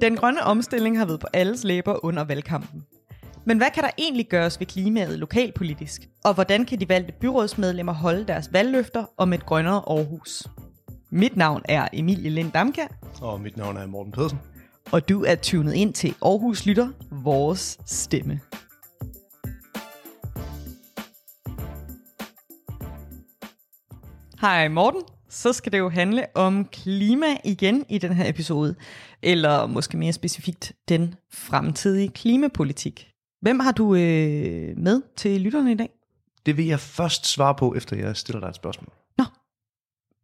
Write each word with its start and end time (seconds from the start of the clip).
Den 0.00 0.16
grønne 0.16 0.42
omstilling 0.42 0.98
har 0.98 1.04
været 1.04 1.20
på 1.20 1.26
alles 1.32 1.64
læber 1.64 2.04
under 2.04 2.24
valgkampen. 2.24 2.84
Men 3.44 3.56
hvad 3.58 3.66
kan 3.74 3.82
der 3.82 3.90
egentlig 3.98 4.28
gøres 4.28 4.60
ved 4.60 4.66
klimaet 4.66 5.18
lokalpolitisk? 5.18 6.08
Og 6.24 6.34
hvordan 6.34 6.64
kan 6.64 6.80
de 6.80 6.88
valgte 6.88 7.12
byrådsmedlemmer 7.20 7.92
holde 7.92 8.24
deres 8.26 8.52
valgløfter 8.52 9.04
om 9.16 9.32
et 9.32 9.46
grønnere 9.46 9.82
Aarhus? 9.86 10.46
Mit 11.10 11.36
navn 11.36 11.62
er 11.64 11.88
Emilie 11.92 12.30
Lind 12.30 12.52
Damkær, 12.52 12.86
Og 13.22 13.40
mit 13.40 13.56
navn 13.56 13.76
er 13.76 13.86
Morten 13.86 14.12
Pedersen. 14.12 14.38
og 14.92 15.08
du 15.08 15.24
er 15.24 15.34
tunet 15.34 15.72
ind 15.74 15.94
til 15.94 16.14
Aarhus 16.22 16.66
Lytter, 16.66 16.88
vores 17.10 17.78
stemme. 17.86 18.40
Hej 24.40 24.68
Morten, 24.68 25.02
så 25.30 25.52
skal 25.52 25.72
det 25.72 25.78
jo 25.78 25.88
handle 25.88 26.26
om 26.34 26.64
klima 26.64 27.26
igen 27.44 27.84
i 27.88 27.98
den 27.98 28.12
her 28.12 28.28
episode, 28.28 28.74
eller 29.22 29.66
måske 29.66 29.96
mere 29.96 30.12
specifikt 30.12 30.72
den 30.88 31.14
fremtidige 31.32 32.08
klimapolitik. 32.08 33.10
Hvem 33.40 33.60
har 33.60 33.72
du 33.72 33.94
øh, 33.94 34.78
med 34.78 35.02
til 35.16 35.40
lytterne 35.40 35.72
i 35.72 35.74
dag? 35.74 35.90
Det 36.46 36.56
vil 36.56 36.66
jeg 36.66 36.80
først 36.80 37.26
svare 37.26 37.54
på, 37.54 37.74
efter 37.74 37.96
jeg 37.96 38.16
stiller 38.16 38.40
dig 38.40 38.48
et 38.48 38.54
spørgsmål. 38.54 38.92
Nå. 39.18 39.24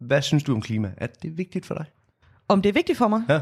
Hvad 0.01 0.23
synes 0.23 0.43
du 0.43 0.55
om 0.55 0.61
klima? 0.61 0.93
Er 0.97 1.07
det 1.07 1.39
vigtigt 1.39 1.67
for 1.67 1.75
dig? 1.75 1.85
Om 2.49 2.63
det 2.63 2.69
er 2.69 2.73
vigtigt 2.73 2.99
for 2.99 3.09
mig? 3.09 3.23
Ja. 3.29 3.41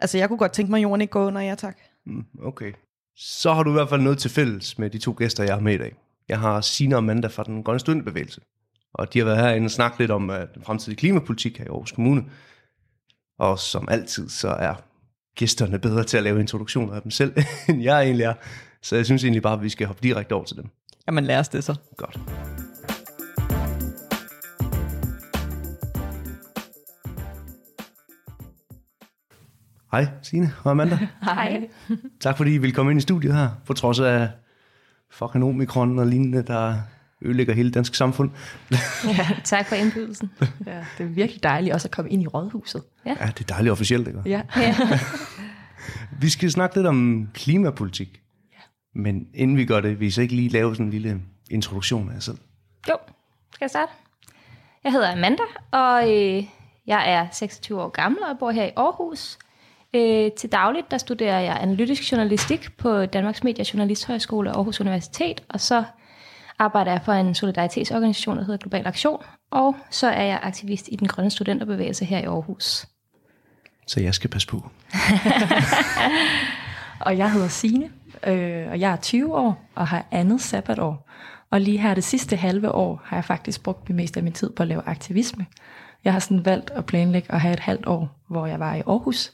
Altså, 0.00 0.18
jeg 0.18 0.28
kunne 0.28 0.38
godt 0.38 0.52
tænke 0.52 0.70
mig, 0.70 0.78
at 0.78 0.82
jorden 0.82 1.00
ikke 1.00 1.10
går 1.10 1.26
under, 1.26 1.40
ja 1.40 1.54
tak. 1.54 1.78
Mm, 2.06 2.26
okay. 2.42 2.72
Så 3.16 3.54
har 3.54 3.62
du 3.62 3.70
i 3.70 3.72
hvert 3.72 3.88
fald 3.88 4.00
noget 4.00 4.18
til 4.18 4.30
fælles 4.30 4.78
med 4.78 4.90
de 4.90 4.98
to 4.98 5.14
gæster, 5.18 5.44
jeg 5.44 5.54
har 5.54 5.60
med 5.60 5.74
i 5.74 5.78
dag. 5.78 5.94
Jeg 6.28 6.40
har 6.40 6.60
Sina 6.60 6.96
og 6.96 6.98
Amanda 6.98 7.28
fra 7.28 7.44
den 7.44 7.62
grønne 7.62 7.80
studenterbevægelse. 7.80 8.40
Og 8.94 9.12
de 9.12 9.18
har 9.18 9.26
været 9.26 9.38
herinde 9.38 9.66
og 9.66 9.70
snakket 9.70 9.98
lidt 9.98 10.10
om 10.10 10.30
uh, 10.30 10.36
den 10.54 10.62
fremtidige 10.62 10.96
klimapolitik 10.98 11.58
her 11.58 11.64
i 11.64 11.68
Aarhus 11.68 11.92
Kommune. 11.92 12.24
Og 13.38 13.58
som 13.58 13.88
altid, 13.90 14.28
så 14.28 14.48
er 14.48 14.74
gæsterne 15.36 15.78
bedre 15.78 16.04
til 16.04 16.16
at 16.16 16.22
lave 16.22 16.40
introduktioner 16.40 16.94
af 16.94 17.02
dem 17.02 17.10
selv, 17.10 17.32
end 17.68 17.82
jeg 17.82 18.02
egentlig 18.02 18.24
er. 18.24 18.34
Så 18.82 18.96
jeg 18.96 19.04
synes 19.04 19.24
egentlig 19.24 19.42
bare, 19.42 19.54
at 19.54 19.62
vi 19.62 19.68
skal 19.68 19.86
hoppe 19.86 20.02
direkte 20.02 20.32
over 20.32 20.44
til 20.44 20.56
dem. 20.56 20.70
Jamen, 21.06 21.24
lad 21.24 21.38
os 21.38 21.48
det 21.48 21.64
så. 21.64 21.74
Godt. 21.96 22.20
Hej 29.92 30.06
Signe 30.22 30.54
og 30.64 30.70
Amanda. 30.70 30.98
Hej. 31.22 31.68
Tak 32.20 32.36
fordi 32.36 32.54
I 32.54 32.58
vil 32.58 32.72
komme 32.72 32.90
ind 32.90 32.98
i 32.98 33.02
studiet 33.02 33.34
her, 33.34 33.48
på 33.66 33.72
trods 33.72 34.00
af 34.00 34.28
fucking 35.10 35.44
omikron 35.44 35.98
og 35.98 36.06
lignende, 36.06 36.42
der 36.42 36.74
ødelægger 37.22 37.54
hele 37.54 37.68
det 37.68 37.74
danske 37.74 37.96
samfund. 37.96 38.30
Ja, 39.04 39.28
tak 39.44 39.66
for 39.66 39.74
indbydelsen. 39.74 40.30
Ja, 40.66 40.84
det 40.98 41.04
er 41.04 41.08
virkelig 41.08 41.42
dejligt 41.42 41.74
også 41.74 41.88
at 41.88 41.92
komme 41.92 42.10
ind 42.10 42.22
i 42.22 42.26
rådhuset. 42.26 42.82
Ja, 43.06 43.14
det 43.26 43.40
er 43.40 43.54
dejligt 43.54 43.72
officielt, 43.72 44.08
ikke? 44.08 44.22
Ja. 44.26 44.42
Ja. 44.56 44.76
Vi 46.20 46.28
skal 46.28 46.50
snakke 46.50 46.76
lidt 46.76 46.86
om 46.86 47.28
klimapolitik. 47.34 48.20
Men 48.94 49.26
inden 49.34 49.56
vi 49.56 49.64
gør 49.64 49.80
det, 49.80 50.00
vil 50.00 50.08
I 50.08 50.10
så 50.10 50.22
ikke 50.22 50.34
lige 50.34 50.48
lave 50.48 50.74
sådan 50.74 50.86
en 50.86 50.92
lille 50.92 51.20
introduktion 51.50 52.08
af 52.08 52.14
jer 52.14 52.20
selv? 52.20 52.38
Jo, 52.88 52.96
skal 53.54 53.64
jeg 53.64 53.70
starte? 53.70 53.92
Jeg 54.84 54.92
hedder 54.92 55.12
Amanda, 55.12 55.42
og 55.70 56.02
øh, 56.10 56.44
jeg 56.86 57.12
er 57.12 57.26
26 57.32 57.82
år 57.82 57.88
gammel 57.88 58.22
og 58.22 58.38
bor 58.38 58.50
her 58.50 58.64
i 58.64 58.70
Aarhus. 58.76 59.38
Øh, 59.94 60.32
til 60.32 60.52
dagligt 60.52 60.90
der 60.90 60.98
studerer 60.98 61.40
jeg 61.40 61.58
analytisk 61.62 62.12
journalistik 62.12 62.76
på 62.76 63.06
Danmarks 63.06 63.44
Medie- 63.44 63.62
og 63.62 63.74
Journalisthøjskole 63.74 64.50
og 64.50 64.56
Aarhus 64.56 64.80
Universitet, 64.80 65.42
og 65.48 65.60
så 65.60 65.84
arbejder 66.58 66.90
jeg 66.90 67.00
for 67.04 67.12
en 67.12 67.34
solidaritetsorganisation, 67.34 68.36
der 68.36 68.44
hedder 68.44 68.58
Global 68.58 68.86
Aktion, 68.86 69.22
og 69.50 69.76
så 69.90 70.06
er 70.06 70.22
jeg 70.22 70.40
aktivist 70.42 70.88
i 70.92 70.96
den 70.96 71.08
grønne 71.08 71.30
studenterbevægelse 71.30 72.04
her 72.04 72.18
i 72.18 72.24
Aarhus. 72.24 72.86
Så 73.86 74.00
jeg 74.00 74.14
skal 74.14 74.30
passe 74.30 74.48
på. 74.48 74.70
Og 77.00 77.18
jeg 77.18 77.32
hedder 77.32 77.48
Sine, 77.48 77.90
øh, 78.26 78.70
og 78.70 78.80
jeg 78.80 78.92
er 78.92 78.96
20 78.96 79.34
år 79.34 79.64
og 79.74 79.86
har 79.86 80.06
andet 80.10 80.40
sabbatår. 80.40 81.08
Og 81.50 81.60
lige 81.60 81.78
her 81.78 81.94
det 81.94 82.04
sidste 82.04 82.36
halve 82.36 82.72
år 82.72 83.02
har 83.04 83.16
jeg 83.16 83.24
faktisk 83.24 83.62
brugt 83.62 83.88
det 83.88 83.94
meste 83.94 84.20
af 84.20 84.24
min 84.24 84.32
tid 84.32 84.50
på 84.50 84.62
at 84.62 84.68
lave 84.68 84.82
aktivisme. 84.86 85.46
Jeg 86.04 86.12
har 86.12 86.20
sådan 86.20 86.44
valgt 86.44 86.70
at 86.70 86.86
planlægge 86.86 87.32
at 87.32 87.40
have 87.40 87.54
et 87.54 87.60
halvt 87.60 87.86
år, 87.86 88.16
hvor 88.28 88.46
jeg 88.46 88.60
var 88.60 88.74
i 88.74 88.82
Aarhus, 88.86 89.32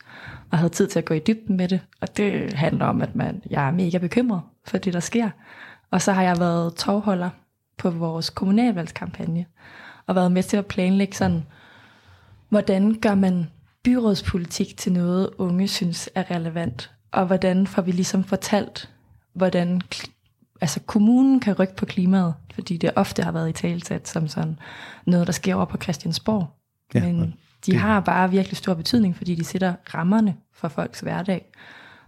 og 0.51 0.59
havde 0.59 0.73
tid 0.73 0.87
til 0.87 0.99
at 0.99 1.05
gå 1.05 1.15
i 1.15 1.19
dybden 1.19 1.57
med 1.57 1.69
det. 1.69 1.81
Og 2.01 2.17
det 2.17 2.53
handler 2.53 2.87
om, 2.87 3.03
at 3.03 3.15
man, 3.15 3.43
jeg 3.51 3.67
er 3.67 3.71
mega 3.71 3.99
bekymret 3.99 4.43
for 4.67 4.79
det, 4.79 4.93
der 4.93 5.01
sker. 5.01 5.31
Og 5.95 6.03
så 6.03 6.13
har 6.13 6.23
jeg 6.23 6.39
været 6.39 6.75
tovholder 6.75 7.31
på 7.79 7.91
vores 7.91 8.31
kommunalvalgskampagne, 8.31 9.47
og 10.07 10.15
været 10.15 10.33
med 10.33 10.43
til 10.43 10.57
at 10.57 10.67
planlægge 10.67 11.15
sådan, 11.17 11.47
hvordan 12.49 12.95
gør 13.03 13.15
man 13.15 13.51
byrådspolitik 13.85 14.77
til 14.77 14.93
noget, 14.93 15.31
unge 15.39 15.69
synes 15.69 16.11
er 16.15 16.31
relevant, 16.31 16.91
og 17.13 17.27
hvordan 17.27 17.67
får 17.67 17.83
vi 17.83 17.93
ligesom 17.93 18.25
fortalt, 18.25 18.91
hvordan 19.35 19.81
altså 20.61 20.81
kommunen 20.87 21.41
kan 21.41 21.55
rykke 21.59 21.77
på 21.77 21.87
klimaet, 21.87 22.35
fordi 22.55 22.77
det 22.77 22.91
ofte 22.97 23.23
har 23.23 23.33
været 23.33 23.49
i 23.49 23.53
talsat 23.53 24.09
som 24.09 24.29
sådan 24.29 24.59
noget, 25.07 25.27
der 25.27 25.33
sker 25.33 25.55
over 25.55 25.65
på 25.65 25.77
Christiansborg. 25.83 26.47
Ja, 26.95 27.01
Men 27.01 27.21
de 27.67 27.73
det- 27.73 27.81
har 27.81 28.01
bare 28.01 28.31
virkelig 28.31 28.57
stor 28.57 28.75
betydning, 28.75 29.17
fordi 29.17 29.35
de 29.35 29.45
sætter 29.45 29.75
rammerne 29.95 30.37
for 30.53 30.69
folks 30.69 31.01
hverdag. 31.01 31.51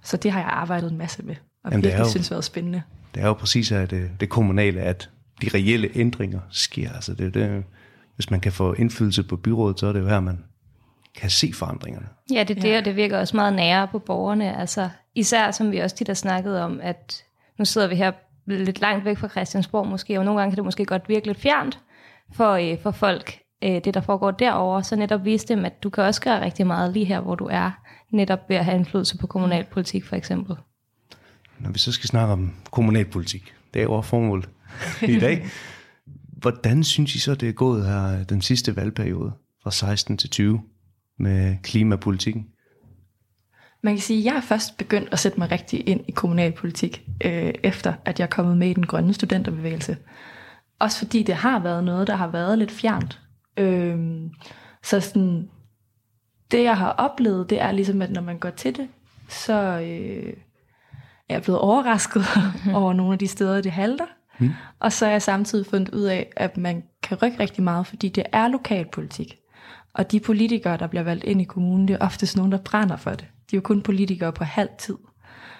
Så 0.02 0.16
det 0.16 0.32
har 0.32 0.40
jeg 0.40 0.48
arbejdet 0.48 0.90
en 0.92 0.98
masse 0.98 1.22
med, 1.22 1.34
og 1.64 1.70
Jamen, 1.70 1.84
det 1.84 1.88
er 1.88 1.92
virkelig 1.92 2.04
jo- 2.06 2.10
synes 2.10 2.30
været 2.30 2.44
spændende. 2.44 2.82
Det 3.16 3.24
er 3.24 3.26
jo 3.26 3.34
præcis 3.34 3.72
af 3.72 3.88
det, 3.88 4.10
det 4.20 4.28
kommunale, 4.28 4.80
at 4.80 5.10
de 5.42 5.48
reelle 5.54 5.90
ændringer 5.94 6.40
sker. 6.50 6.92
Altså 6.92 7.14
det, 7.14 7.26
er 7.26 7.30
det, 7.30 7.64
hvis 8.14 8.30
man 8.30 8.40
kan 8.40 8.52
få 8.52 8.72
indflydelse 8.72 9.22
på 9.22 9.36
byrådet, 9.36 9.80
så 9.80 9.86
er 9.86 9.92
det 9.92 10.00
jo 10.00 10.06
her, 10.06 10.20
man 10.20 10.44
kan 11.14 11.30
se 11.30 11.52
forandringerne. 11.54 12.06
Ja, 12.32 12.44
det 12.44 12.56
er 12.56 12.60
det, 12.60 12.78
og 12.78 12.84
det 12.84 12.96
virker 12.96 13.18
også 13.18 13.36
meget 13.36 13.52
nære 13.54 13.88
på 13.88 13.98
borgerne. 13.98 14.56
Altså, 14.60 14.88
især 15.14 15.50
som 15.50 15.72
vi 15.72 15.78
også 15.78 15.96
tit 15.96 16.06
har 16.06 16.14
snakket 16.14 16.60
om, 16.60 16.80
at 16.82 17.24
nu 17.58 17.64
sidder 17.64 17.86
vi 17.86 17.94
her 17.94 18.12
lidt 18.46 18.80
langt 18.80 19.04
væk 19.04 19.18
fra 19.18 19.28
Christiansborg 19.28 19.86
måske, 19.86 20.18
og 20.18 20.24
nogle 20.24 20.40
gange 20.40 20.52
kan 20.52 20.56
det 20.56 20.64
måske 20.64 20.84
godt 20.84 21.08
virke 21.08 21.26
lidt 21.26 21.40
fjernt 21.40 21.78
for, 22.32 22.52
øh, 22.52 22.82
for 22.82 22.90
folk, 22.90 23.38
øh, 23.64 23.84
det 23.84 23.94
der 23.94 24.00
foregår 24.00 24.30
derovre. 24.30 24.84
Så 24.84 24.96
netop 24.96 25.24
vise 25.24 25.48
dem, 25.48 25.64
at 25.64 25.82
du 25.82 25.90
kan 25.90 26.04
også 26.04 26.20
gøre 26.20 26.44
rigtig 26.44 26.66
meget 26.66 26.92
lige 26.92 27.04
her, 27.04 27.20
hvor 27.20 27.34
du 27.34 27.48
er, 27.50 27.70
netop 28.10 28.48
ved 28.48 28.56
at 28.56 28.64
have 28.64 28.76
indflydelse 28.76 29.18
på 29.18 29.26
kommunalpolitik 29.26 30.04
for 30.04 30.16
eksempel. 30.16 30.56
Når 31.58 31.70
vi 31.70 31.78
så 31.78 31.92
skal 31.92 32.08
snakke 32.08 32.32
om 32.32 32.54
kommunalpolitik, 32.70 33.54
det 33.74 33.80
er 33.80 33.84
jo 33.84 34.00
formål 34.00 34.44
i 35.02 35.18
dag. 35.18 35.46
Hvordan 36.42 36.84
synes 36.84 37.14
I 37.14 37.18
så, 37.18 37.34
det 37.34 37.48
er 37.48 37.52
gået 37.52 37.86
her 37.86 38.24
den 38.24 38.42
sidste 38.42 38.76
valgperiode 38.76 39.32
fra 39.62 39.70
16 39.70 40.18
til 40.18 40.30
20 40.30 40.60
med 41.18 41.56
klimapolitikken? 41.62 42.46
Man 43.82 43.94
kan 43.94 44.02
sige, 44.02 44.18
at 44.18 44.24
jeg 44.24 44.32
har 44.32 44.40
først 44.40 44.76
begyndt 44.76 45.08
at 45.12 45.18
sætte 45.18 45.38
mig 45.40 45.50
rigtig 45.50 45.88
ind 45.88 46.00
i 46.08 46.10
kommunalpolitik, 46.10 47.02
øh, 47.24 47.54
efter 47.62 47.94
at 48.04 48.18
jeg 48.18 48.24
er 48.24 48.30
kommet 48.30 48.58
med 48.58 48.68
i 48.68 48.74
den 48.74 48.86
grønne 48.86 49.14
studenterbevægelse. 49.14 49.96
Også 50.78 50.98
fordi 50.98 51.22
det 51.22 51.34
har 51.34 51.58
været 51.58 51.84
noget, 51.84 52.06
der 52.06 52.16
har 52.16 52.28
været 52.28 52.58
lidt 52.58 52.70
fjernt. 52.70 53.20
Øh, 53.56 54.20
så 54.82 55.00
sådan, 55.00 55.48
det 56.50 56.62
jeg 56.62 56.76
har 56.76 56.90
oplevet, 56.90 57.50
det 57.50 57.60
er 57.60 57.72
ligesom, 57.72 58.02
at 58.02 58.10
når 58.10 58.22
man 58.22 58.38
går 58.38 58.50
til 58.50 58.76
det, 58.76 58.88
så 59.28 59.80
øh, 59.80 60.32
er 61.28 61.34
jeg 61.34 61.42
blevet 61.42 61.60
overrasket 61.60 62.24
over 62.74 62.92
nogle 62.92 63.12
af 63.12 63.18
de 63.18 63.26
steder, 63.26 63.60
det 63.60 63.72
halter. 63.72 64.06
Mm. 64.38 64.50
Og 64.80 64.92
så 64.92 65.06
er 65.06 65.10
jeg 65.10 65.22
samtidig 65.22 65.66
fundet 65.66 65.94
ud 65.94 66.02
af, 66.02 66.32
at 66.36 66.56
man 66.56 66.82
kan 67.02 67.18
rykke 67.22 67.40
rigtig 67.40 67.64
meget, 67.64 67.86
fordi 67.86 68.08
det 68.08 68.24
er 68.32 68.48
lokalpolitik. 68.48 69.38
Og 69.94 70.12
de 70.12 70.20
politikere, 70.20 70.76
der 70.76 70.86
bliver 70.86 71.02
valgt 71.02 71.24
ind 71.24 71.40
i 71.40 71.44
kommunen, 71.44 71.88
det 71.88 71.94
er 71.94 72.04
oftest 72.04 72.36
nogen, 72.36 72.52
der 72.52 72.58
brænder 72.58 72.96
for 72.96 73.10
det. 73.10 73.26
De 73.50 73.56
er 73.56 73.58
jo 73.58 73.60
kun 73.60 73.82
politikere 73.82 74.32
på 74.32 74.44
halv 74.44 74.68
tid. 74.78 74.96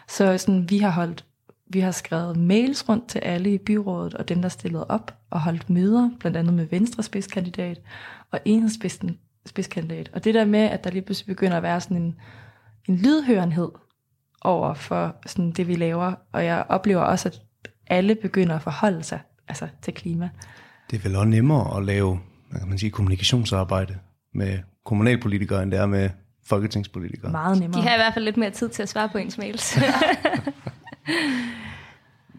Så 0.09 0.38
sådan, 0.38 0.71
vi 0.71 0.78
har 0.78 0.91
holdt, 0.91 1.25
vi 1.66 1.81
har 1.81 1.91
skrevet 1.91 2.37
mails 2.37 2.88
rundt 2.88 3.09
til 3.09 3.19
alle 3.19 3.54
i 3.54 3.59
byrådet, 3.59 4.15
og 4.15 4.28
dem, 4.28 4.43
der 4.43 4.48
stillede 4.48 4.87
op, 4.87 5.19
og 5.31 5.41
holdt 5.41 5.71
møder, 5.71 6.10
blandt 6.21 6.37
andet 6.37 6.54
med 6.54 6.66
Venstre 6.66 7.03
spidskandidat, 7.03 7.81
og 8.30 8.41
enhedsspidsen 8.45 9.18
spidskandidat. 9.47 10.10
Og 10.13 10.24
det 10.24 10.34
der 10.34 10.45
med, 10.45 10.60
at 10.60 10.84
der 10.84 10.91
lige 10.91 11.03
pludselig 11.03 11.27
begynder 11.27 11.57
at 11.57 11.63
være 11.63 11.80
sådan 11.80 11.97
en, 11.97 12.16
en 12.89 12.97
lydhørenhed 12.97 13.68
over 14.42 14.74
for 14.74 15.16
sådan 15.27 15.50
det, 15.50 15.68
vi 15.68 15.74
laver, 15.74 16.12
og 16.33 16.44
jeg 16.44 16.65
oplever 16.68 17.00
også, 17.00 17.28
at 17.28 17.41
alle 17.86 18.15
begynder 18.15 18.56
at 18.56 18.62
forholde 18.62 19.03
sig 19.03 19.21
altså, 19.48 19.68
til 19.83 19.94
klima. 19.94 20.30
Det 20.91 20.98
er 20.98 21.03
vel 21.03 21.16
også 21.16 21.28
nemmere 21.28 21.77
at 21.77 21.84
lave 21.84 22.21
hvad 22.50 22.60
kan 22.60 22.68
man 22.68 22.78
sige, 22.78 22.91
kommunikationsarbejde 22.91 23.98
med 24.34 24.59
kommunalpolitikere, 24.84 25.62
end 25.62 25.71
det 25.71 25.80
er 25.80 25.86
med 25.86 26.10
folketingspolitikere. 26.47 27.30
Meget 27.30 27.59
nemmere. 27.60 27.83
De 27.83 27.86
har 27.88 27.94
i 27.94 27.98
hvert 27.98 28.15
fald 28.15 28.24
lidt 28.24 28.36
mere 28.36 28.50
tid 28.50 28.68
til 28.68 28.83
at 28.83 28.88
svare 28.88 29.09
på 29.09 29.18
ens 29.18 29.38
mails. 29.38 29.74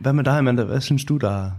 Hvad 0.02 0.14
med 0.14 0.24
dig, 0.24 0.38
Amanda? 0.38 0.64
Hvad 0.64 0.82
synes 0.82 1.06
du, 1.06 1.18
der 1.18 1.46
er 1.46 1.52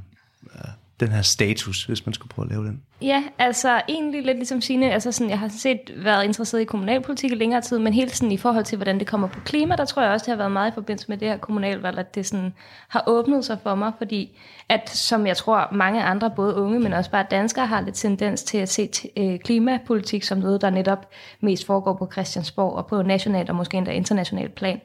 den 1.00 1.08
her 1.08 1.22
status, 1.22 1.84
hvis 1.84 2.06
man 2.06 2.12
skulle 2.12 2.28
prøve 2.28 2.46
at 2.46 2.50
lave 2.50 2.64
den? 2.64 2.82
Ja, 3.02 3.24
altså 3.38 3.82
egentlig 3.88 4.22
lidt 4.22 4.36
ligesom 4.36 4.60
Signe, 4.60 4.92
altså 4.92 5.12
sådan, 5.12 5.30
jeg 5.30 5.38
har 5.38 5.48
set 5.48 5.80
været 5.96 6.24
interesseret 6.24 6.60
i 6.60 6.64
kommunalpolitik 6.64 7.32
i 7.32 7.34
længere 7.34 7.60
tid, 7.60 7.78
men 7.78 7.92
helt 7.92 8.16
sådan 8.16 8.32
i 8.32 8.36
forhold 8.36 8.64
til, 8.64 8.76
hvordan 8.76 8.98
det 8.98 9.06
kommer 9.06 9.28
på 9.28 9.40
klima, 9.40 9.76
der 9.76 9.84
tror 9.84 10.02
jeg 10.02 10.10
også, 10.10 10.24
det 10.24 10.30
har 10.30 10.36
været 10.36 10.52
meget 10.52 10.70
i 10.70 10.74
forbindelse 10.74 11.08
med 11.08 11.18
det 11.18 11.28
her 11.28 11.36
kommunalvalg, 11.36 11.98
at 11.98 12.14
det 12.14 12.26
sådan 12.26 12.54
har 12.88 13.04
åbnet 13.06 13.44
sig 13.44 13.58
for 13.62 13.74
mig, 13.74 13.92
fordi 13.98 14.38
at 14.68 14.90
som 14.90 15.26
jeg 15.26 15.36
tror 15.36 15.68
mange 15.72 16.02
andre, 16.02 16.30
både 16.30 16.54
unge, 16.54 16.80
men 16.80 16.92
også 16.92 17.10
bare 17.10 17.26
danskere, 17.30 17.66
har 17.66 17.80
lidt 17.80 17.94
tendens 17.94 18.42
til 18.42 18.58
at 18.58 18.68
se 18.68 18.90
øh, 19.16 19.38
klimapolitik 19.38 20.22
som 20.22 20.38
noget, 20.38 20.60
der 20.60 20.70
netop 20.70 21.08
mest 21.40 21.66
foregår 21.66 21.94
på 21.94 22.08
Christiansborg 22.12 22.72
og 22.72 22.86
på 22.86 23.02
nationalt 23.02 23.50
og 23.50 23.56
måske 23.56 23.76
endda 23.76 23.92
internationalt 23.92 24.54
plan. 24.54 24.80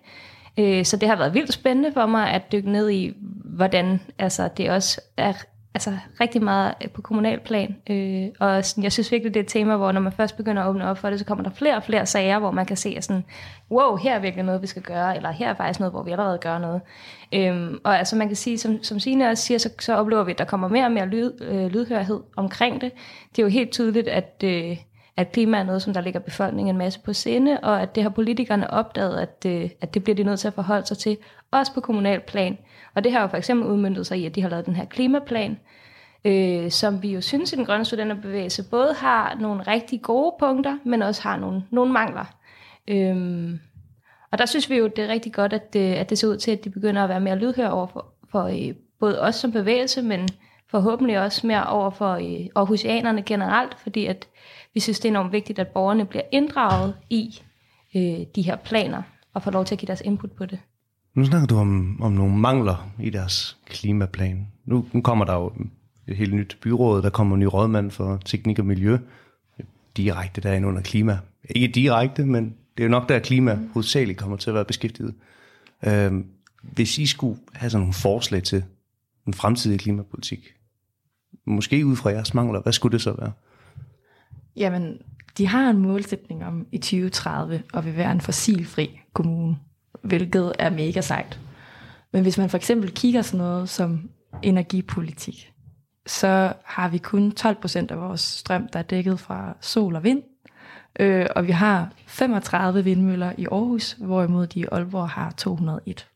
Øh, 0.58 0.86
så 0.86 0.98
det 0.98 1.10
har 1.10 1.16
været 1.16 1.34
vildt 1.34 1.54
spændende 1.54 1.92
for 1.94 2.06
mig 2.06 2.30
at 2.30 2.52
dykke 2.52 2.72
ned 2.72 2.90
i, 2.90 3.14
hvordan 3.44 4.00
altså, 4.20 4.50
det 4.58 4.70
også 4.70 5.02
er 5.18 5.34
altså 5.76 5.98
rigtig 6.22 6.44
meget 6.44 6.74
øh, 6.84 6.90
på 6.90 7.02
kommunal 7.02 7.40
plan. 7.40 7.76
Øh, 7.90 8.28
og 8.40 8.66
sådan, 8.66 8.84
jeg 8.84 8.92
synes 8.92 9.12
virkelig, 9.12 9.34
det 9.34 9.40
er 9.40 9.44
et 9.44 9.50
tema, 9.50 9.76
hvor 9.76 9.92
når 9.92 10.02
man 10.02 10.12
først 10.12 10.38
begynder 10.38 10.64
at 10.64 10.70
åbne 10.70 10.90
op 10.90 10.98
for 10.98 11.10
det, 11.10 11.20
så 11.20 11.26
kommer 11.26 11.44
der 11.44 11.52
flere 11.52 11.76
og 11.76 11.84
flere 11.84 12.06
sager, 12.06 12.40
hvor 12.40 12.52
man 12.52 12.66
kan 12.66 12.78
se, 12.78 12.94
at 12.98 13.04
sådan, 13.04 13.26
wow, 13.72 13.96
her 13.96 14.16
er 14.16 14.20
virkelig 14.20 14.46
noget, 14.46 14.62
vi 14.62 14.68
skal 14.68 14.82
gøre, 14.82 15.16
eller 15.16 15.32
her 15.32 15.50
er 15.50 15.54
faktisk 15.54 15.80
noget, 15.80 15.94
hvor 15.94 16.04
vi 16.04 16.12
allerede 16.12 16.38
gør 16.38 16.58
noget. 16.58 16.82
Øhm, 17.34 17.80
og 17.84 18.00
altså 18.00 18.16
man 18.16 18.28
kan 18.28 18.36
sige, 18.36 18.58
som, 18.58 18.84
som 18.84 19.00
Signe 19.00 19.30
også 19.30 19.44
siger, 19.44 19.58
så, 19.58 19.70
så 19.80 19.96
oplever 19.96 20.24
vi, 20.24 20.32
at 20.32 20.38
der 20.38 20.46
kommer 20.46 20.68
mere 20.68 20.86
og 20.86 20.92
mere 20.92 21.06
lyd, 21.06 21.32
øh, 21.42 21.66
lydhørhed 21.66 22.20
omkring 22.36 22.82
det. 22.82 22.92
Det 23.36 23.42
er 23.42 23.44
jo 23.44 23.50
helt 23.50 23.72
tydeligt, 23.72 24.08
at, 24.08 24.44
øh, 24.44 24.78
at 25.18 25.32
klima 25.32 25.58
er 25.58 25.64
noget, 25.64 25.82
som 25.82 25.94
der 25.94 26.02
ligger 26.02 26.20
befolkningen 26.20 26.76
en 26.76 26.78
masse 26.78 27.00
på 27.00 27.14
sinde, 27.14 27.60
og 27.64 27.82
at 27.82 27.96
det 27.96 28.04
har 28.04 28.10
politikerne 28.10 28.72
opdaget, 28.72 29.20
at, 29.20 29.46
øh, 29.46 29.70
at 29.82 29.94
det 29.94 30.04
bliver 30.04 30.16
de 30.16 30.24
nødt 30.24 30.40
til 30.40 30.48
at 30.48 30.54
forholde 30.54 30.88
sig 30.88 30.98
til, 30.98 31.18
også 31.52 31.74
på 31.74 31.82
kommunalplan. 31.82 32.58
Og 32.96 33.04
det 33.04 33.12
har 33.12 33.22
jo 33.22 33.28
for 33.28 33.38
eksempel 33.38 33.68
udmyndtet 33.68 34.08
sig 34.08 34.20
i, 34.20 34.26
at 34.26 34.36
de 34.36 34.42
har 34.42 34.50
lavet 34.50 34.66
den 34.66 34.76
her 34.76 34.86
klimaplan, 34.86 35.60
øh, 36.26 36.72
som 36.72 37.04
vi 37.04 37.14
jo 37.14 37.22
synes 37.22 37.54
i 37.54 37.56
den 37.56 37.66
grønne 37.66 37.86
studenterbevægelse 37.86 38.64
både 38.64 38.94
har 38.94 39.38
nogle 39.40 39.64
rigtig 39.64 40.02
gode 40.02 40.36
punkter, 40.40 40.78
men 40.86 41.02
også 41.02 41.22
har 41.22 41.38
nogle, 41.38 41.64
nogle 41.72 41.92
mangler. 41.92 42.26
Øhm, 42.88 43.60
og 44.32 44.38
der 44.38 44.46
synes 44.46 44.70
vi 44.70 44.76
jo, 44.76 44.88
det 44.88 45.04
er 45.04 45.08
rigtig 45.08 45.34
godt, 45.34 45.54
at 45.54 45.74
det, 45.74 45.94
at 45.94 46.10
det 46.10 46.18
ser 46.18 46.28
ud 46.28 46.38
til, 46.38 46.52
at 46.52 46.64
de 46.64 46.70
begynder 46.70 47.04
at 47.04 47.10
være 47.10 47.20
mere 47.20 47.36
lydhøre 47.36 47.72
over 47.72 47.88
for, 47.88 48.06
for 48.32 48.44
øh, 48.44 48.76
både 49.00 49.22
os 49.22 49.36
som 49.36 49.52
bevægelse, 49.52 50.02
men 50.02 50.30
forhåbentlig 50.70 51.20
også 51.20 51.48
mere 51.48 51.68
over 51.68 51.90
for 51.90 52.12
øh, 52.12 52.48
Aarhusianerne 52.56 53.22
generelt, 53.22 53.80
fordi 53.80 54.06
at 54.06 54.28
vi 54.74 54.80
synes, 54.80 55.00
det 55.00 55.10
er 55.10 55.12
enormt 55.12 55.32
vigtigt, 55.32 55.60
at 55.60 55.68
borgerne 55.68 56.06
bliver 56.06 56.24
inddraget 56.32 56.96
i 57.10 57.42
øh, 57.96 58.26
de 58.36 58.42
her 58.42 58.56
planer, 58.56 59.02
og 59.34 59.44
får 59.44 59.52
lov 59.52 59.66
til 59.66 59.76
at 59.76 59.80
give 59.80 59.88
deres 59.88 60.02
input 60.02 60.32
på 60.32 60.46
det. 60.46 60.60
Nu 61.16 61.26
snakker 61.26 61.48
du 61.48 61.56
om, 61.56 62.02
om 62.02 62.12
nogle 62.12 62.38
mangler 62.38 62.92
i 63.00 63.10
deres 63.10 63.58
klimaplan. 63.66 64.48
Nu, 64.66 64.86
nu 64.94 65.02
kommer 65.02 65.26
der 65.26 65.34
jo 65.34 65.54
et 66.08 66.18
helt 66.18 66.34
nyt 66.34 66.58
byråd, 66.62 67.02
der 67.02 67.10
kommer 67.10 67.36
en 67.36 67.40
ny 67.40 67.46
rådmand 67.46 67.92
for 67.92 68.18
teknik 68.26 68.60
og 68.60 68.66
miljø, 68.66 68.98
direkte 69.98 70.42
derinde 70.42 70.68
under 70.68 70.82
klima. 70.82 71.20
Ikke 71.50 71.68
direkte, 71.68 72.26
men 72.26 72.46
det 72.78 72.84
er 72.84 72.88
jo 72.88 72.90
nok 72.90 73.10
der, 73.10 73.20
klima 73.20 73.60
hovedsageligt 73.74 74.20
kommer 74.20 74.38
til 74.38 74.50
at 74.50 74.54
være 74.54 74.66
beskæftiget. 74.66 75.14
Øhm, 75.86 76.26
hvis 76.62 76.98
I 76.98 77.06
skulle 77.06 77.40
have 77.54 77.70
sådan 77.70 77.82
nogle 77.82 77.94
forslag 77.94 78.44
til 78.44 78.64
en 79.28 79.34
fremtidig 79.34 79.80
klimapolitik, 79.80 80.54
måske 81.46 81.86
ud 81.86 81.96
fra 81.96 82.10
jeres 82.10 82.34
mangler, 82.34 82.62
hvad 82.62 82.74
skulle 82.74 82.94
det 82.94 83.02
så 83.02 83.16
være? 83.20 83.32
Jamen, 84.56 84.98
de 85.38 85.48
har 85.48 85.70
en 85.70 85.78
målsætning 85.78 86.46
om 86.46 86.68
i 86.72 86.78
2030 86.78 87.64
at 87.74 87.86
vil 87.86 87.96
være 87.96 88.12
en 88.12 88.22
fossilfri 88.22 89.00
kommune, 89.14 89.58
hvilket 90.04 90.54
er 90.60 90.70
mega 90.70 91.02
sejt. 91.02 91.40
Men 92.12 92.22
hvis 92.22 92.38
man 92.38 92.50
for 92.50 92.58
eksempel 92.58 92.92
kigger 92.92 93.22
sådan 93.22 93.38
noget 93.38 93.70
som 93.70 94.10
energipolitik, 94.42 95.54
så 96.06 96.54
har 96.64 96.90
vi 96.90 96.98
kun 96.98 97.32
12 97.32 97.56
procent 97.56 97.92
af 97.92 97.98
vores 97.98 98.22
strøm, 98.22 98.68
der 98.74 98.80
er 98.80 98.84
dækket 98.84 99.20
fra 99.20 99.58
sol 99.62 99.96
og 99.96 100.04
vind. 100.04 100.24
Øh, 101.00 101.26
og 101.36 101.48
vi 101.48 101.52
har 101.52 101.90
35 102.08 102.84
vindmøller 102.84 103.32
i 103.38 103.46
Aarhus, 103.52 103.92
hvorimod 103.92 104.48
de 104.48 104.60
i 104.60 104.66
Aalborg 104.72 105.10
har 105.10 105.32
201. 105.32 106.08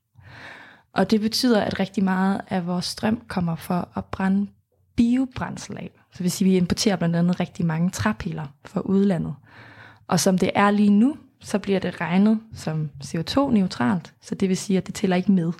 Og 0.93 1.11
det 1.11 1.21
betyder, 1.21 1.61
at 1.61 1.79
rigtig 1.79 2.03
meget 2.03 2.41
af 2.49 2.67
vores 2.67 2.85
strøm 2.85 3.21
kommer 3.27 3.55
fra 3.55 3.87
at 3.95 4.05
brænde 4.05 4.47
biobrændsel 4.95 5.77
af. 5.77 5.91
Så 6.13 6.23
vil 6.23 6.31
sige, 6.31 6.47
at 6.47 6.51
vi 6.51 6.57
importerer 6.57 6.95
blandt 6.95 7.15
andet 7.15 7.39
rigtig 7.39 7.65
mange 7.65 7.89
træpiller 7.89 8.45
fra 8.65 8.81
udlandet. 8.81 9.35
Og 10.07 10.19
som 10.19 10.37
det 10.37 10.51
er 10.55 10.71
lige 10.71 10.89
nu, 10.89 11.17
så 11.47 11.59
bliver 11.59 11.79
det 11.79 12.01
regnet 12.01 12.39
som 12.53 12.89
CO2-neutralt, 13.03 14.13
så 14.21 14.35
det 14.35 14.49
vil 14.49 14.57
sige, 14.57 14.77
at 14.77 14.87
det 14.87 14.95
tæller 14.95 15.15
ikke 15.15 15.31
med 15.31 15.53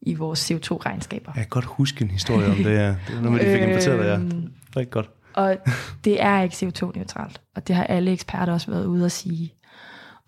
i 0.00 0.14
vores 0.14 0.50
CO2-regnskaber. 0.50 1.32
Jeg 1.34 1.42
kan 1.42 1.48
godt 1.50 1.64
huske 1.64 2.04
en 2.04 2.10
historie 2.10 2.46
om 2.46 2.56
det. 2.56 2.64
Ja. 2.64 2.88
Det 2.88 3.14
var 3.14 3.20
noget 3.20 3.40
de 3.40 3.46
fik 3.46 3.62
importeret 3.62 4.06
ja. 4.06 4.14
Øhm. 4.14 4.30
Det 4.30 4.74
var 4.74 4.80
ikke 4.80 4.90
godt. 4.90 5.10
Og 5.34 5.58
det 6.04 6.22
er 6.22 6.42
ikke 6.42 6.54
CO2-neutralt, 6.54 7.40
og 7.56 7.68
det 7.68 7.76
har 7.76 7.84
alle 7.84 8.12
eksperter 8.12 8.52
også 8.52 8.70
været 8.70 8.86
ude 8.86 9.04
at 9.04 9.12
sige. 9.12 9.54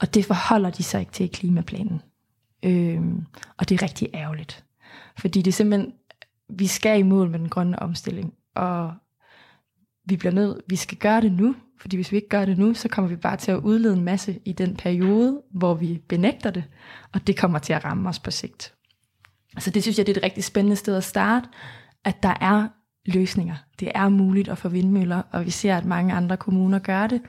Og 0.00 0.14
det 0.14 0.24
forholder 0.24 0.70
de 0.70 0.82
sig 0.82 1.00
ikke 1.00 1.12
til 1.12 1.24
i 1.24 1.28
klimaplanen. 1.28 2.02
Øhm, 2.62 3.26
og 3.58 3.68
det 3.68 3.74
er 3.74 3.82
rigtig 3.82 4.08
ærgerligt. 4.14 4.64
Fordi 5.18 5.42
det 5.42 5.50
er 5.50 5.52
simpelthen, 5.52 5.92
vi 6.48 6.66
skal 6.66 6.98
i 6.98 7.02
mål 7.02 7.30
med 7.30 7.38
den 7.38 7.48
grønne 7.48 7.82
omstilling, 7.82 8.34
og 8.54 8.92
vi 10.04 10.16
bliver 10.16 10.32
nødt, 10.32 10.60
vi 10.68 10.76
skal 10.76 10.98
gøre 10.98 11.20
det 11.20 11.32
nu, 11.32 11.54
fordi 11.80 11.96
hvis 11.96 12.12
vi 12.12 12.16
ikke 12.16 12.28
gør 12.28 12.44
det 12.44 12.58
nu, 12.58 12.74
så 12.74 12.88
kommer 12.88 13.08
vi 13.08 13.16
bare 13.16 13.36
til 13.36 13.52
at 13.52 13.58
udlede 13.58 13.94
en 13.94 14.04
masse 14.04 14.38
i 14.44 14.52
den 14.52 14.76
periode, 14.76 15.42
hvor 15.50 15.74
vi 15.74 16.02
benægter 16.08 16.50
det, 16.50 16.64
og 17.12 17.26
det 17.26 17.36
kommer 17.36 17.58
til 17.58 17.72
at 17.72 17.84
ramme 17.84 18.08
os 18.08 18.18
på 18.18 18.30
sigt. 18.30 18.74
Så 19.58 19.70
det 19.70 19.82
synes 19.82 19.98
jeg, 19.98 20.06
det 20.06 20.12
er 20.12 20.20
et 20.20 20.24
rigtig 20.24 20.44
spændende 20.44 20.76
sted 20.76 20.96
at 20.96 21.04
starte, 21.04 21.48
at 22.04 22.22
der 22.22 22.34
er 22.40 22.68
løsninger. 23.06 23.54
Det 23.80 23.90
er 23.94 24.08
muligt 24.08 24.48
at 24.48 24.58
få 24.58 24.68
vindmøller, 24.68 25.22
og 25.32 25.44
vi 25.44 25.50
ser, 25.50 25.76
at 25.76 25.84
mange 25.84 26.14
andre 26.14 26.36
kommuner 26.36 26.78
gør 26.78 27.06
det. 27.06 27.20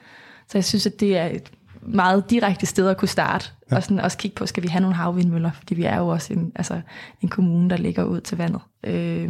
Så 0.48 0.58
jeg 0.58 0.66
synes, 0.66 0.86
at 0.86 1.00
det 1.00 1.18
er 1.18 1.26
et 1.26 1.52
meget 1.82 2.30
direkte 2.30 2.66
sted 2.66 2.88
at 2.88 2.98
kunne 2.98 3.08
starte, 3.08 3.50
ja. 3.72 3.76
og 3.76 3.84
sådan 3.84 4.00
også 4.00 4.18
kigge 4.18 4.36
på, 4.36 4.46
skal 4.46 4.64
vi 4.64 4.68
have 4.68 4.82
nogle 4.82 4.96
havvindmøller, 4.96 5.52
fordi 5.52 5.76
vi 5.76 5.84
er 5.84 5.98
jo 5.98 6.08
også 6.08 6.34
en, 6.34 6.52
altså 6.56 6.82
en 7.22 7.30
kommune, 7.30 7.70
der 7.70 7.78
ligger 7.78 8.04
ud 8.04 8.22
til 8.22 8.38
vandet. 8.38 8.62
Øh, 8.84 9.30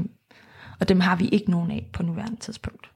og 0.79 0.89
dem 0.89 0.99
har 0.99 1.15
vi 1.15 1.27
ikke 1.27 1.51
nogen 1.51 1.71
af 1.71 1.89
på 1.93 2.03
nuværende 2.03 2.39
tidspunkt. 2.39 2.91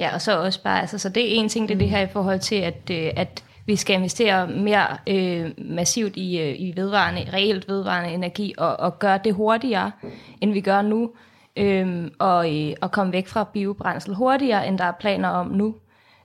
Ja, 0.00 0.14
og 0.14 0.22
så 0.22 0.40
også 0.40 0.62
bare, 0.62 0.80
altså, 0.80 0.98
så 0.98 1.08
det 1.08 1.22
er 1.22 1.40
en 1.40 1.48
ting, 1.48 1.68
det 1.68 1.74
er 1.74 1.78
det 1.78 1.90
her 1.90 2.00
i 2.00 2.08
forhold 2.12 2.40
til, 2.40 2.54
at, 2.54 2.90
øh, 2.90 3.10
at 3.16 3.44
vi 3.66 3.76
skal 3.76 3.96
investere 3.96 4.46
mere 4.46 4.86
øh, 5.06 5.50
massivt 5.58 6.16
i, 6.16 6.40
øh, 6.40 6.60
i 6.60 6.72
vedvarende, 6.76 7.26
reelt 7.32 7.68
vedvarende 7.68 8.10
energi, 8.10 8.54
og, 8.58 8.76
og 8.76 8.98
gøre 8.98 9.20
det 9.24 9.34
hurtigere, 9.34 9.92
end 10.40 10.52
vi 10.52 10.60
gør 10.60 10.82
nu, 10.82 11.10
øh, 11.56 12.10
og, 12.18 12.56
øh, 12.56 12.74
og 12.80 12.92
komme 12.92 13.12
væk 13.12 13.28
fra 13.28 13.44
biobrændsel 13.44 14.14
hurtigere, 14.14 14.68
end 14.68 14.78
der 14.78 14.84
er 14.84 14.92
planer 15.00 15.28
om 15.28 15.46
nu. 15.46 15.74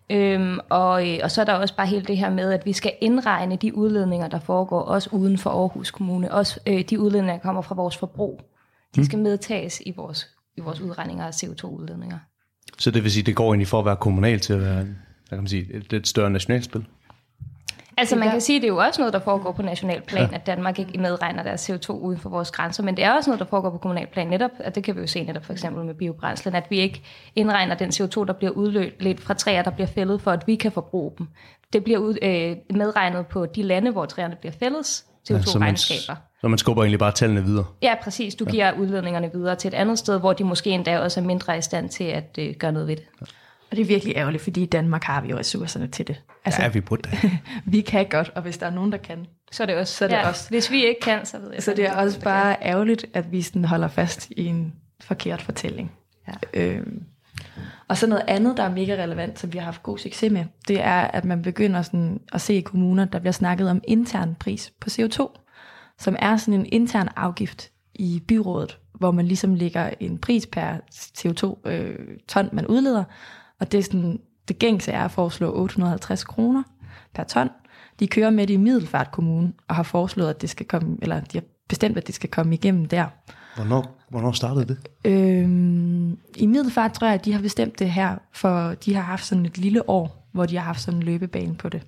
Øhm, 0.10 0.60
og, 0.70 1.10
øh, 1.10 1.20
og 1.24 1.32
så 1.32 1.42
er 1.42 1.46
der 1.46 1.54
også 1.54 1.76
bare 1.76 1.88
hele 1.88 2.06
det 2.06 2.18
her 2.18 2.30
med, 2.30 2.54
at 2.54 2.66
vi 2.66 2.74
skal 2.74 2.94
indregne 3.02 3.56
de 3.56 3.78
udledninger, 3.78 4.28
der 4.28 4.40
foregår, 4.40 4.82
også 4.82 5.10
uden 5.12 5.38
for 5.38 5.50
Aarhus 5.50 5.92
Kommune. 5.92 6.32
Også 6.32 6.60
øh, 6.68 6.82
de 6.82 7.00
udledninger, 7.00 7.34
der 7.34 7.44
kommer 7.44 7.62
fra 7.62 7.76
vores 7.76 7.98
forbrug. 7.98 8.42
De 8.96 9.06
skal 9.06 9.20
medtages 9.20 9.82
i 9.86 9.94
vores, 9.96 10.28
i 10.58 10.62
vores 10.62 10.82
udregninger 10.82 11.26
af 11.26 11.32
CO2-udledninger. 11.32 12.18
Så 12.78 12.92
det 12.92 13.04
vil 13.04 13.12
sige, 13.12 13.24
det 13.24 13.36
går 13.36 13.48
egentlig 13.48 13.68
for 13.68 13.80
at 13.80 13.86
være 13.86 13.96
kommunalt 13.96 14.44
til 14.44 14.54
at 14.54 14.62
være 14.62 14.86
hvad 15.30 15.38
kan 15.38 15.44
man 15.44 15.48
sige, 15.48 15.68
et 15.74 15.92
lidt 15.92 16.08
større 16.08 16.30
nationalspil? 16.30 16.86
Altså 17.98 18.16
man 18.16 18.32
kan 18.32 18.42
sige, 18.42 18.56
at 18.56 18.62
det 18.62 18.68
er 18.68 18.74
jo 18.74 18.78
også 18.78 19.02
noget, 19.02 19.14
der 19.14 19.20
foregår 19.20 19.52
på 19.52 19.62
national 19.62 20.02
plan, 20.02 20.30
ja. 20.30 20.36
at 20.36 20.46
Danmark 20.46 20.80
ikke 20.80 21.00
medregner 21.00 21.44
deres 21.44 21.70
CO2 21.70 21.92
uden 21.92 22.20
for 22.20 22.30
vores 22.30 22.52
grænser, 22.52 22.84
men 22.84 22.98
det 22.98 23.04
er 23.04 23.12
også 23.12 23.30
noget, 23.30 23.40
der 23.40 23.46
foregår 23.46 23.70
på 23.70 23.78
kommunal 23.78 24.08
plan 24.08 24.28
netop, 24.28 24.52
og 24.66 24.76
det 24.76 24.84
kan 24.84 24.96
vi 24.96 25.02
jo 25.02 25.08
se 25.08 25.24
netop 25.24 25.46
for 25.46 25.54
eksempel 25.54 25.86
med 25.86 25.94
biobrændslen, 25.94 26.56
at 26.56 26.66
vi 26.70 26.80
ikke 26.80 27.02
indregner 27.36 27.76
den 27.76 27.90
CO2, 27.90 28.26
der 28.26 28.34
bliver 28.34 28.52
udledt 28.52 29.22
fra 29.22 29.34
træer, 29.34 29.64
der 29.64 29.72
bliver 29.72 29.88
fældet, 29.88 30.22
for 30.22 30.32
at 30.32 30.48
vi 30.48 30.56
kan 30.56 30.72
forbruge 30.72 31.12
dem. 31.18 31.28
Det 31.74 31.84
bliver 31.84 32.00
ud, 32.00 32.18
øh, 32.22 32.78
medregnet 32.78 33.28
på 33.28 33.46
de 33.46 33.64
lande, 33.64 33.92
hvor 33.92 34.06
træerne 34.06 34.36
bliver 34.36 34.54
fældet, 34.60 35.04
CO2-regnskaber. 35.30 36.10
Ja, 36.10 36.16
så 36.46 36.50
man 36.50 36.58
skubber 36.58 36.84
egentlig 36.84 37.00
bare 37.00 37.12
tallene 37.12 37.44
videre? 37.44 37.66
Ja, 37.82 37.96
præcis. 38.04 38.36
Du 38.36 38.46
giver 38.46 38.66
ja. 38.66 38.80
udledningerne 38.80 39.32
videre 39.34 39.56
til 39.56 39.68
et 39.68 39.74
andet 39.74 40.00
sted, 40.00 40.20
hvor 40.20 40.34
de 40.34 40.44
måske 40.44 40.70
endda 40.70 41.00
også 41.00 41.20
er 41.20 41.24
mindre 41.24 41.58
i 41.58 41.62
stand 41.62 41.90
til 41.90 42.04
at 42.04 42.38
øh, 42.40 42.56
gøre 42.56 42.72
noget 42.72 42.88
ved 42.88 42.96
det. 42.96 43.04
Ja. 43.22 43.26
Og 43.72 43.78
det 43.78 43.82
er 43.82 43.86
virkelig 43.86 44.16
ærgerligt, 44.16 44.44
fordi 44.44 44.64
i 44.64 44.66
Danmark 44.66 45.04
har 45.04 45.22
vi 45.22 45.30
jo 45.30 45.38
ressourcerne 45.38 45.88
til 45.88 46.08
det. 46.08 46.22
Altså, 46.46 46.62
ja, 46.62 46.68
vi 46.68 46.82
burde 46.82 47.10
det. 47.10 47.32
vi 47.74 47.82
kan 47.82 48.06
godt, 48.10 48.32
og 48.36 48.42
hvis 48.42 48.58
der 48.58 48.66
er 48.66 48.70
nogen, 48.70 48.92
der 48.92 48.98
kan, 48.98 49.26
så 49.52 49.64
er 49.64 49.68
det 49.68 49.76
også. 49.76 49.94
Så 49.94 50.06
er 50.06 50.10
det 50.10 50.16
ja, 50.16 50.28
også. 50.28 50.50
Hvis 50.50 50.72
vi 50.72 50.86
ikke 50.86 51.02
kan, 51.02 51.26
så 51.26 51.40
ved 51.40 51.52
jeg. 51.54 51.64
Så 51.64 51.74
det 51.74 51.86
er 51.86 51.96
også 51.96 52.22
bare 52.22 52.56
kan. 52.56 52.68
ærgerligt, 52.68 53.06
at 53.14 53.32
vi 53.32 53.42
sådan 53.42 53.66
holder 53.66 53.88
fast 53.88 54.30
i 54.30 54.46
en 54.46 54.74
forkert 55.02 55.42
fortælling. 55.42 55.92
Ja. 56.28 56.34
Øhm, 56.54 57.04
og 57.88 57.98
så 57.98 58.08
noget 58.08 58.24
andet, 58.28 58.58
der 58.58 58.64
er 58.64 58.72
mega 58.72 59.04
relevant, 59.04 59.40
som 59.40 59.54
vi 59.54 59.58
har 59.58 59.66
haft 59.66 59.84
god 59.84 59.98
succes 59.98 60.32
med, 60.32 60.46
det 60.68 60.82
er, 60.82 61.02
at 61.02 61.26
man 61.26 61.42
begynder 61.42 61.82
sådan 61.82 62.20
at 62.34 62.42
se 62.42 62.54
i 62.54 62.62
kommuner, 62.62 63.06
der 63.06 63.20
bliver 63.20 63.32
snakket 63.32 63.70
om 63.70 63.82
intern 63.88 64.36
pris 64.40 64.74
på 64.82 64.90
CO2, 64.90 65.45
som 66.00 66.16
er 66.20 66.38
sådan 66.38 66.60
en 66.60 66.66
intern 66.72 67.10
afgift 67.16 67.72
i 67.96 68.24
byrådet, 68.28 68.80
hvor 68.94 69.12
man 69.12 69.26
ligesom 69.26 69.56
lægger 69.56 69.90
en 70.00 70.18
pris 70.18 70.46
per 70.46 70.78
CO2 70.94 71.70
øh, 71.70 72.00
ton, 72.28 72.50
man 72.54 72.68
udleder, 72.68 73.04
og 73.60 73.72
det 73.72 73.78
er 73.78 73.84
sådan, 73.84 74.20
det 74.48 74.60
gængse 74.60 74.92
er 74.92 75.06
at 75.06 75.12
foreslå 75.12 75.54
850 75.56 76.24
kroner 76.24 76.64
per 77.16 77.24
ton. 77.24 77.50
De 78.00 78.08
kører 78.08 78.30
med 78.30 78.48
det 78.48 78.54
i 78.54 78.58
Middelfart 78.58 79.12
Kommune 79.12 79.54
og 79.68 79.76
har 79.76 79.84
foreslået, 79.84 80.30
at 80.30 80.42
det 80.42 80.50
skal 80.50 80.66
komme, 80.66 80.98
eller 81.02 81.20
de 81.20 81.38
har 81.38 81.46
bestemt, 81.70 81.98
at 81.98 82.08
det 82.08 82.16
skal 82.16 82.30
komme 82.30 82.54
igennem 82.54 82.86
der. 82.86 83.06
Hvornår, 83.56 84.02
hvornår 84.10 84.32
startede 84.32 84.66
det? 84.66 84.78
Øhm, 85.06 86.18
I 86.36 86.46
Middelfart 86.46 86.94
tror 86.94 87.08
jeg, 87.08 87.14
at 87.14 87.26
de 87.26 87.34
har 87.34 87.42
bestemt 87.42 87.80
det 87.80 87.92
her, 87.92 88.18
for 88.34 88.74
de 88.86 88.96
har 88.96 89.02
haft 89.02 89.26
sådan 89.26 89.46
et 89.46 89.58
lille 89.58 89.90
år, 89.90 90.30
hvor 90.32 90.46
de 90.46 90.56
har 90.56 90.64
haft 90.64 90.82
sådan 90.82 91.00
en 91.00 91.04
løbebane 91.04 91.56
på 91.56 91.70
det. 91.70 91.82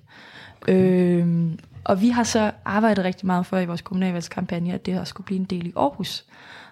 Øhm, 0.68 1.58
og 1.84 2.00
vi 2.00 2.08
har 2.08 2.22
så 2.22 2.52
arbejdet 2.64 3.04
rigtig 3.04 3.26
meget 3.26 3.46
for 3.46 3.58
i 3.58 3.66
vores 3.66 3.82
kommunalvalgskampagne, 3.82 4.74
at 4.74 4.86
det 4.86 5.00
også 5.00 5.10
skulle 5.10 5.24
blive 5.24 5.40
en 5.40 5.44
del 5.44 5.66
i 5.66 5.72
Aarhus. 5.76 6.24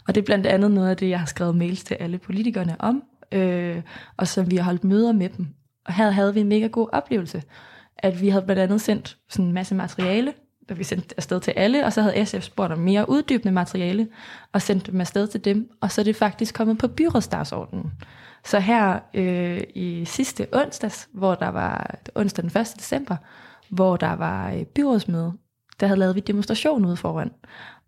Og 0.09 0.15
det 0.15 0.21
er 0.21 0.25
blandt 0.25 0.47
andet 0.47 0.71
noget 0.71 0.91
af 0.91 0.97
det, 0.97 1.09
jeg 1.09 1.19
har 1.19 1.27
skrevet 1.27 1.57
mails 1.57 1.85
til 1.85 1.95
alle 1.95 2.19
politikerne 2.19 2.77
om, 2.79 3.03
øh, 3.33 3.83
og 4.17 4.29
som 4.29 4.51
vi 4.51 4.57
har 4.57 4.65
holdt 4.65 4.85
møder 4.85 5.13
med 5.13 5.29
dem. 5.29 5.47
Og 5.87 5.95
her 5.95 6.11
havde 6.11 6.35
vi 6.35 6.41
en 6.41 6.49
mega 6.49 6.67
god 6.67 6.89
oplevelse, 6.93 7.43
at 7.99 8.21
vi 8.21 8.29
havde 8.29 8.45
blandt 8.45 8.63
andet 8.63 8.81
sendt 8.81 9.17
sådan 9.29 9.45
en 9.45 9.53
masse 9.53 9.75
materiale, 9.75 10.33
der 10.69 10.75
vi 10.75 10.85
sendte 10.85 11.15
afsted 11.17 11.41
til 11.41 11.51
alle, 11.57 11.85
og 11.85 11.93
så 11.93 12.03
havde 12.03 12.27
SF 12.27 12.43
spurgt 12.43 12.73
om 12.73 12.79
mere 12.79 13.11
uddybende 13.11 13.53
materiale, 13.53 14.09
og 14.53 14.63
sendt 14.63 14.87
dem 14.87 15.01
afsted 15.01 15.27
til 15.27 15.45
dem, 15.45 15.71
og 15.81 15.93
så 15.93 16.01
er 16.01 16.05
det 16.05 16.17
faktisk 16.17 16.55
kommet 16.55 16.79
på 16.79 16.89
byrådsdagsordenen. 16.89 17.93
Så 18.45 18.61
her 18.61 18.99
øh, 19.15 19.63
i 19.75 20.05
sidste 20.05 20.47
onsdags, 20.53 21.09
hvor 21.13 21.35
der 21.35 21.49
var 21.49 21.95
onsdag 22.15 22.43
den 22.43 22.61
1. 22.61 22.67
december, 22.77 23.17
hvor 23.69 23.97
der 23.97 24.13
var 24.13 24.51
øh, 24.51 24.65
byrådsmøde, 24.65 25.33
der 25.81 25.87
havde 25.87 25.99
lavet 25.99 26.15
vi 26.15 26.21
demonstration 26.21 26.85
ude 26.85 26.97
foran, 26.97 27.31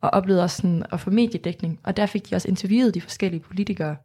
og 0.00 0.11
oplevede 0.11 0.42
også 0.42 0.56
sådan 0.56 0.85
at 0.92 1.00
få 1.00 1.11
mediedækning, 1.11 1.80
og 1.85 1.97
der 1.97 2.06
fik 2.06 2.30
de 2.30 2.35
også 2.35 2.49
interviewet 2.49 2.94
de 2.94 3.00
forskellige 3.00 3.40
politikere. 3.40 3.97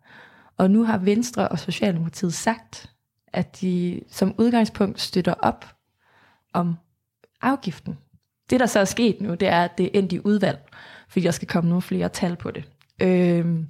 Og 0.57 0.71
nu 0.71 0.83
har 0.83 0.97
Venstre 0.97 1.47
og 1.47 1.59
Socialdemokratiet 1.59 2.33
sagt, 2.33 2.89
at 3.27 3.61
de 3.61 4.01
som 4.09 4.35
udgangspunkt 4.37 5.01
støtter 5.01 5.33
op 5.33 5.65
om 6.53 6.75
afgiften. 7.41 7.97
Det, 8.49 8.59
der 8.59 8.65
så 8.65 8.79
er 8.79 8.85
sket 8.85 9.21
nu, 9.21 9.33
det 9.33 9.47
er, 9.47 9.63
at 9.63 9.77
det 9.77 9.85
er 9.85 9.99
endt 9.99 10.13
i 10.13 10.19
udvalg, 10.23 10.59
fordi 11.09 11.25
der 11.25 11.31
skal 11.31 11.47
komme 11.47 11.69
nogle 11.69 11.81
flere 11.81 12.09
tal 12.09 12.35
på 12.35 12.51
det. 12.51 12.63
Øhm, 13.01 13.69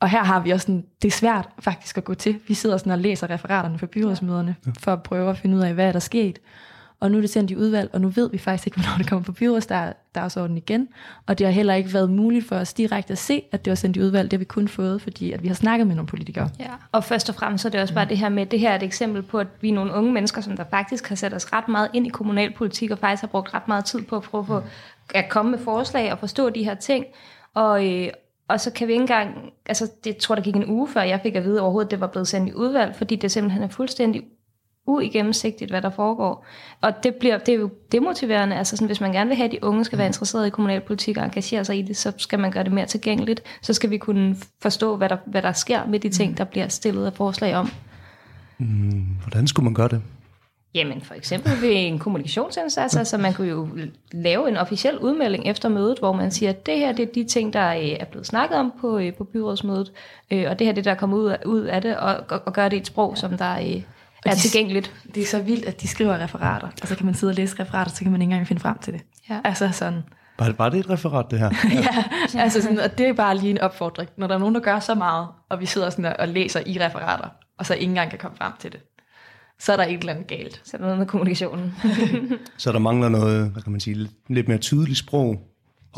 og 0.00 0.08
her 0.08 0.24
har 0.24 0.40
vi 0.40 0.50
også 0.50 0.64
sådan, 0.66 0.84
det 1.02 1.08
er 1.08 1.12
svært 1.12 1.48
faktisk 1.58 1.98
at 1.98 2.04
gå 2.04 2.14
til. 2.14 2.40
Vi 2.48 2.54
sidder 2.54 2.76
sådan 2.76 2.92
og 2.92 2.98
læser 2.98 3.30
referaterne 3.30 3.78
fra 3.78 3.86
byrådsmøderne, 3.86 4.56
for 4.78 4.92
at 4.92 5.02
prøve 5.02 5.30
at 5.30 5.38
finde 5.38 5.56
ud 5.56 5.62
af, 5.62 5.74
hvad 5.74 5.88
er 5.88 5.92
der 5.92 5.98
sket. 5.98 6.38
Og 7.00 7.10
nu 7.10 7.16
er 7.16 7.20
det 7.20 7.30
sendt 7.30 7.50
i 7.50 7.56
udvalg, 7.56 7.90
og 7.92 8.00
nu 8.00 8.08
ved 8.08 8.30
vi 8.30 8.38
faktisk 8.38 8.66
ikke, 8.66 8.78
hvornår 8.80 8.98
det 8.98 9.08
kommer 9.08 9.24
på 9.24 9.32
byrådsdagsordenen 9.32 10.56
igen. 10.56 10.88
Og 11.26 11.38
det 11.38 11.46
har 11.46 11.52
heller 11.52 11.74
ikke 11.74 11.94
været 11.94 12.10
muligt 12.10 12.48
for 12.48 12.56
os 12.56 12.74
direkte 12.74 13.12
at 13.12 13.18
se, 13.18 13.42
at 13.52 13.64
det 13.64 13.70
var 13.70 13.74
sendt 13.74 13.96
i 13.96 14.00
udvalg. 14.00 14.30
Det 14.30 14.32
har 14.32 14.38
vi 14.38 14.44
kun 14.44 14.68
fået, 14.68 15.02
fordi 15.02 15.32
at 15.32 15.42
vi 15.42 15.48
har 15.48 15.54
snakket 15.54 15.86
med 15.86 15.94
nogle 15.94 16.06
politikere. 16.06 16.48
Ja. 16.58 16.70
Og 16.92 17.04
først 17.04 17.28
og 17.28 17.34
fremmest 17.34 17.62
så 17.62 17.68
er 17.68 17.70
det 17.70 17.80
også 17.80 17.94
bare 17.94 18.08
det 18.08 18.18
her 18.18 18.28
med, 18.28 18.42
at 18.42 18.50
det 18.50 18.60
her 18.60 18.70
er 18.70 18.76
et 18.76 18.82
eksempel 18.82 19.22
på, 19.22 19.38
at 19.38 19.46
vi 19.60 19.68
er 19.68 19.72
nogle 19.72 19.92
unge 19.92 20.12
mennesker, 20.12 20.40
som 20.40 20.56
der 20.56 20.64
faktisk 20.70 21.08
har 21.08 21.16
sat 21.16 21.34
os 21.34 21.52
ret 21.52 21.68
meget 21.68 21.88
ind 21.92 22.06
i 22.06 22.10
kommunalpolitik, 22.10 22.90
og 22.90 22.98
faktisk 22.98 23.20
har 23.20 23.28
brugt 23.28 23.54
ret 23.54 23.68
meget 23.68 23.84
tid 23.84 24.02
på 24.02 24.16
at 24.16 24.22
prøve 24.22 24.44
på 24.44 24.62
at 25.14 25.28
komme 25.28 25.50
med 25.50 25.58
forslag 25.58 26.12
og 26.12 26.18
forstå 26.18 26.50
de 26.50 26.64
her 26.64 26.74
ting. 26.74 27.04
Og, 27.54 27.86
øh, 27.92 28.08
og 28.48 28.60
så 28.60 28.70
kan 28.70 28.88
vi 28.88 28.92
ikke 28.92 29.00
engang, 29.00 29.52
altså 29.66 29.90
det 30.04 30.16
tror 30.16 30.34
der 30.34 30.42
gik 30.42 30.56
en 30.56 30.70
uge 30.70 30.88
før, 30.88 31.02
jeg 31.02 31.20
fik 31.22 31.34
at 31.34 31.44
vide 31.44 31.60
overhovedet, 31.60 31.86
at 31.86 31.90
det 31.90 32.00
var 32.00 32.06
blevet 32.06 32.28
sendt 32.28 32.48
i 32.48 32.54
udvalg, 32.54 32.96
fordi 32.96 33.16
det 33.16 33.32
simpelthen 33.32 33.62
er 33.62 33.68
fuldstændig 33.68 34.22
uigennemsigtigt, 34.86 35.70
hvad 35.70 35.82
der 35.82 35.90
foregår. 35.90 36.46
Og 36.80 36.92
det, 37.02 37.14
bliver, 37.14 37.38
det 37.38 37.54
er 37.54 37.58
jo 37.58 37.70
demotiverende. 37.92 38.56
Altså 38.56 38.76
sådan, 38.76 38.86
hvis 38.86 39.00
man 39.00 39.12
gerne 39.12 39.28
vil 39.28 39.36
have, 39.36 39.46
at 39.46 39.52
de 39.52 39.64
unge 39.64 39.84
skal 39.84 39.98
være 39.98 40.06
interesseret 40.06 40.46
i 40.46 40.50
kommunalpolitik 40.50 41.16
og 41.16 41.24
engagere 41.24 41.64
sig 41.64 41.78
i 41.78 41.82
det, 41.82 41.96
så 41.96 42.12
skal 42.16 42.38
man 42.38 42.50
gøre 42.50 42.64
det 42.64 42.72
mere 42.72 42.86
tilgængeligt. 42.86 43.42
Så 43.62 43.72
skal 43.72 43.90
vi 43.90 43.98
kunne 43.98 44.36
forstå, 44.62 44.96
hvad 44.96 45.08
der, 45.08 45.16
hvad 45.26 45.42
der 45.42 45.52
sker 45.52 45.86
med 45.86 46.00
de 46.00 46.08
ting, 46.08 46.38
der 46.38 46.44
bliver 46.44 46.68
stillet 46.68 47.06
af 47.06 47.12
forslag 47.12 47.56
om. 47.56 47.70
Mm, 48.58 49.06
hvordan 49.22 49.46
skulle 49.46 49.64
man 49.64 49.74
gøre 49.74 49.88
det? 49.88 50.02
Jamen 50.74 51.00
for 51.00 51.14
eksempel 51.14 51.52
ved 51.62 51.70
en 51.72 51.98
kommunikationsindsats, 51.98 52.96
altså 52.96 53.18
man 53.18 53.34
kunne 53.34 53.48
jo 53.48 53.68
lave 54.12 54.48
en 54.48 54.56
officiel 54.56 54.98
udmelding 54.98 55.46
efter 55.46 55.68
mødet, 55.68 55.98
hvor 55.98 56.12
man 56.12 56.30
siger, 56.30 56.50
at 56.50 56.66
det 56.66 56.78
her 56.78 56.92
det 56.92 57.02
er 57.08 57.12
de 57.12 57.24
ting, 57.24 57.52
der 57.52 57.60
er 57.60 58.04
blevet 58.04 58.26
snakket 58.26 58.58
om 58.58 58.72
på, 58.80 59.00
på 59.18 59.24
byrådsmødet, 59.24 59.92
og 60.30 60.58
det 60.58 60.66
her 60.66 60.72
det 60.72 60.84
der 60.84 60.90
er 60.90 60.94
kommet 60.94 61.16
ud 61.18 61.26
af, 61.26 61.38
ud 61.46 61.60
af 61.60 61.82
det, 61.82 61.96
og, 61.96 62.16
og 62.28 62.52
gøre 62.52 62.68
det 62.68 62.76
i 62.76 62.80
et 62.80 62.86
sprog, 62.86 63.18
som 63.18 63.38
der 63.38 63.58
er 64.26 64.30
er 64.30 64.34
de, 64.34 64.40
tilgængeligt. 64.40 64.94
Det 65.14 65.22
er 65.22 65.26
så 65.26 65.42
vildt, 65.42 65.64
at 65.64 65.80
de 65.80 65.88
skriver 65.88 66.18
referater. 66.18 66.68
Altså 66.68 66.96
kan 66.96 67.06
man 67.06 67.14
sidde 67.14 67.30
og 67.30 67.34
læse 67.34 67.60
referater, 67.60 67.90
så 67.90 68.02
kan 68.02 68.12
man 68.12 68.22
ikke 68.22 68.32
engang 68.32 68.48
finde 68.48 68.62
frem 68.62 68.78
til 68.78 68.92
det. 68.92 69.02
Ja. 69.30 69.40
Altså 69.44 69.68
sådan. 69.72 70.02
Var 70.38 70.46
det, 70.46 70.58
var 70.58 70.68
det 70.68 70.80
et 70.80 70.90
referat, 70.90 71.30
det 71.30 71.38
her? 71.38 71.50
ja, 72.34 72.40
altså 72.40 72.62
sådan, 72.62 72.78
og 72.78 72.98
det 72.98 73.08
er 73.08 73.12
bare 73.12 73.36
lige 73.36 73.50
en 73.50 73.60
opfordring. 73.60 74.10
Når 74.16 74.26
der 74.26 74.34
er 74.34 74.38
nogen, 74.38 74.54
der 74.54 74.60
gør 74.60 74.80
så 74.80 74.94
meget, 74.94 75.28
og 75.48 75.60
vi 75.60 75.66
sidder 75.66 75.90
sådan 75.90 76.16
og 76.18 76.28
læser 76.28 76.60
i 76.66 76.78
referater, 76.80 77.28
og 77.58 77.66
så 77.66 77.74
ikke 77.74 77.84
engang 77.84 78.10
kan 78.10 78.18
komme 78.18 78.36
frem 78.36 78.52
til 78.60 78.72
det, 78.72 78.80
så 79.58 79.72
er 79.72 79.76
der 79.76 79.84
et 79.84 80.00
eller 80.00 80.12
andet 80.12 80.26
galt. 80.26 80.60
Så 80.64 80.76
er 80.76 80.78
der 80.78 80.84
noget 80.84 80.98
med 80.98 81.06
kommunikationen. 81.06 81.74
så 82.58 82.72
der 82.72 82.78
mangler 82.78 83.08
noget, 83.08 83.50
hvad 83.50 83.62
kan 83.62 83.72
man 83.72 83.80
sige, 83.80 84.08
lidt 84.28 84.48
mere 84.48 84.58
tydeligt 84.58 84.98
sprog. 84.98 85.36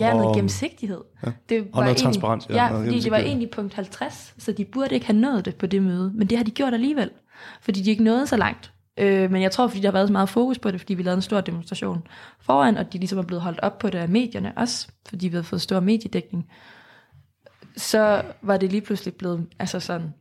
Ja, 0.01 0.13
noget 0.13 0.35
gennemsigtighed. 0.35 1.01
Ja. 1.27 1.31
Det 1.49 1.69
og 1.73 1.83
noget 1.83 1.97
transparens. 1.97 2.47
Ja, 2.51 2.55
ja 2.55 2.79
fordi 2.79 3.01
det 3.01 3.11
var 3.11 3.19
egentlig 3.19 3.51
punkt 3.51 3.75
50, 3.75 4.35
så 4.39 4.53
de 4.53 4.65
burde 4.65 4.95
ikke 4.95 5.07
have 5.07 5.19
nået 5.19 5.45
det 5.45 5.57
på 5.57 5.67
det 5.67 5.83
møde, 5.83 6.13
men 6.15 6.27
det 6.27 6.39
har 6.39 6.45
de 6.45 6.51
gjort 6.51 6.75
alligevel 6.75 7.11
fordi 7.61 7.83
de 7.83 7.91
ikke 7.91 8.05
nåede 8.05 8.27
så 8.27 8.37
langt. 8.37 8.73
Øh, 8.99 9.31
men 9.31 9.43
jeg 9.43 9.51
tror, 9.51 9.69
fordi 9.69 9.81
der 9.81 9.89
har 9.89 9.93
været 9.93 10.09
så 10.09 10.13
meget 10.13 10.29
fokus 10.29 10.59
på 10.59 10.71
det, 10.71 10.81
fordi 10.81 10.95
vi 10.95 11.03
lavede 11.03 11.17
en 11.17 11.23
stor 11.23 11.41
demonstration 11.41 12.07
foran, 12.41 12.77
og 12.77 12.93
de 12.93 12.99
ligesom 12.99 13.19
er 13.19 13.23
blevet 13.23 13.43
holdt 13.43 13.61
op 13.61 13.79
på 13.79 13.91
det 13.91 13.99
af 13.99 14.09
medierne 14.09 14.53
også, 14.57 14.89
fordi 15.09 15.29
vi 15.29 15.33
havde 15.33 15.45
fået 15.45 15.63
stor 15.63 15.81
mediedækning, 15.81 16.51
så 17.77 18.23
var 18.43 18.57
det 18.57 18.71
lige 18.71 18.81
pludselig 18.81 19.15
blevet 19.15 19.47
altså 19.59 19.81
sådan 19.81 20.15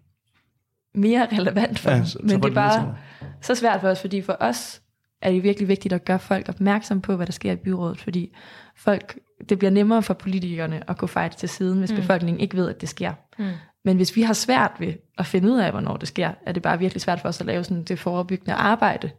mere 0.96 1.28
relevant 1.32 1.80
for 1.80 1.92
Ja, 1.92 2.06
så 2.06 2.20
Men 2.22 2.42
det 2.42 2.50
er 2.50 2.54
bare 2.54 2.96
så 3.42 3.56
svært 3.56 3.82
for 3.82 3.90
os, 3.90 4.02
fordi 4.02 4.22
for 4.22 4.38
os 4.40 4.82
er 5.22 5.32
det 5.32 5.44
virkelig 5.44 5.68
vigtigt 5.68 5.94
at 5.94 6.06
gøre 6.06 6.20
folk 6.20 6.50
opmærksom 6.50 7.02
på, 7.02 7.16
hvad 7.16 7.26
der 7.26 7.32
sker 7.32 7.52
i 7.52 7.56
byrådet, 7.56 8.00
fordi 8.00 8.36
folk, 8.76 9.20
det 9.50 9.60
bliver 9.60 9.72
nemmere 9.72 10.04
for 10.04 10.14
politikerne 10.14 10.90
at 10.90 10.98
gå 10.98 11.08
fejl 11.08 11.32
til 11.32 11.50
siden, 11.50 11.80
hvis 11.80 11.92
mm. 11.92 11.98
befolkningen 11.98 12.40
ikke 12.42 12.58
ved, 12.58 12.70
at 12.70 12.82
det 12.82 12.90
sker. 12.90 13.14
Mm. 13.40 13.46
Men 13.88 13.98
hvis 13.98 14.16
vi 14.16 14.22
har 14.22 14.34
svært 14.34 14.72
ved 14.80 14.94
at 15.18 15.26
finde 15.26 15.52
ud 15.52 15.60
af, 15.60 15.72
hvornår 15.72 15.98
det 15.98 16.08
sker, 16.08 16.32
er 16.46 16.52
det 16.52 16.64
bare 16.64 16.80
virkelig 16.80 17.02
svært 17.02 17.22
for 17.22 17.30
os 17.30 17.40
at 17.40 17.46
lave 17.46 17.64
sådan 17.64 17.84
det 17.84 18.00
forebyggende 18.00 18.54
arbejde, 18.54 19.12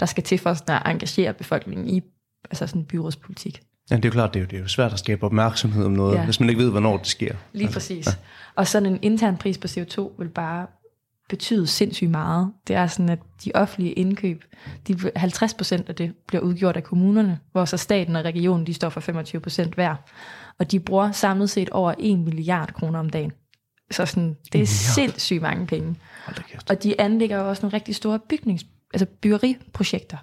der 0.00 0.06
skal 0.06 0.22
til 0.22 0.38
for 0.38 0.50
os 0.50 0.62
at 0.68 0.82
engagere 0.86 1.32
befolkningen 1.32 1.88
i 1.88 2.02
altså 2.50 2.66
sådan 2.66 2.84
byrådspolitik. 2.84 3.60
Ja, 3.90 3.96
det 3.96 4.04
er 4.04 4.08
jo 4.08 4.12
klart, 4.12 4.34
det 4.34 4.40
er 4.40 4.44
jo, 4.44 4.46
det 4.50 4.56
er 4.56 4.60
jo 4.60 4.68
svært 4.68 4.92
at 4.92 4.98
skabe 4.98 5.26
opmærksomhed 5.26 5.84
om 5.84 5.92
noget, 5.92 6.14
Ja. 6.16 6.24
hvis 6.24 6.40
man 6.40 6.48
ikke 6.48 6.62
ved, 6.62 6.70
hvornår 6.70 6.96
det 6.96 7.06
sker. 7.06 7.34
Lige 7.52 7.72
præcis. 7.72 8.06
Ja. 8.06 8.12
Og 8.56 8.66
sådan 8.66 8.92
en 8.92 8.98
intern 9.02 9.36
pris 9.36 9.58
på 9.58 9.66
CO2 9.66 10.10
vil 10.18 10.28
bare 10.28 10.66
betyde 11.28 11.66
sindssygt 11.66 12.10
meget. 12.10 12.52
Det 12.68 12.76
er 12.76 12.86
sådan, 12.86 13.08
at 13.08 13.18
de 13.44 13.52
offentlige 13.54 13.92
indkøb, 13.92 14.44
de, 14.88 14.96
50 15.16 15.54
procent 15.54 15.88
af 15.88 15.94
det 15.94 16.12
bliver 16.28 16.42
udgjort 16.42 16.76
af 16.76 16.84
kommunerne, 16.84 17.38
hvor 17.52 17.64
så 17.64 17.76
staten 17.76 18.16
og 18.16 18.24
regionen, 18.24 18.66
de 18.66 18.74
står 18.74 18.88
for 18.88 19.00
25 19.00 19.40
procent 19.40 19.74
hver. 19.74 19.94
Og 20.58 20.72
de 20.72 20.80
bruger 20.80 21.12
samlet 21.12 21.50
set 21.50 21.70
over 21.70 21.94
1 21.98 22.18
milliard 22.18 22.72
kroner 22.72 22.98
om 22.98 23.10
dagen. 23.10 23.32
Så 23.92 24.06
sådan, 24.06 24.36
det 24.52 24.60
er 24.60 24.66
sindssygt 24.66 25.42
mange 25.42 25.66
penge. 25.66 25.96
Og 26.70 26.82
de 26.82 27.00
anlægger 27.00 27.38
jo 27.38 27.48
også 27.48 27.62
nogle 27.62 27.74
rigtig 27.74 27.94
store 27.94 28.18
bygnings, 28.18 28.66
altså 28.94 29.06
byggeriprojekter. 29.06 30.16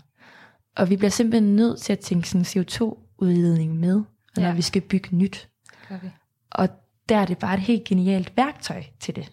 Og 0.78 0.90
vi 0.90 0.96
bliver 0.98 1.12
simpelthen 1.12 1.56
nødt 1.56 1.82
til 1.82 1.94
at 1.94 2.00
tænke 2.00 2.30
sådan 2.30 2.46
CO2-udledning 2.46 3.76
med, 3.80 4.02
når 4.38 4.44
Ja. 4.44 4.54
vi 4.54 4.62
skal 4.62 4.82
bygge 4.82 5.16
nyt. 5.16 5.50
Gør 5.90 5.98
vi. 6.04 6.10
Og 6.52 6.70
der 7.10 7.18
er 7.18 7.26
det 7.26 7.38
bare 7.38 7.54
et 7.54 7.60
helt 7.60 7.84
genialt 7.84 8.38
værktøj 8.38 8.84
til 9.00 9.16
det. 9.16 9.32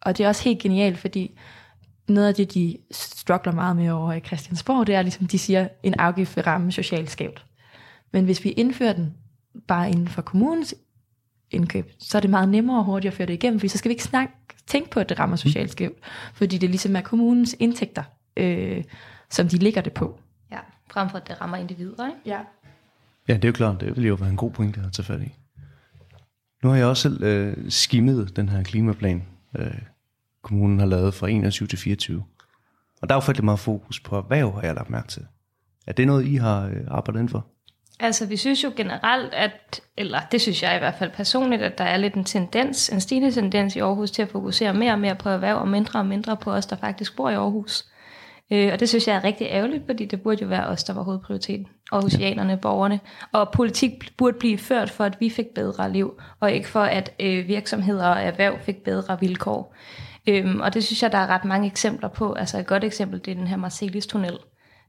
Og 0.00 0.18
det 0.18 0.24
er 0.24 0.28
også 0.28 0.44
helt 0.44 0.58
genialt, 0.62 0.98
fordi 0.98 1.38
noget 2.08 2.28
af 2.28 2.34
det, 2.34 2.54
de 2.54 2.78
struggler 2.90 3.52
meget 3.52 3.76
med 3.76 3.90
over 3.90 4.12
i 4.12 4.20
Christiansborg, 4.20 4.86
det 4.86 4.94
er 4.94 5.02
ligesom, 5.02 5.26
de 5.26 5.38
siger, 5.38 5.68
en 5.82 5.94
afgift 5.94 6.36
vil 6.36 6.44
ramme 6.44 6.72
socialt 6.72 7.10
skævt. 7.10 7.46
Men 8.12 8.24
hvis 8.24 8.44
vi 8.44 8.50
indfører 8.50 8.92
den 8.92 9.14
bare 9.68 9.90
inden 9.90 10.08
for 10.08 10.22
kommunens 10.22 10.74
indkøb, 11.52 11.92
så 11.98 12.18
er 12.18 12.20
det 12.20 12.30
meget 12.30 12.48
nemmere 12.48 12.78
og 12.78 12.84
hurtigere 12.84 13.12
at 13.12 13.16
føre 13.16 13.26
det 13.26 13.34
igennem, 13.34 13.60
fordi 13.60 13.68
så 13.68 13.78
skal 13.78 13.88
vi 13.88 13.92
ikke 13.92 14.04
snakke, 14.04 14.32
tænke 14.66 14.90
på, 14.90 15.00
at 15.00 15.08
det 15.08 15.18
rammer 15.18 15.36
socialt 15.36 15.70
skævt, 15.70 15.98
fordi 16.34 16.58
det 16.58 16.70
ligesom 16.70 16.96
er 16.96 17.00
kommunens 17.00 17.56
indtægter, 17.58 18.02
øh, 18.36 18.84
som 19.30 19.48
de 19.48 19.56
ligger 19.56 19.80
det 19.80 19.92
på. 19.92 20.18
Ja, 20.52 20.58
frem 20.90 21.10
for 21.10 21.18
at 21.18 21.28
det 21.28 21.40
rammer 21.40 21.56
individer, 21.56 22.06
ikke? 22.06 22.18
Ja. 22.26 22.38
Ja, 23.28 23.34
det 23.34 23.44
er 23.44 23.48
jo 23.48 23.52
klart, 23.52 23.80
det 23.80 23.96
vil 23.96 24.06
jo 24.06 24.14
være 24.14 24.30
en 24.30 24.36
god 24.36 24.50
pointe 24.50 24.80
at 24.86 24.92
tage 24.92 25.06
fat 25.06 25.22
i. 25.22 25.34
Nu 26.62 26.68
har 26.68 26.76
jeg 26.76 26.86
også 26.86 27.02
selv 27.02 27.22
øh, 27.22 27.70
skimmet 27.70 28.36
den 28.36 28.48
her 28.48 28.62
klimaplan, 28.62 29.24
øh, 29.58 29.74
kommunen 30.42 30.78
har 30.78 30.86
lavet 30.86 31.14
fra 31.14 31.28
21 31.28 31.68
til 31.68 31.78
24. 31.78 32.24
Og 33.02 33.08
der 33.08 33.14
er 33.14 33.16
jo 33.16 33.20
faktisk 33.20 33.44
meget 33.44 33.60
fokus 33.60 34.00
på 34.00 34.16
erhverv, 34.16 34.54
har 34.54 34.62
jeg 34.62 34.74
lagt 34.74 34.90
mærke 34.90 35.08
til. 35.08 35.26
Er 35.86 35.92
det 35.92 36.06
noget, 36.06 36.26
I 36.26 36.34
har 36.34 36.66
øh, 36.66 36.80
arbejdet 36.88 37.20
inden 37.20 37.28
for? 37.28 37.46
Altså, 38.02 38.26
vi 38.26 38.36
synes 38.36 38.64
jo 38.64 38.72
generelt, 38.76 39.34
at, 39.34 39.80
eller 39.96 40.20
det 40.32 40.40
synes 40.40 40.62
jeg 40.62 40.76
i 40.76 40.78
hvert 40.78 40.94
fald 40.94 41.10
personligt, 41.10 41.62
at 41.62 41.78
der 41.78 41.84
er 41.84 41.96
lidt 41.96 42.14
en 42.14 42.24
tendens, 42.24 42.88
en 42.88 43.00
stigende 43.00 43.30
tendens 43.30 43.76
i 43.76 43.78
Aarhus 43.78 44.10
til 44.10 44.22
at 44.22 44.28
fokusere 44.28 44.74
mere 44.74 44.92
og 44.92 44.98
mere 44.98 45.14
på 45.14 45.28
erhverv 45.28 45.56
og 45.56 45.68
mindre 45.68 45.98
og 45.98 46.06
mindre 46.06 46.36
på 46.36 46.52
os, 46.52 46.66
der 46.66 46.76
faktisk 46.76 47.16
bor 47.16 47.30
i 47.30 47.34
Aarhus. 47.34 47.84
Øh, 48.52 48.72
og 48.72 48.80
det 48.80 48.88
synes 48.88 49.08
jeg 49.08 49.16
er 49.16 49.24
rigtig 49.24 49.46
ærgerligt, 49.50 49.86
fordi 49.86 50.04
det 50.04 50.22
burde 50.22 50.42
jo 50.42 50.48
være 50.48 50.66
os, 50.66 50.84
der 50.84 50.92
var 50.92 51.02
hovedprioriteten. 51.02 51.66
Aarhusianerne, 51.92 52.56
borgerne. 52.56 53.00
Og 53.32 53.52
politik 53.52 54.12
burde 54.16 54.38
blive 54.38 54.58
ført 54.58 54.90
for, 54.90 55.04
at 55.04 55.20
vi 55.20 55.30
fik 55.30 55.46
bedre 55.54 55.92
liv, 55.92 56.20
og 56.40 56.52
ikke 56.52 56.68
for, 56.68 56.82
at 56.82 57.12
øh, 57.20 57.48
virksomheder 57.48 58.06
og 58.06 58.22
erhverv 58.22 58.58
fik 58.60 58.84
bedre 58.84 59.20
vilkår. 59.20 59.74
Øhm, 60.28 60.60
og 60.60 60.74
det 60.74 60.84
synes 60.84 61.02
jeg, 61.02 61.12
der 61.12 61.18
er 61.18 61.26
ret 61.26 61.44
mange 61.44 61.66
eksempler 61.66 62.08
på. 62.08 62.32
Altså 62.32 62.58
et 62.58 62.66
godt 62.66 62.84
eksempel, 62.84 63.24
det 63.24 63.30
er 63.30 63.34
den 63.34 63.46
her 63.46 63.56
Marcelis-tunnel. 63.56 64.38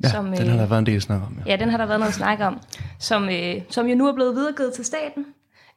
Ja, 0.04 0.10
som, 0.10 0.26
den 0.26 0.48
har 0.48 0.58
der 0.58 0.66
været 0.66 0.80
en 0.80 0.86
del 0.86 1.02
snak 1.02 1.22
om. 1.22 1.38
Ja. 1.46 1.52
Ja, 1.52 1.56
den 1.56 1.70
har 1.70 1.78
der 1.78 1.86
været 1.86 2.00
noget 2.00 2.14
snak 2.14 2.40
om, 2.40 2.60
som, 3.00 3.30
øh, 3.30 3.62
som 3.70 3.88
jo 3.88 3.96
nu 3.96 4.08
er 4.08 4.14
blevet 4.14 4.36
videregivet 4.36 4.74
til 4.74 4.86
staten. 4.86 5.26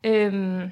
Øhm, 0.05 0.71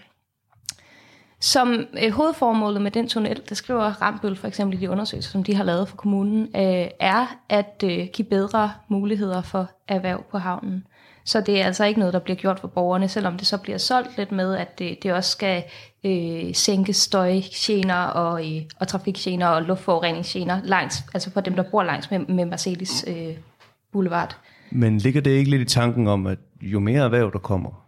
Som 1.40 1.86
øh, 2.04 2.12
hovedformålet 2.12 2.82
med 2.82 2.90
den 2.90 3.08
tunnel, 3.08 3.42
der 3.48 3.54
skriver 3.54 4.02
Rambøl 4.02 4.36
for 4.36 4.46
eksempel 4.48 4.78
i 4.78 4.80
de 4.80 4.90
undersøgelser, 4.90 5.30
som 5.30 5.44
de 5.44 5.54
har 5.54 5.64
lavet 5.64 5.88
for 5.88 5.96
kommunen, 5.96 6.42
øh, 6.42 6.88
er 7.00 7.36
at 7.48 7.84
øh, 7.84 8.06
give 8.12 8.28
bedre 8.28 8.72
muligheder 8.88 9.42
for 9.42 9.70
erhverv 9.88 10.24
på 10.30 10.38
havnen. 10.38 10.86
Så 11.24 11.40
det 11.40 11.60
er 11.60 11.64
altså 11.64 11.84
ikke 11.84 12.00
noget, 12.00 12.14
der 12.14 12.20
bliver 12.20 12.36
gjort 12.36 12.60
for 12.60 12.68
borgerne, 12.68 13.08
selvom 13.08 13.36
det 13.36 13.46
så 13.46 13.58
bliver 13.58 13.78
solgt 13.78 14.16
lidt 14.16 14.32
med, 14.32 14.56
at 14.56 14.78
det, 14.78 15.02
det 15.02 15.12
også 15.12 15.30
skal 15.30 15.62
øh, 16.04 16.54
sænke 16.54 16.92
støjgener 16.92 18.02
og, 18.04 18.56
øh, 18.56 18.62
og 18.80 18.88
trafikgener 18.88 19.46
og 19.46 19.62
luftforureningsgener 19.62 20.60
langs, 20.64 21.04
altså 21.14 21.30
for 21.30 21.40
dem, 21.40 21.54
der 21.54 21.62
bor 21.70 21.82
langs 21.82 22.10
med, 22.10 22.18
med 22.18 22.44
Marcelis 22.44 23.04
øh, 23.08 23.36
Boulevard. 23.92 24.36
Men 24.70 24.98
ligger 24.98 25.20
det 25.20 25.30
ikke 25.30 25.50
lidt 25.50 25.62
i 25.62 25.74
tanken 25.74 26.08
om, 26.08 26.26
at 26.26 26.38
jo 26.62 26.80
mere 26.80 27.04
erhverv 27.04 27.32
der 27.32 27.38
kommer, 27.38 27.86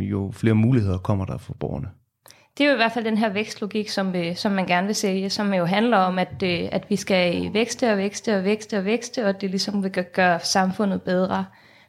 jo 0.00 0.32
flere 0.34 0.54
muligheder 0.54 0.98
kommer 0.98 1.24
der 1.24 1.38
for 1.38 1.54
borgerne? 1.54 1.88
Det 2.58 2.64
er 2.64 2.68
jo 2.68 2.74
i 2.74 2.76
hvert 2.76 2.92
fald 2.92 3.04
den 3.04 3.18
her 3.18 3.28
vækstlogik, 3.28 3.88
som, 3.88 4.14
øh, 4.14 4.36
som 4.36 4.52
man 4.52 4.66
gerne 4.66 4.86
vil 4.86 4.96
sælge, 4.96 5.30
som 5.30 5.54
jo 5.54 5.64
handler 5.64 5.96
om, 5.96 6.18
at, 6.18 6.42
øh, 6.44 6.68
at 6.72 6.86
vi 6.88 6.96
skal 6.96 7.52
vækste 7.52 7.92
og 7.92 7.98
vækste 7.98 8.36
og 8.36 8.44
vækste 8.44 8.78
og 8.78 8.84
vækste, 8.84 9.26
og 9.26 9.40
det 9.40 9.50
ligesom 9.50 9.82
vil 9.82 9.92
gøre 10.14 10.40
samfundet 10.40 11.02
bedre. 11.02 11.44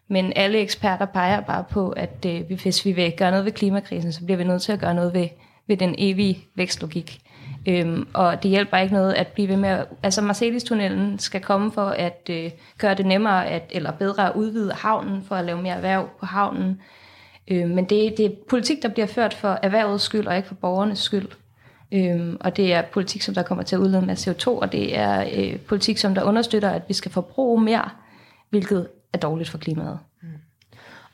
Men 0.08 0.34
alle 0.36 0.58
eksperter 0.58 1.06
peger 1.06 1.42
bare 1.42 1.64
på, 1.70 1.90
at 1.90 2.26
øh, 2.26 2.42
hvis 2.62 2.86
vi 2.86 2.92
vil 2.92 3.14
gøre 3.18 3.32
noget 3.32 3.46
ved 3.46 3.52
klimakrisen, 3.52 4.12
så 4.12 4.26
bliver 4.26 4.38
vi 4.38 4.44
nødt 4.44 4.62
til 4.62 4.72
at 4.72 4.80
gøre 4.80 4.94
noget 4.94 5.14
ved, 5.14 5.28
ved 5.68 5.78
den 5.78 5.96
evige 5.98 6.40
vækstlogik. 6.56 7.22
Øhm, 7.68 8.08
og 8.14 8.44
det 8.44 8.52
hjælper 8.52 8.78
ikke 8.78 8.94
noget 8.94 9.14
at 9.14 9.28
blive 9.28 9.48
ved 9.48 9.58
med 9.58 9.70
at... 9.70 9.86
Altså 10.04 10.22
Marcelis-tunnelen 10.22 11.20
skal 11.20 11.42
komme 11.42 11.72
for 11.72 11.86
at 11.86 12.30
øh, 12.30 12.52
gøre 12.78 12.96
det 12.96 13.06
nemmere 13.06 13.48
at, 13.48 13.64
eller 13.70 13.92
bedre 13.92 14.30
at 14.30 14.36
udvide 14.36 14.74
havnen, 14.74 15.24
for 15.24 15.36
at 15.36 15.46
lave 15.46 15.62
mere 15.62 15.76
erhverv 15.76 16.10
på 16.20 16.26
havnen. 16.26 16.82
Øh, 17.48 17.70
men 17.70 17.86
det, 17.86 18.18
det 18.18 18.26
er 18.26 18.30
politik, 18.50 18.84
der 18.84 18.90
bliver 18.90 19.08
ført 19.08 19.34
for 19.34 19.60
erhvervets 19.64 20.04
skyld, 20.04 20.28
og 20.28 20.36
ikke 20.38 20.48
for 20.48 20.56
borgernes 20.56 21.00
skyld. 21.00 21.28
Øhm, 21.92 22.38
og 22.40 22.58
det 22.58 22.74
er 22.74 22.82
politik, 22.82 23.22
som 23.22 23.34
der 23.34 23.44
kommer 23.44 23.64
til 23.64 23.76
at 23.76 23.80
udlede 23.80 24.06
med 24.06 24.16
CO2, 24.16 24.48
og 24.48 24.72
det 24.72 24.98
er 24.98 25.26
øh, 25.36 25.60
politik, 25.60 25.98
som 25.98 26.16
der 26.16 26.24
understøtter, 26.24 26.70
at 26.70 26.82
vi 26.88 26.94
skal 26.94 27.12
forbruge 27.12 27.62
mere, 27.62 27.90
hvilket 28.50 28.88
er 29.14 29.18
dårligt 29.18 29.50
for 29.50 29.58
klimaet. 29.58 30.00
Mm. 30.22 30.28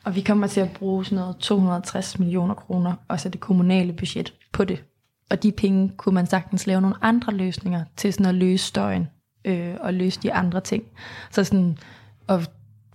Og 0.04 0.14
vi 0.16 0.20
kommer 0.20 0.46
til 0.46 0.60
at 0.60 0.70
bruge 0.72 1.04
sådan 1.04 1.18
noget 1.18 1.36
260 1.36 2.18
millioner 2.18 2.54
kroner, 2.54 2.94
også 3.08 3.28
det 3.28 3.40
kommunale 3.40 3.92
budget, 3.92 4.34
på 4.52 4.64
det. 4.64 4.84
Og 5.30 5.42
de 5.42 5.52
penge 5.52 5.92
kunne 5.96 6.14
man 6.14 6.26
sagtens 6.26 6.66
lave 6.66 6.80
nogle 6.80 6.96
andre 7.02 7.32
løsninger 7.32 7.84
til 7.96 8.12
sådan 8.12 8.26
at 8.26 8.34
løse 8.34 8.66
støjen 8.66 9.08
øh, 9.44 9.74
og 9.80 9.94
løse 9.94 10.20
de 10.22 10.32
andre 10.32 10.60
ting. 10.60 10.84
Så 11.30 11.44
sådan, 11.44 11.78
og 12.26 12.42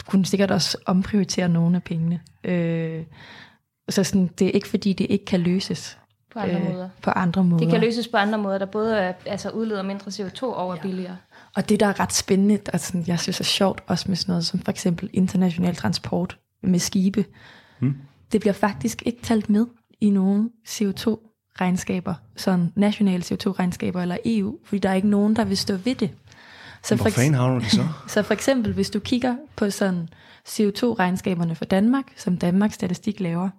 kunne 0.05 0.25
sikkert 0.25 0.51
også 0.51 0.77
omprioritere 0.85 1.49
nogle 1.49 1.75
af 1.75 1.83
pengene. 1.83 2.21
Øh, 2.43 3.03
så 3.89 4.03
sådan, 4.03 4.27
det 4.27 4.47
er 4.47 4.51
ikke 4.51 4.67
fordi, 4.67 4.93
det 4.93 5.07
ikke 5.09 5.25
kan 5.25 5.39
løses. 5.39 5.97
På 6.33 6.39
andre 6.39 6.61
øh, 6.61 6.71
måder. 6.73 6.89
På 7.01 7.09
andre 7.09 7.43
måder. 7.43 7.63
Det 7.63 7.71
kan 7.71 7.81
løses 7.81 8.07
på 8.07 8.17
andre 8.17 8.37
måder, 8.37 8.57
der 8.57 8.65
både 8.65 8.97
er, 8.97 9.13
altså 9.25 9.49
udleder 9.49 9.81
mindre 9.81 10.11
CO2 10.11 10.43
og 10.43 10.71
er 10.71 10.75
ja. 10.75 10.81
billigere. 10.81 11.17
Og 11.55 11.69
det, 11.69 11.79
der 11.79 11.85
er 11.85 11.99
ret 11.99 12.13
spændende, 12.13 12.59
og 12.73 12.79
sådan, 12.79 13.03
jeg 13.07 13.19
synes 13.19 13.39
er 13.39 13.43
sjovt, 13.43 13.83
også 13.87 14.05
med 14.07 14.15
sådan 14.15 14.31
noget 14.31 14.45
som 14.45 14.59
for 14.59 14.71
eksempel 14.71 15.09
international 15.13 15.75
transport 15.75 16.37
med 16.63 16.79
skibe, 16.79 17.25
hmm. 17.79 17.95
det 18.31 18.39
bliver 18.41 18.53
faktisk 18.53 19.03
ikke 19.05 19.21
talt 19.21 19.49
med 19.49 19.65
i 20.01 20.09
nogen 20.09 20.49
CO2-regnskaber, 20.67 22.13
sådan 22.35 22.71
nationale 22.75 23.23
CO2-regnskaber 23.23 24.01
eller 24.01 24.17
EU, 24.25 24.57
fordi 24.65 24.79
der 24.79 24.89
er 24.89 24.93
ikke 24.93 25.09
nogen, 25.09 25.35
der 25.35 25.43
vil 25.43 25.57
stå 25.57 25.75
ved 25.75 25.95
det. 25.95 26.11
Så 26.83 26.95
Hvor 26.95 27.09
fanden 27.09 27.33
havner 27.33 27.59
det 27.59 27.71
så? 27.71 27.87
så 28.13 28.23
for 28.23 28.33
eksempel, 28.33 28.73
hvis 28.73 28.89
du 28.89 28.99
kigger 28.99 29.35
på 29.55 29.69
sådan 29.69 30.09
CO2-regnskaberne 30.47 31.55
for 31.55 31.65
Danmark, 31.65 32.05
som 32.15 32.37
Danmarks 32.37 32.75
Statistik 32.75 33.19
laver, 33.19 33.49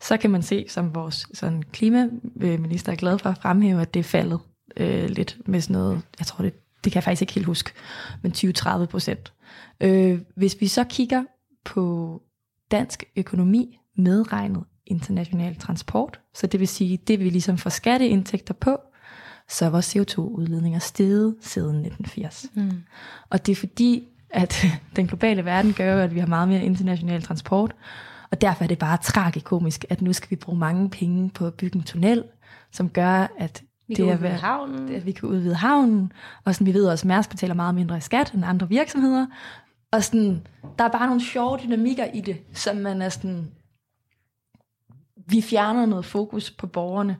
så 0.00 0.16
kan 0.16 0.30
man 0.30 0.42
se, 0.42 0.64
som 0.68 0.94
vores 0.94 1.26
sådan, 1.34 1.62
klimaminister 1.72 2.92
er 2.92 2.96
glad 2.96 3.18
for 3.18 3.30
at 3.30 3.38
fremhæve, 3.38 3.80
at 3.80 3.94
det 3.94 4.00
er 4.00 4.04
faldet 4.04 4.40
øh, 4.76 5.08
lidt 5.08 5.38
med 5.46 5.60
sådan 5.60 5.74
noget, 5.74 6.02
jeg 6.18 6.26
tror 6.26 6.42
det, 6.42 6.54
det 6.84 6.92
kan 6.92 6.94
jeg 6.94 7.04
faktisk 7.04 7.22
ikke 7.22 7.34
helt 7.34 7.46
huske, 7.46 7.72
men 8.22 8.32
20-30 8.32 8.86
procent. 8.86 9.32
Øh, 9.80 10.20
hvis 10.36 10.56
vi 10.60 10.68
så 10.68 10.84
kigger 10.84 11.24
på 11.64 12.22
dansk 12.70 13.04
økonomi 13.16 13.78
medregnet 13.96 14.64
international 14.86 15.56
transport, 15.56 16.20
så 16.34 16.46
det 16.46 16.60
vil 16.60 16.68
sige, 16.68 16.96
det 16.96 17.20
vi 17.20 17.30
ligesom 17.30 17.58
får 17.58 17.70
skatteindtægter 17.70 18.54
på, 18.54 18.78
så 19.48 19.68
var 19.68 19.80
CO2-udledninger 19.80 20.78
steget 20.78 21.36
siden 21.40 21.76
1980. 21.76 22.46
Mm. 22.54 22.82
Og 23.30 23.46
det 23.46 23.52
er 23.52 23.56
fordi, 23.56 24.08
at 24.30 24.66
den 24.96 25.06
globale 25.06 25.44
verden 25.44 25.72
gør, 25.72 26.04
at 26.04 26.14
vi 26.14 26.20
har 26.20 26.26
meget 26.26 26.48
mere 26.48 26.64
international 26.64 27.22
transport, 27.22 27.74
og 28.30 28.40
derfor 28.40 28.64
er 28.64 28.68
det 28.68 28.78
bare 28.78 28.98
tragikomisk, 29.02 29.84
at 29.88 30.02
nu 30.02 30.12
skal 30.12 30.30
vi 30.30 30.36
bruge 30.36 30.58
mange 30.58 30.90
penge 30.90 31.30
på 31.30 31.46
at 31.46 31.54
bygge 31.54 31.76
en 31.76 31.82
tunnel, 31.82 32.24
som 32.72 32.90
gør, 32.90 33.26
at 33.38 33.62
vi 33.88 33.94
det 33.94 34.18
kan 34.18 34.24
er, 34.24 34.36
havnen. 34.36 34.94
at 34.94 35.06
vi 35.06 35.12
kan 35.12 35.28
udvide 35.28 35.54
havnen, 35.54 36.12
og 36.44 36.54
sådan, 36.54 36.66
vi 36.66 36.74
ved 36.74 36.86
også, 36.86 37.02
at 37.02 37.08
Mærsk 37.08 37.30
betaler 37.30 37.54
meget 37.54 37.74
mindre 37.74 37.96
i 37.96 38.00
skat 38.00 38.32
end 38.34 38.44
andre 38.44 38.68
virksomheder, 38.68 39.26
og 39.92 40.04
sådan, 40.04 40.46
der 40.78 40.84
er 40.84 40.88
bare 40.88 41.06
nogle 41.06 41.24
sjove 41.24 41.58
dynamikker 41.64 42.04
i 42.04 42.20
det, 42.20 42.36
som 42.52 42.76
man 42.76 43.02
er 43.02 43.08
sådan, 43.08 43.50
vi 45.28 45.40
fjerner 45.40 45.86
noget 45.86 46.04
fokus 46.04 46.50
på 46.50 46.66
borgerne, 46.66 47.16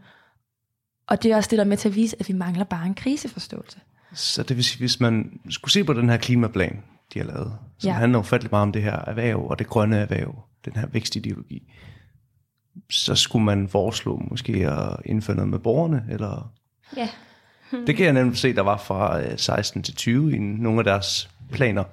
og 1.06 1.22
det 1.22 1.32
er 1.32 1.36
også 1.36 1.50
det, 1.50 1.58
der 1.58 1.64
er 1.64 1.68
med 1.68 1.76
til 1.76 1.88
at 1.88 1.94
vise, 1.94 2.16
at 2.20 2.28
vi 2.28 2.34
mangler 2.34 2.64
bare 2.64 2.86
en 2.86 2.94
kriseforståelse. 2.94 3.80
Så 4.12 4.42
det 4.42 4.56
vil 4.56 4.64
sige, 4.64 4.78
hvis 4.78 5.00
man 5.00 5.40
skulle 5.50 5.72
se 5.72 5.84
på 5.84 5.92
den 5.92 6.08
her 6.08 6.16
klimaplan, 6.16 6.82
de 7.14 7.18
har 7.18 7.26
lavet, 7.26 7.58
som 7.78 7.88
ja. 7.88 7.94
handler 7.94 8.18
ufattelig 8.18 8.50
meget 8.50 8.62
om 8.62 8.72
det 8.72 8.82
her 8.82 8.96
erhverv 9.06 9.46
og 9.50 9.58
det 9.58 9.66
grønne 9.66 9.96
erhverv, 9.96 10.42
den 10.64 10.72
her 10.76 10.86
vækstideologi, 10.86 11.72
så 12.90 13.14
skulle 13.14 13.44
man 13.44 13.68
foreslå 13.68 14.22
måske 14.30 14.70
at 14.70 14.96
indføre 15.04 15.36
noget 15.36 15.50
med 15.50 15.58
borgerne, 15.58 16.06
eller... 16.10 16.52
Ja. 16.96 17.08
det 17.86 17.96
kan 17.96 18.04
jeg 18.04 18.12
nemlig 18.12 18.38
se, 18.38 18.54
der 18.54 18.62
var 18.62 18.76
fra 18.76 19.36
16 19.36 19.78
øh, 19.78 19.84
til 19.84 19.94
20 19.94 20.36
i 20.36 20.38
nogle 20.38 20.78
af 20.78 20.84
deres 20.84 21.30
planer 21.52 21.84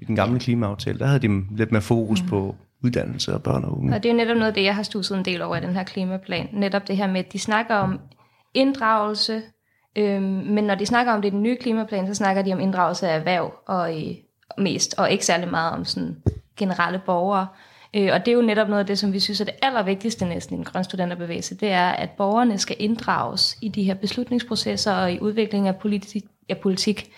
i 0.00 0.04
den 0.04 0.16
gamle 0.16 0.40
klimaaftale. 0.40 0.98
Der 0.98 1.06
havde 1.06 1.20
de 1.20 1.56
lidt 1.56 1.72
mere 1.72 1.82
fokus 1.82 2.22
mm. 2.22 2.28
på 2.28 2.56
uddannelse 2.84 3.34
og 3.34 3.42
børn 3.42 3.64
og 3.64 3.78
unge. 3.78 3.94
Og 3.94 4.02
det 4.02 4.08
er 4.08 4.12
jo 4.12 4.16
netop 4.16 4.36
noget 4.36 4.48
af 4.48 4.54
det, 4.54 4.64
jeg 4.64 4.74
har 4.74 4.82
studset 4.82 5.18
en 5.18 5.24
del 5.24 5.42
over 5.42 5.56
i 5.56 5.60
den 5.60 5.74
her 5.74 5.84
klimaplan. 5.84 6.48
Netop 6.52 6.88
det 6.88 6.96
her 6.96 7.06
med, 7.06 7.24
at 7.24 7.32
de 7.32 7.38
snakker 7.38 7.74
om 7.74 8.00
inddragelse, 8.54 9.42
øhm, 9.96 10.22
men 10.24 10.64
når 10.64 10.74
de 10.74 10.86
snakker 10.86 11.12
om 11.12 11.22
det 11.22 11.28
i 11.28 11.32
den 11.32 11.42
nye 11.42 11.56
klimaplan, 11.56 12.06
så 12.06 12.14
snakker 12.14 12.42
de 12.42 12.52
om 12.52 12.60
inddragelse 12.60 13.08
af 13.08 13.18
erhverv 13.18 13.54
og 13.66 13.94
i, 13.94 14.22
mest, 14.58 14.94
og 14.98 15.10
ikke 15.10 15.26
særlig 15.26 15.48
meget 15.48 15.72
om 15.72 15.84
sådan 15.84 16.16
generelle 16.56 17.00
borgere. 17.06 17.46
Øh, 17.96 18.10
og 18.12 18.26
det 18.26 18.28
er 18.28 18.36
jo 18.36 18.42
netop 18.42 18.68
noget 18.68 18.80
af 18.80 18.86
det, 18.86 18.98
som 18.98 19.12
vi 19.12 19.20
synes 19.20 19.40
er 19.40 19.44
det 19.44 19.54
allervigtigste 19.62 20.24
næsten 20.24 20.54
i 20.54 20.56
den 20.56 20.64
grønne 20.64 20.84
studenterbevægelse, 20.84 21.54
det 21.54 21.70
er, 21.70 21.88
at 21.88 22.10
borgerne 22.10 22.58
skal 22.58 22.76
inddrages 22.78 23.58
i 23.60 23.68
de 23.68 23.82
her 23.82 23.94
beslutningsprocesser 23.94 24.92
og 24.92 25.12
i 25.12 25.20
udviklingen 25.20 25.68
af 25.68 25.76
politik. 25.76 26.24
Af 26.48 26.58
politik. 26.58 27.10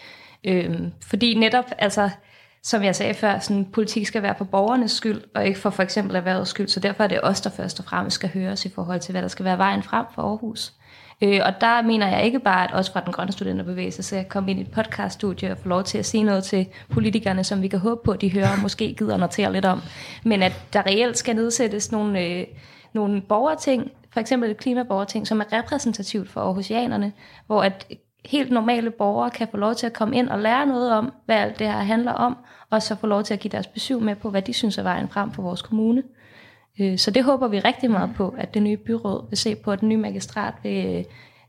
Øh, 0.45 0.81
fordi 1.03 1.35
netop, 1.35 1.65
altså, 1.79 2.11
som 2.63 2.83
jeg 2.83 2.97
sagde 2.97 3.15
før, 3.15 3.39
sådan, 3.39 3.65
politik 3.65 4.07
skal 4.07 4.23
være 4.23 4.35
for 4.39 4.45
borgernes 4.45 4.93
skyld, 4.93 5.21
og 5.35 5.47
ikke 5.47 5.59
for 5.59 5.71
for 5.71 5.83
eksempel 5.83 6.17
erhvervets 6.17 6.51
skyld. 6.51 6.69
Så 6.69 6.81
derfor 6.81 7.05
er 7.05 7.09
det 7.09 7.21
os, 7.23 7.41
der 7.41 7.51
først 7.51 7.79
og 7.79 7.85
fremmest 7.85 8.15
skal 8.15 8.29
høres 8.29 8.65
i 8.65 8.69
forhold 8.69 9.01
til, 9.01 9.13
hvad 9.13 9.23
der 9.23 9.29
skal 9.29 9.45
være 9.45 9.59
vejen 9.59 9.83
frem 9.83 10.07
for 10.15 10.23
Aarhus. 10.23 10.73
Øh, 11.23 11.41
og 11.45 11.61
der 11.61 11.83
mener 11.83 12.09
jeg 12.09 12.25
ikke 12.25 12.39
bare, 12.39 12.65
at 12.65 12.75
også 12.75 12.93
fra 12.93 13.01
den 13.01 13.13
grønne 13.13 13.33
studenterbevægelse 13.33 14.03
skal 14.03 14.25
komme 14.25 14.51
ind 14.51 14.59
i 14.59 14.63
et 14.63 14.71
podcaststudie 14.71 15.51
og 15.51 15.59
få 15.59 15.69
lov 15.69 15.85
til 15.85 15.99
at 15.99 16.07
sige 16.07 16.23
noget 16.23 16.45
til 16.45 16.67
politikerne, 16.91 17.45
som 17.45 17.63
vi 17.63 17.69
kan 17.69 17.79
håbe 17.79 18.01
på, 18.05 18.11
at 18.11 18.21
de 18.21 18.33
hører 18.33 18.53
og 18.53 18.59
måske 18.63 18.95
gider 18.95 19.17
notere 19.17 19.53
lidt 19.53 19.65
om. 19.65 19.83
Men 20.25 20.43
at 20.43 20.53
der 20.73 20.87
reelt 20.87 21.19
skal 21.19 21.37
nedsættes 21.37 21.93
nogle, 21.93 22.21
øh, 22.21 22.47
nogle 22.93 23.21
borgerting, 23.21 23.91
for 24.13 24.21
eksempel 24.21 24.51
et 24.51 24.57
klimaborgerting, 24.57 25.27
som 25.27 25.41
er 25.41 25.53
repræsentativt 25.53 26.31
for 26.31 26.41
Aarhusianerne, 26.41 27.13
hvor 27.47 27.63
at 27.63 27.87
helt 28.25 28.51
normale 28.51 28.91
borgere 28.91 29.31
kan 29.31 29.49
få 29.51 29.57
lov 29.57 29.75
til 29.75 29.87
at 29.87 29.93
komme 29.93 30.17
ind 30.17 30.29
og 30.29 30.39
lære 30.39 30.67
noget 30.67 30.93
om, 30.93 31.13
hvad 31.27 31.37
alt 31.37 31.59
det 31.59 31.67
her 31.67 31.79
handler 31.79 32.13
om, 32.13 32.37
og 32.71 32.83
så 32.83 32.97
få 32.97 33.07
lov 33.07 33.23
til 33.23 33.35
at 33.35 33.41
give 33.41 33.53
deres 33.53 33.67
besøg 33.67 34.03
med 34.03 34.17
på, 34.17 34.31
hvad 34.31 34.43
de 34.43 34.53
synes 34.53 34.79
er 34.79 34.83
vejen 34.83 35.09
frem 35.09 35.33
for 35.33 35.43
vores 35.43 35.63
kommune. 35.63 36.03
Øh, 36.81 36.99
så 36.99 37.11
det 37.11 37.25
håber 37.25 37.49
vi 37.49 37.59
rigtig 37.59 37.91
meget 37.91 38.11
på, 38.17 38.35
at 38.39 38.55
det 38.55 38.63
nye 38.63 38.77
byråd 38.77 39.29
vil 39.31 39.39
se 39.39 39.55
på, 39.55 39.73
at 39.73 39.81
den 39.81 39.89
nye 39.89 39.97
magistrat 39.97 40.55
vil... 40.63 40.87
Øh, 40.87 41.05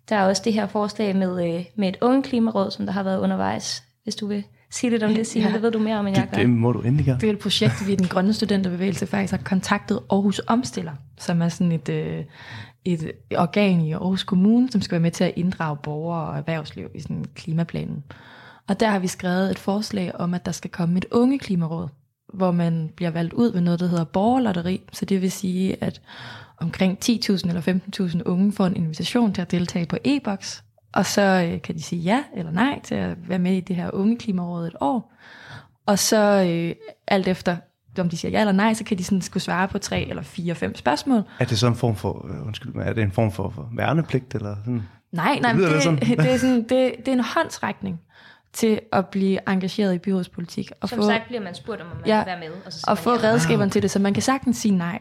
der 0.10 0.16
er 0.16 0.28
også 0.28 0.42
det 0.46 0.54
her 0.54 0.68
forslag 0.68 1.16
med, 1.16 1.56
øh, 1.56 1.66
med 1.76 1.90
et 1.90 1.98
unge 2.02 2.24
klimaråd, 2.24 2.72
som 2.72 2.86
der 2.86 2.94
har 2.94 3.04
været 3.04 3.20
undervejs, 3.20 3.84
hvis 4.04 4.16
du 4.16 4.28
vil 4.28 4.44
sige 4.70 4.90
lidt 4.90 5.04
om 5.04 5.14
det, 5.14 5.28
Signe. 5.28 5.48
Ja. 5.48 5.54
Det 5.54 5.62
ved 5.62 5.72
du 5.72 5.80
mere 5.80 6.00
om, 6.00 6.08
end 6.08 6.18
jeg 6.18 6.28
gør. 6.32 6.38
Det 6.38 6.50
må 6.50 6.72
du 6.72 6.82
endelig 6.82 7.06
gøre. 7.06 7.18
Det 7.22 7.30
er 7.30 7.34
et 7.34 7.40
projekt, 7.40 7.88
vi 7.88 7.94
i 7.94 7.96
den 7.96 8.08
grønne 8.08 8.34
studenterbevægelse 8.34 9.08
faktisk 9.08 9.32
har 9.32 9.42
kontaktet 9.44 10.00
Aarhus 10.12 10.42
Omstiller, 10.48 10.92
som 11.18 11.42
er 11.42 11.50
sådan 11.50 11.72
et, 11.72 11.90
et 12.86 13.12
organ 13.38 13.82
i 13.82 13.94
Aarhus 13.94 14.24
Kommune, 14.24 14.72
som 14.72 14.82
skal 14.82 14.92
være 14.92 15.02
med 15.02 15.12
til 15.12 15.24
at 15.24 15.34
inddrage 15.36 15.78
borgere 15.84 16.30
og 16.30 16.38
erhvervsliv 16.38 16.88
i 16.96 17.00
sådan 17.00 17.26
klimaplanen. 17.36 18.04
Og 18.68 18.80
der 18.80 18.90
har 18.90 19.00
vi 19.00 19.08
skrevet 19.08 19.52
et 19.52 19.60
forslag 19.60 20.16
om, 20.16 20.34
at 20.34 20.46
der 20.46 20.52
skal 20.52 20.72
komme 20.72 20.98
et 20.98 21.06
unge 21.12 21.40
klimaråd, 21.40 21.88
hvor 22.34 22.52
man 22.52 22.90
bliver 22.96 23.12
valgt 23.12 23.34
ud 23.34 23.52
ved 23.54 23.62
noget, 23.62 23.80
der 23.80 23.88
hedder 23.88 24.04
borgerlotteri. 24.04 24.82
Så 24.94 25.06
det 25.06 25.22
vil 25.22 25.32
sige, 25.32 25.84
at 25.84 26.02
omkring 26.58 26.98
10.000 27.06 27.48
eller 27.48 27.80
15.000 28.00 28.22
unge 28.26 28.52
får 28.52 28.66
en 28.66 28.76
invitation 28.76 29.34
til 29.34 29.42
at 29.42 29.52
deltage 29.52 29.86
på 29.86 29.98
e-boks, 30.06 30.64
og 30.94 31.06
så 31.06 31.50
øh, 31.52 31.62
kan 31.62 31.76
de 31.76 31.82
sige 31.84 32.02
ja 32.02 32.24
eller 32.38 32.52
nej 32.52 32.80
til 32.84 32.96
at 32.96 33.30
være 33.30 33.40
med 33.40 33.54
i 33.54 33.60
det 33.60 33.76
her 33.76 33.92
unge 33.94 34.18
klimaråd 34.18 34.68
et 34.68 34.76
år. 34.82 35.14
Og 35.86 36.00
så 36.00 36.46
øh, 36.50 36.76
alt 37.08 37.28
efter 37.28 37.58
om 38.00 38.10
de 38.10 38.18
siger 38.18 38.32
ja 38.32 38.40
eller 38.40 38.52
nej, 38.52 38.74
så 38.74 38.84
kan 38.84 38.98
de 38.98 39.04
sådan 39.04 39.22
skulle 39.22 39.44
svare 39.44 39.68
på 39.68 39.78
tre 39.78 40.02
eller 40.10 40.24
fire, 40.24 40.56
fem 40.56 40.76
spørgsmål. 40.76 41.22
Er 41.40 41.46
det 41.46 41.60
så 41.60 41.68
en 41.68 41.76
form 41.76 41.96
for, 41.96 42.28
øh, 42.30 42.48
undskyld 42.48 42.74
mig, 42.74 42.88
er 42.88 42.94
det 42.94 43.04
en 43.04 43.12
form 43.12 43.32
for, 43.32 43.50
for 43.50 43.70
værnepligt, 43.76 44.36
eller 44.36 44.56
sådan? 44.66 44.82
Nej, 45.12 45.40
nej, 45.42 45.54
Det 45.54 45.72
det, 45.72 45.84
sådan. 45.84 46.00
det, 46.00 46.20
er 46.34 46.38
sådan, 46.38 46.58
det, 46.62 46.70
det 46.98 47.08
er 47.08 47.14
en 47.14 47.20
håndsrækning 47.20 48.02
til 48.56 48.80
at 48.92 49.08
blive 49.08 49.40
engageret 49.50 49.96
i 49.96 49.98
byrådspolitik. 49.98 50.72
Og 50.82 50.90
Som 50.90 51.00
få, 51.00 51.06
sagt 51.08 51.28
bliver 51.28 51.44
man 51.44 51.56
spurgt, 51.56 51.82
om 51.82 51.88
man 51.88 51.98
Ja, 52.06 52.18
vil 52.18 52.26
være 52.26 52.40
med. 52.40 52.50
Og, 52.66 52.74
så 52.74 52.86
og 52.88 52.98
få 52.98 53.12
ja. 53.12 53.18
redskaberne 53.18 53.72
til 53.72 53.82
det, 53.82 53.92
så 53.92 54.00
man 54.00 54.14
kan 54.14 54.24
sagtens 54.24 54.58
sige 54.58 54.76
nej. 54.76 55.00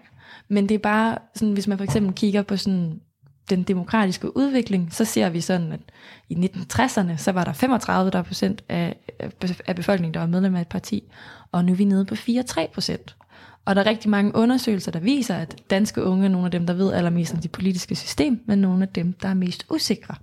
Men 0.48 0.68
det 0.68 0.74
er 0.74 0.78
bare, 0.78 1.18
sådan, 1.34 1.52
hvis 1.52 1.66
man 1.66 1.78
for 1.78 1.84
eksempel 1.84 2.14
kigger 2.14 2.42
på 2.42 2.56
sådan 2.56 3.00
den 3.50 3.62
demokratiske 3.62 4.36
udvikling, 4.36 4.92
så 4.92 5.04
ser 5.04 5.28
vi 5.28 5.40
sådan, 5.40 5.72
at 5.72 5.80
i 6.28 6.34
1960'erne, 6.34 7.16
så 7.16 7.32
var 7.32 7.44
der 7.44 7.52
35 7.52 8.10
der 8.10 8.22
procent 8.22 8.64
af, 8.68 8.96
af 9.66 9.76
befolkningen, 9.76 10.14
der 10.14 10.20
var 10.20 10.26
medlem 10.26 10.54
af 10.54 10.60
et 10.60 10.68
parti, 10.68 11.12
og 11.52 11.64
nu 11.64 11.72
er 11.72 11.76
vi 11.76 11.84
nede 11.84 12.04
på 12.04 12.14
4-3 12.14 12.72
procent. 12.74 13.16
Og 13.64 13.74
der 13.74 13.82
er 13.82 13.86
rigtig 13.86 14.10
mange 14.10 14.34
undersøgelser, 14.34 14.92
der 14.92 15.00
viser, 15.00 15.36
at 15.36 15.56
danske 15.70 16.02
unge 16.02 16.24
er 16.24 16.28
nogle 16.28 16.44
af 16.44 16.50
dem, 16.50 16.66
der 16.66 16.74
ved 16.74 16.92
allermest 16.92 17.34
om 17.34 17.40
det 17.40 17.52
politiske 17.52 17.96
system, 17.96 18.42
men 18.46 18.58
nogle 18.58 18.82
af 18.82 18.88
dem, 18.88 19.12
der 19.12 19.28
er 19.28 19.34
mest 19.34 19.66
usikre. 19.70 20.14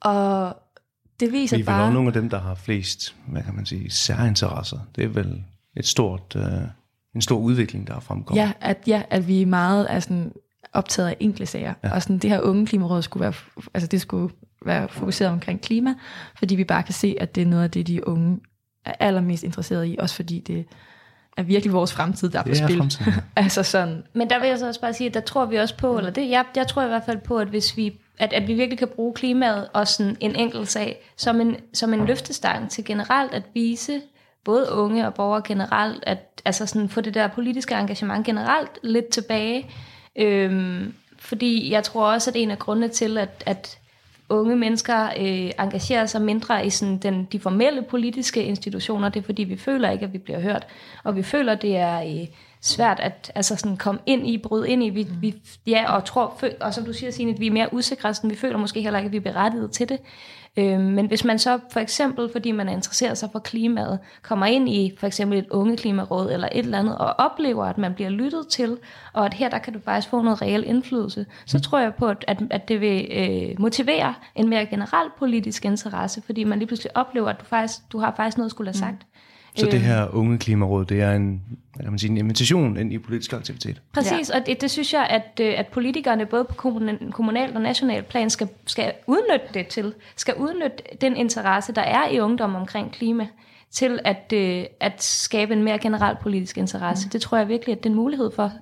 Og 0.00 0.56
det 1.20 1.32
viser 1.32 1.56
Vi 1.56 1.62
er 1.62 1.66
bare... 1.66 1.92
nogle 1.92 2.08
af 2.08 2.12
dem, 2.12 2.30
der 2.30 2.40
har 2.40 2.54
flest, 2.54 3.14
hvad 3.26 3.42
kan 3.42 3.54
man 3.54 3.66
sige, 3.66 3.90
særinteresser. 3.90 4.78
Det 4.96 5.04
er 5.04 5.08
vel 5.08 5.42
et 5.76 5.86
stort, 5.86 6.36
øh, 6.36 6.42
en 7.14 7.20
stor 7.22 7.38
udvikling, 7.38 7.86
der 7.86 7.94
er 7.94 8.00
fremkommet. 8.00 8.42
Ja, 8.42 8.52
at, 8.60 8.78
ja, 8.86 9.02
at 9.10 9.28
vi 9.28 9.42
er 9.42 9.46
meget 9.46 9.86
er 9.90 10.00
sådan, 10.00 10.32
optaget 10.72 11.08
af 11.08 11.16
enkle 11.20 11.46
sager. 11.46 11.74
Ja. 11.84 11.94
Og 11.94 12.02
sådan, 12.02 12.18
det 12.18 12.30
her 12.30 12.40
unge 12.40 12.66
klimaråd 12.66 13.02
skulle 13.02 13.20
være, 13.20 13.32
altså 13.74 13.86
det 13.86 14.00
skulle 14.00 14.34
være 14.66 14.88
fokuseret 14.88 15.32
omkring 15.32 15.60
klima, 15.60 15.94
fordi 16.38 16.54
vi 16.54 16.64
bare 16.64 16.82
kan 16.82 16.94
se, 16.94 17.16
at 17.20 17.34
det 17.34 17.42
er 17.42 17.46
noget 17.46 17.64
af 17.64 17.70
det, 17.70 17.86
de 17.86 18.08
unge 18.08 18.40
er 18.84 18.92
allermest 19.00 19.44
interesseret 19.44 19.86
i, 19.86 19.96
også 19.98 20.14
fordi 20.14 20.40
det 20.40 20.64
er 21.36 21.42
virkelig 21.42 21.72
vores 21.72 21.92
fremtid, 21.92 22.30
der 22.30 22.38
er 22.38 22.42
på 22.42 22.48
Det 22.48 22.60
er 22.60 22.66
spil. 22.66 22.76
fremtiden. 22.78 23.12
altså 23.36 23.62
sådan, 23.62 24.02
Men 24.14 24.30
der 24.30 24.40
vil 24.40 24.48
jeg 24.48 24.58
så 24.58 24.66
også 24.68 24.80
bare 24.80 24.94
sige, 24.94 25.08
at 25.08 25.14
der 25.14 25.20
tror 25.20 25.46
vi 25.46 25.56
også 25.56 25.76
på, 25.76 25.98
eller 25.98 26.10
det, 26.10 26.30
jeg, 26.30 26.44
jeg 26.56 26.66
tror 26.66 26.82
i 26.82 26.88
hvert 26.88 27.02
fald 27.06 27.18
på, 27.18 27.38
at 27.38 27.48
hvis 27.48 27.76
vi 27.76 28.00
at, 28.18 28.32
at 28.32 28.48
vi 28.48 28.54
virkelig 28.54 28.78
kan 28.78 28.88
bruge 28.88 29.14
klimaet 29.14 29.68
og 29.72 29.88
sådan 29.88 30.16
en 30.20 30.36
enkelt 30.36 30.68
sag 30.68 31.04
som 31.16 31.40
en, 31.40 31.56
som 31.74 31.94
en 31.94 32.06
løftestang 32.06 32.70
til 32.70 32.84
generelt 32.84 33.34
at 33.34 33.42
vise 33.54 34.00
både 34.44 34.72
unge 34.72 35.06
og 35.06 35.14
borgere 35.14 35.42
generelt, 35.46 36.04
at 36.06 36.42
altså 36.44 36.66
sådan 36.66 36.88
få 36.88 37.00
det 37.00 37.14
der 37.14 37.28
politiske 37.28 37.74
engagement 37.74 38.26
generelt 38.26 38.70
lidt 38.82 39.08
tilbage. 39.08 39.70
Øhm, 40.16 40.94
fordi 41.18 41.72
jeg 41.72 41.84
tror 41.84 42.12
også, 42.12 42.30
at 42.30 42.36
en 42.36 42.50
af 42.50 42.58
grundene 42.58 42.88
til, 42.88 43.18
at, 43.18 43.42
at 43.46 43.78
unge 44.28 44.56
mennesker 44.56 45.06
øh, 45.06 45.50
engagerer 45.64 46.06
sig 46.06 46.22
mindre 46.22 46.66
i 46.66 46.70
sådan 46.70 46.98
den, 46.98 47.28
de 47.32 47.40
formelle 47.40 47.82
politiske 47.82 48.42
institutioner, 48.42 49.08
det 49.08 49.20
er 49.20 49.24
fordi, 49.24 49.44
vi 49.44 49.56
føler 49.56 49.90
ikke, 49.90 50.04
at 50.04 50.12
vi 50.12 50.18
bliver 50.18 50.40
hørt. 50.40 50.66
Og 51.04 51.16
vi 51.16 51.22
føler, 51.22 51.54
det 51.54 51.76
er 51.76 52.00
øh, 52.00 52.26
svært 52.60 53.00
at 53.00 53.32
altså 53.34 53.56
sådan 53.56 53.76
komme 53.76 54.00
ind 54.06 54.26
i, 54.26 54.38
bryde 54.38 54.70
ind 54.70 54.82
i. 54.82 54.90
Vi, 54.90 55.06
vi, 55.20 55.34
ja, 55.66 55.94
og, 55.94 56.04
tror, 56.04 56.40
og 56.60 56.74
som 56.74 56.84
du 56.84 56.92
siger, 56.92 57.10
Signe, 57.10 57.32
at 57.32 57.40
vi 57.40 57.46
er 57.46 57.50
mere 57.50 57.74
usikre, 57.74 58.14
sådan, 58.14 58.30
vi 58.30 58.36
føler 58.36 58.58
måske 58.58 58.82
heller 58.82 58.98
ikke, 58.98 59.06
at 59.06 59.12
vi 59.12 59.16
er 59.16 59.32
berettiget 59.32 59.70
til 59.70 59.88
det. 59.88 59.98
Øh, 60.58 60.80
men 60.80 61.06
hvis 61.06 61.24
man 61.24 61.38
så 61.38 61.58
for 61.70 61.80
eksempel, 61.80 62.28
fordi 62.32 62.52
man 62.52 62.68
er 62.68 62.72
interesseret 62.72 63.18
sig 63.18 63.28
for 63.32 63.38
klimaet, 63.38 63.98
kommer 64.22 64.46
ind 64.46 64.68
i 64.68 64.96
for 64.98 65.06
eksempel 65.06 65.38
et 65.38 65.46
unge 65.50 65.76
klimaråd 65.76 66.32
eller 66.32 66.48
et 66.52 66.58
eller 66.64 66.78
andet, 66.78 66.98
og 66.98 67.14
oplever, 67.18 67.64
at 67.64 67.78
man 67.78 67.94
bliver 67.94 68.10
lyttet 68.10 68.48
til, 68.48 68.78
og 69.12 69.26
at 69.26 69.34
her 69.34 69.48
der 69.48 69.58
kan 69.58 69.72
du 69.72 69.80
faktisk 69.84 70.08
få 70.08 70.22
noget 70.22 70.42
reel 70.42 70.64
indflydelse, 70.66 71.26
så 71.46 71.60
tror 71.60 71.78
jeg 71.78 71.94
på, 71.94 72.06
at, 72.06 72.24
at, 72.28 72.42
at 72.50 72.68
det 72.68 72.80
vil 72.80 73.08
øh, 73.10 73.60
motivere 73.60 74.14
en 74.34 74.48
mere 74.48 74.66
generel 74.66 75.10
politisk 75.18 75.64
interesse, 75.64 76.22
fordi 76.22 76.44
man 76.44 76.58
lige 76.58 76.66
pludselig 76.66 76.96
oplever, 76.96 77.28
at 77.28 77.40
du, 77.40 77.44
faktisk, 77.44 77.78
du 77.92 77.98
har 77.98 78.14
faktisk 78.16 78.36
noget 78.36 78.48
at 78.48 78.50
skulle 78.50 78.68
have 78.68 78.78
sagt. 78.78 79.06
Så 79.56 79.66
Øh. 79.66 79.72
det 79.72 79.80
her 79.80 80.14
unge 80.14 80.38
klimaråd, 80.38 80.84
det 80.84 81.00
er 81.02 81.12
en, 81.12 81.42
hvad 81.74 81.84
kan 81.84 81.92
man 81.92 81.98
sige, 81.98 82.10
en 82.10 82.16
invitation 82.16 82.76
ind 82.76 82.92
i 82.92 82.98
politisk 82.98 83.32
aktivitet. 83.32 83.82
Præcis, 83.92 84.30
ja. 84.30 84.40
og 84.40 84.46
det, 84.46 84.60
det 84.60 84.70
synes 84.70 84.92
jeg, 84.92 85.06
at, 85.10 85.40
øh, 85.40 85.54
at 85.58 85.66
politikerne 85.66 86.26
både 86.26 86.44
på 86.44 86.54
kommunal, 86.54 87.12
kommunalt 87.12 87.56
og 87.56 87.62
nationalt 87.62 88.06
plan 88.08 88.30
skal, 88.30 88.48
skal 88.66 88.92
udnytte 89.06 89.46
det 89.54 89.66
til, 89.66 89.94
skal 90.16 90.34
udnytte 90.34 90.76
den 91.00 91.16
interesse, 91.16 91.72
der 91.72 91.82
er 91.82 92.08
i 92.08 92.20
ungdom 92.20 92.54
omkring 92.54 92.92
klima, 92.92 93.26
til 93.70 93.98
at, 94.04 94.32
øh, 94.34 94.64
at 94.80 95.02
skabe 95.02 95.52
en 95.52 95.62
mere 95.62 95.78
generel 95.78 96.16
politisk 96.22 96.58
interesse. 96.58 97.06
Mm. 97.06 97.10
Det 97.10 97.20
tror 97.20 97.38
jeg 97.38 97.48
virkelig, 97.48 97.72
at 97.72 97.78
det 97.78 97.86
er 97.86 97.90
en 97.90 97.96
mulighed 97.96 98.30
for. 98.36 98.52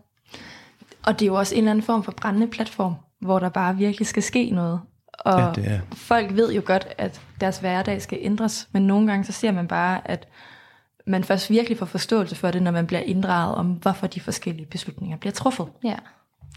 og 1.07 1.19
det 1.21 1.23
er 1.23 1.27
jo 1.27 1.35
også 1.35 1.55
en 1.55 1.59
eller 1.59 1.71
anden 1.71 1.85
form 1.85 2.03
for 2.03 2.13
brændende 2.13 2.47
platform, 2.47 2.95
hvor 3.21 3.39
der 3.39 3.49
bare 3.49 3.77
virkelig 3.77 4.07
skal 4.07 4.23
ske 4.23 4.51
noget. 4.51 4.81
Og 5.19 5.41
Ja, 5.41 5.51
det 5.55 5.71
er. 5.73 5.81
folk 5.95 6.37
ved 6.37 6.53
jo 6.53 6.63
godt, 6.65 6.89
at 6.99 7.21
deres 7.41 7.59
hverdag 7.59 8.03
skal 8.03 8.19
ændres, 8.23 8.69
men 8.73 8.83
nogle 8.87 9.07
gange 9.07 9.25
så 9.25 9.33
ser 9.33 9.53
man 9.53 9.69
bare, 9.69 10.11
at 10.11 10.29
man 11.07 11.25
først 11.25 11.51
virkelig 11.51 11.79
får 11.79 11.87
forståelse 11.87 12.37
for 12.37 12.51
det, 12.51 12.63
når 12.63 12.71
man 12.71 12.87
bliver 12.87 13.01
inddraget 13.01 13.55
om, 13.55 13.67
hvorfor 13.67 14.07
de 14.07 14.21
forskellige 14.21 14.67
beslutninger 14.67 15.17
bliver 15.17 15.33
truffet. 15.33 15.67
Ja. 15.85 15.97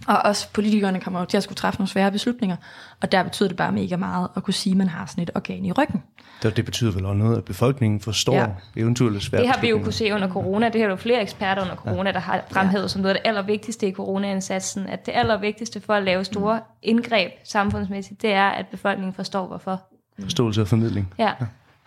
Og 0.08 0.18
også 0.18 0.48
politikerne 0.54 1.00
kommer 1.00 1.20
jo 1.20 1.26
til 1.26 1.38
at 1.38 1.44
skulle 1.44 1.56
træffe 1.56 1.80
nogle 1.80 1.90
svære 1.90 2.12
beslutninger, 2.12 2.56
og 3.02 3.12
der 3.12 3.24
betyder 3.24 3.50
det 3.50 3.58
bare 3.58 3.72
mega 3.72 3.96
meget 3.96 4.28
at 4.36 4.44
kunne 4.44 4.54
sige, 4.54 4.72
at 4.72 4.78
man 4.78 4.88
har 4.88 5.06
sådan 5.06 5.22
et 5.22 5.30
organ 5.36 5.66
i 5.66 5.72
ryggen. 5.72 6.04
Det, 6.44 6.58
det 6.58 6.66
betyder 6.66 6.92
vel 6.92 7.06
også 7.06 7.18
noget, 7.18 7.38
at 7.38 7.46
befolkningen 7.46 8.00
forstår 8.00 8.34
Ja. 8.34 8.40
ja. 8.40 8.48
eventuelle 8.76 9.22
svære 9.22 9.42
Det 9.42 9.50
har 9.50 9.62
vi 9.62 9.70
jo 9.70 9.80
kunne 9.80 9.94
se 9.94 10.14
under 10.14 10.30
corona. 10.30 10.70
Det 10.70 10.82
har 10.82 10.88
jo 10.88 10.96
flere 10.96 11.22
eksperter 11.22 11.62
under 11.62 11.76
corona, 11.76 12.12
der 12.12 12.20
har 12.20 12.44
fremhævet 12.52 12.92
som 12.92 13.02
noget 13.02 13.16
af 13.16 13.22
det 13.22 13.30
allervigtigste 13.30 13.88
i 13.88 13.94
coronaindsatsen, 13.94 14.88
at 14.88 15.06
det 15.06 15.12
allervigtigste 15.16 15.82
for 15.82 15.94
at 15.94 16.04
lave 16.04 16.24
store 16.26 16.60
indgreb 16.82 17.32
samfundsmæssigt, 17.44 18.22
det 18.22 18.34
er, 18.34 18.50
at 18.50 18.66
befolkningen 18.68 19.14
forstår, 19.14 19.48
hvorfor. 19.48 19.82
Forståelse 20.22 20.62
og 20.62 20.68
formidling. 20.68 21.14
Ja, 21.18 21.32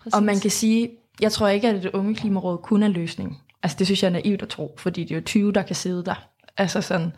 præcis. 0.03 0.15
Og 0.15 0.23
man 0.23 0.41
kan 0.41 0.51
sige, 0.51 0.91
jeg 1.21 1.33
tror 1.33 1.49
ikke, 1.49 1.69
at 1.69 1.83
det 1.83 1.91
unge 1.91 2.15
klimaråd 2.15 2.59
kun 2.59 2.83
er 2.83 2.89
løsningen. 2.89 3.37
Altså 3.63 3.77
det 3.79 3.87
synes 3.87 4.03
jeg 4.03 4.09
er 4.09 4.13
naivt 4.13 4.43
at 4.43 4.49
tro, 4.49 4.75
fordi 4.79 5.03
det 5.03 5.11
er 5.11 5.15
jo 5.15 5.21
20, 5.25 5.53
der 5.53 5.63
kan 5.63 5.77
sidde 5.77 6.05
der. 6.05 6.29
Altså 6.57 6.81
sådan, 6.81 7.13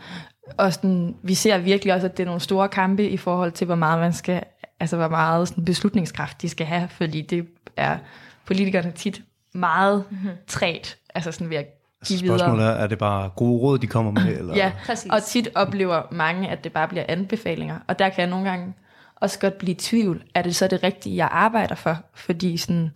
og 0.59 0.73
sådan, 0.73 1.17
vi 1.23 1.35
ser 1.35 1.59
virkelig 1.59 1.95
også, 1.95 2.07
at 2.07 2.17
det 2.17 2.23
er 2.23 2.27
nogle 2.27 2.41
store 2.41 2.69
kampe 2.69 3.09
i 3.09 3.17
forhold 3.17 3.53
til, 3.53 3.65
hvor 3.65 3.75
meget 3.75 4.01
man 4.01 4.13
skal, 4.13 4.43
altså 4.81 4.97
hvor 4.97 5.09
meget 5.09 5.49
sådan 5.49 5.65
beslutningskraft 5.65 6.43
de 6.43 6.49
skal 6.49 6.67
have, 6.67 6.89
fordi 6.89 7.23
det 7.23 7.47
er 7.77 7.99
politikerne 8.47 8.93
tit 8.93 9.23
meget 9.55 10.05
mm-hmm. 10.11 10.31
træt, 10.47 10.97
altså 11.15 11.33
sådan 11.33 11.51
ved 11.51 11.57
at 11.57 11.67
give 12.07 12.21
videre. 12.21 12.39
Spørgsmålet 12.39 12.67
er, 12.67 12.71
er 12.71 12.87
det 12.87 12.99
bare 12.99 13.31
gode 13.37 13.61
råd, 13.61 13.79
de 13.79 13.87
kommer 13.87 14.11
med? 14.11 14.37
Eller? 14.39 14.57
Ja, 14.57 14.73
Præcis. 14.87 15.11
og 15.13 15.23
tit 15.23 15.49
oplever 15.55 16.03
mange, 16.11 16.49
at 16.49 16.65
det 16.65 16.73
bare 16.73 16.89
bliver 16.89 17.05
anbefalinger. 17.09 17.79
Og 17.87 17.99
der 17.99 18.09
kan 18.09 18.21
jeg 18.21 18.31
nogle 18.31 18.51
gange 18.51 18.75
også 19.17 19.39
godt 19.39 19.59
blive 19.59 19.73
i 19.73 19.79
tvivl. 19.79 20.23
Er 20.35 20.43
det 20.43 20.57
så 20.57 20.69
det 20.69 20.83
rigtige, 20.83 21.17
jeg 21.17 21.29
arbejder 21.31 21.75
for? 21.75 21.97
Fordi 22.15 22.57
sådan, 22.57 22.91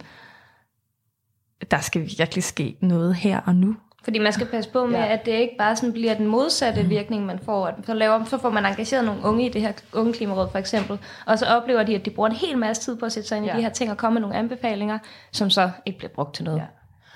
der 1.71 1.81
skal 1.81 2.03
virkelig 2.19 2.45
ske 2.45 2.77
noget 2.81 3.15
her 3.15 3.41
og 3.47 3.55
nu. 3.55 3.77
Fordi 4.05 4.19
man 4.19 4.33
skal 4.33 4.47
passe 4.47 4.71
på 4.71 4.87
med, 4.87 4.95
Ja. 4.99 5.05
ja. 5.05 5.13
at 5.13 5.27
det 5.27 5.33
ikke 5.33 5.55
bare 5.59 5.77
sådan 5.77 5.93
bliver 5.93 6.15
den 6.15 6.27
modsatte 6.27 6.83
mm. 6.83 6.91
virkning, 6.91 7.27
man 7.27 7.39
får. 7.45 7.67
At 7.67 7.75
Så, 7.87 7.95
laver, 7.95 8.25
så 8.25 8.39
får 8.39 8.51
man 8.51 8.67
engageret 8.67 9.05
nogle 9.05 9.21
unge 9.25 9.47
i 9.47 9.49
det 9.49 9.61
her 9.61 9.73
unge 9.93 10.13
klimaråd 10.13 10.49
for 10.53 10.59
eksempel, 10.59 10.99
og 11.27 11.39
så 11.39 11.47
oplever 11.47 11.83
de, 11.83 11.95
at 11.95 12.05
de 12.05 12.11
bruger 12.11 12.29
en 12.29 12.37
hel 12.37 12.59
masse 12.59 12.83
tid 12.83 12.97
på 12.97 13.07
at 13.07 13.13
sætte 13.13 13.29
sig 13.29 13.37
ind 13.37 13.47
i 13.47 13.49
Ja. 13.49 13.57
de 13.57 13.63
her 13.63 13.69
ting 13.69 13.91
og 13.91 13.97
komme 13.97 14.15
med 14.15 14.21
nogle 14.21 14.37
anbefalinger, 14.37 14.99
som 15.33 15.51
så 15.51 15.71
ikke 15.87 15.99
bliver 15.99 16.11
brugt 16.15 16.35
til 16.35 16.45
noget. 16.45 16.63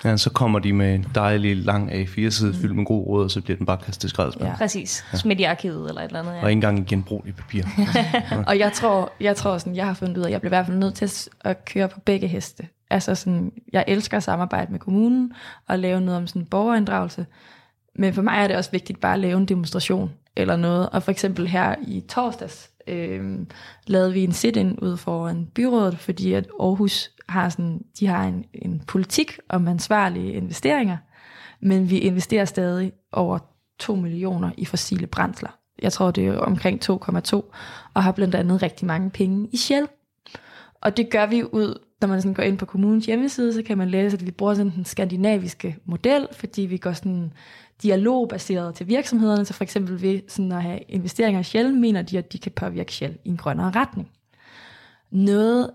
Ja. 0.05 0.11
ja, 0.11 0.17
så 0.17 0.31
kommer 0.31 0.59
de 0.59 0.73
med 0.73 0.95
en 0.95 1.07
dejlig 1.15 1.57
lang 1.57 1.93
A4-side 1.93 2.55
fyldt 2.55 2.77
med 2.77 2.85
gode 2.85 3.05
råd, 3.07 3.25
og 3.25 3.31
så 3.31 3.41
bliver 3.41 3.57
den 3.57 3.67
bare 3.67 3.79
kastet 3.85 4.05
i 4.05 4.09
skraldespand. 4.11 4.45
Ja. 4.47 4.51
Ja. 4.51 4.57
Præcis. 4.57 5.05
Smidt 5.15 5.41
i 5.41 5.43
arkivet 5.43 5.89
eller 5.89 6.01
et 6.03 6.07
eller 6.07 6.21
andet. 6.21 6.33
Ja. 6.33 6.43
Og 6.43 6.51
ikke 6.51 6.57
engang 6.57 6.79
i 6.79 6.83
genbrugelig 6.83 7.37
papir. 7.37 7.63
Og 8.49 8.59
jeg 8.59 8.73
tror, 8.73 9.13
jeg 9.21 9.37
tror 9.37 9.59
sådan, 9.59 9.77
jeg 9.77 9.87
har 9.87 9.95
fundet 9.95 10.17
ud 10.19 10.23
af, 10.23 10.27
at 10.27 10.33
jeg 10.33 10.41
bliver 10.41 10.49
i 10.51 10.57
hvert 10.57 10.67
fald 10.67 10.77
nødt 10.79 10.95
til 10.95 11.05
at- 11.05 11.29
at 11.45 11.65
køre 11.65 11.89
på 11.89 12.01
begge 12.01 12.27
heste. 12.27 12.67
Altså 12.93 13.15
sådan, 13.15 13.53
jeg 13.73 13.85
elsker 13.89 14.17
at 14.17 14.23
samarbejde 14.23 14.73
med 14.73 14.81
kommunen 14.81 15.33
og 15.69 15.79
lave 15.79 16.01
noget 16.01 16.21
om 16.21 16.27
sådan 16.27 16.47
borgerinddragelse. 16.47 17.27
Men 17.97 18.15
for 18.15 18.23
mig 18.23 18.33
er 18.33 18.47
det 18.47 18.57
også 18.57 18.71
vigtigt 18.71 19.01
bare 19.01 19.15
at 19.15 19.21
lave 19.21 19.39
en 19.39 19.47
demonstration 19.47 20.11
eller 20.37 20.57
noget. 20.57 20.89
Og 20.91 21.03
for 21.03 21.11
eksempel 21.11 21.49
her 21.49 21.75
i 21.83 22.01
torsdags 22.09 22.71
øh, 22.87 23.39
lavede 23.87 24.13
vi 24.13 24.25
en 24.25 24.33
sit-in 24.33 24.79
ude 24.79 24.97
foran 24.97 25.47
byrådet, 25.55 25.99
fordi 25.99 26.33
at 26.33 26.49
Aarhus 26.61 27.11
har 27.29 27.49
sådan, 27.49 27.83
de 28.01 28.07
har 28.07 28.25
en, 28.25 28.45
en 28.55 28.83
politik 28.87 29.39
om 29.49 29.69
ansvarlige 29.69 30.33
investeringer, 30.33 30.97
men 31.61 31.91
vi 31.91 31.99
investerer 31.99 32.45
stadig 32.45 32.93
over 33.13 33.39
2 33.79 33.95
millioner 33.95 34.51
i 34.57 34.65
fossile 34.65 35.07
brændsler. 35.07 35.51
Jeg 35.83 35.93
tror, 35.93 36.11
det 36.11 36.27
er 36.27 36.39
omkring 36.39 36.91
2,2, 36.91 37.37
og 37.95 38.03
har 38.03 38.13
blandt 38.13 38.35
andet 38.35 38.63
rigtig 38.63 38.87
mange 38.87 39.11
penge 39.11 39.49
i 39.53 39.57
Shell. 39.57 39.89
Og 40.81 40.97
det 40.97 41.11
gør 41.11 41.27
vi 41.27 41.45
ud, 41.45 41.79
når 42.03 42.09
man 42.09 42.23
sådan 42.23 42.35
går 42.35 42.43
ind 42.43 42.59
på 42.59 42.67
kommunens 42.67 43.07
hjemmeside, 43.07 43.55
så 43.55 43.63
kan 43.63 43.79
man 43.79 43.89
læse, 43.89 44.17
at 44.17 44.27
vi 44.27 44.31
bruger 44.31 44.55
sådan 44.55 44.73
den 44.77 44.85
skandinaviske 44.85 45.77
model, 45.85 46.27
fordi 46.33 46.63
vi 46.63 46.77
går 46.77 46.93
sådan 46.93 47.33
dialogbaseret 47.83 48.75
til 48.75 48.89
virksomhederne, 48.89 49.45
så 49.45 49.55
for 49.55 49.65
eksempel 49.65 50.03
ved 50.03 50.21
sådan 50.29 50.53
at 50.53 50.63
have 50.63 50.79
investeringer 50.89 51.41
i 51.41 51.45
Shell, 51.45 51.75
mener 51.75 52.03
de, 52.03 52.19
at 52.19 52.33
de 52.33 52.39
kan 52.39 52.53
påvirke 52.53 52.93
Shell 52.93 53.17
i 53.25 53.29
en 53.29 53.37
grønnere 53.37 53.71
retning. 53.71 54.11
Noget, 55.11 55.71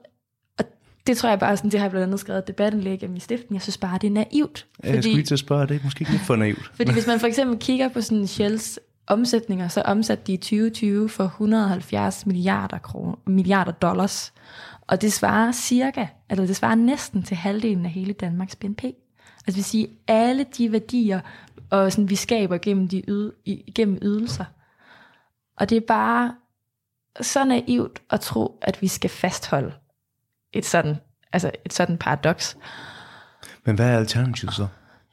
og 0.57 0.65
det 1.07 1.17
tror 1.17 1.29
jeg 1.29 1.39
bare, 1.39 1.57
sådan, 1.57 1.71
det 1.71 1.79
har 1.79 1.85
jeg 1.85 1.91
blandt 1.91 2.05
andet 2.05 2.19
skrevet 2.19 2.39
et 2.39 2.47
debatindlæg 2.47 3.03
om 3.03 3.15
i 3.15 3.19
stiften, 3.19 3.55
jeg 3.55 3.61
synes 3.61 3.77
bare, 3.77 3.97
det 4.01 4.07
er 4.07 4.11
naivt. 4.11 4.65
Jeg 4.83 5.03
skulle 5.03 5.15
lige 5.15 5.25
til 5.25 5.35
at 5.35 5.39
spørge, 5.39 5.61
er 5.61 5.65
det 5.65 5.73
ikke 5.73 5.85
måske 5.85 6.01
ikke 6.01 6.11
lidt 6.11 6.23
for 6.23 6.35
naivt? 6.35 6.71
Fordi 6.77 6.91
hvis 6.91 7.07
man 7.07 7.19
for 7.19 7.27
eksempel 7.27 7.57
kigger 7.57 7.87
på 7.87 8.01
sådan 8.01 8.27
Shells 8.27 8.79
omsætninger, 9.07 9.67
så 9.67 9.81
omsatte 9.81 10.23
de 10.27 10.33
i 10.33 10.37
2020 10.37 11.09
for 11.09 11.23
170 11.23 12.25
milliarder, 12.25 12.77
kroner, 12.77 13.15
milliarder 13.25 13.71
dollars. 13.71 14.33
Og 14.88 15.02
det 15.02 15.13
svarer 15.13 15.52
cirka, 15.52 16.08
eller 16.30 16.45
det 16.45 16.56
svarer 16.56 16.76
næsten 16.76 17.23
til 17.23 17.38
halvdelen 17.38 17.86
af 17.86 17.91
hele 17.91 18.13
Danmarks 18.13 18.56
BNP. 18.56 18.84
Altså 19.47 19.56
vi 19.56 19.62
siger, 19.62 19.88
alle 20.08 20.45
de 20.58 20.71
værdier, 20.71 21.21
og 21.69 21.91
sådan, 21.91 22.10
vi 22.10 22.15
skaber 22.15 22.58
gennem, 22.58 22.88
de 22.88 23.04
yd, 23.08 23.32
gennem 23.76 23.97
ydelser. 24.02 24.45
Og 25.58 25.69
det 25.69 25.76
er 25.76 25.86
bare 25.88 26.36
så 27.21 27.45
naivt 27.45 28.02
at 28.10 28.19
tro, 28.19 28.60
at 28.62 28.82
vi 28.82 28.88
skal 28.88 29.10
fastholde 29.10 29.73
et 30.54 30.65
sådan, 30.65 30.95
altså 31.34 31.52
et 31.65 31.73
sådan 31.73 31.97
paradoks. 31.97 32.58
Men 33.65 33.76
hvad 33.76 33.89
er 33.89 33.97
alternativet 33.97 34.54
så? 34.54 34.67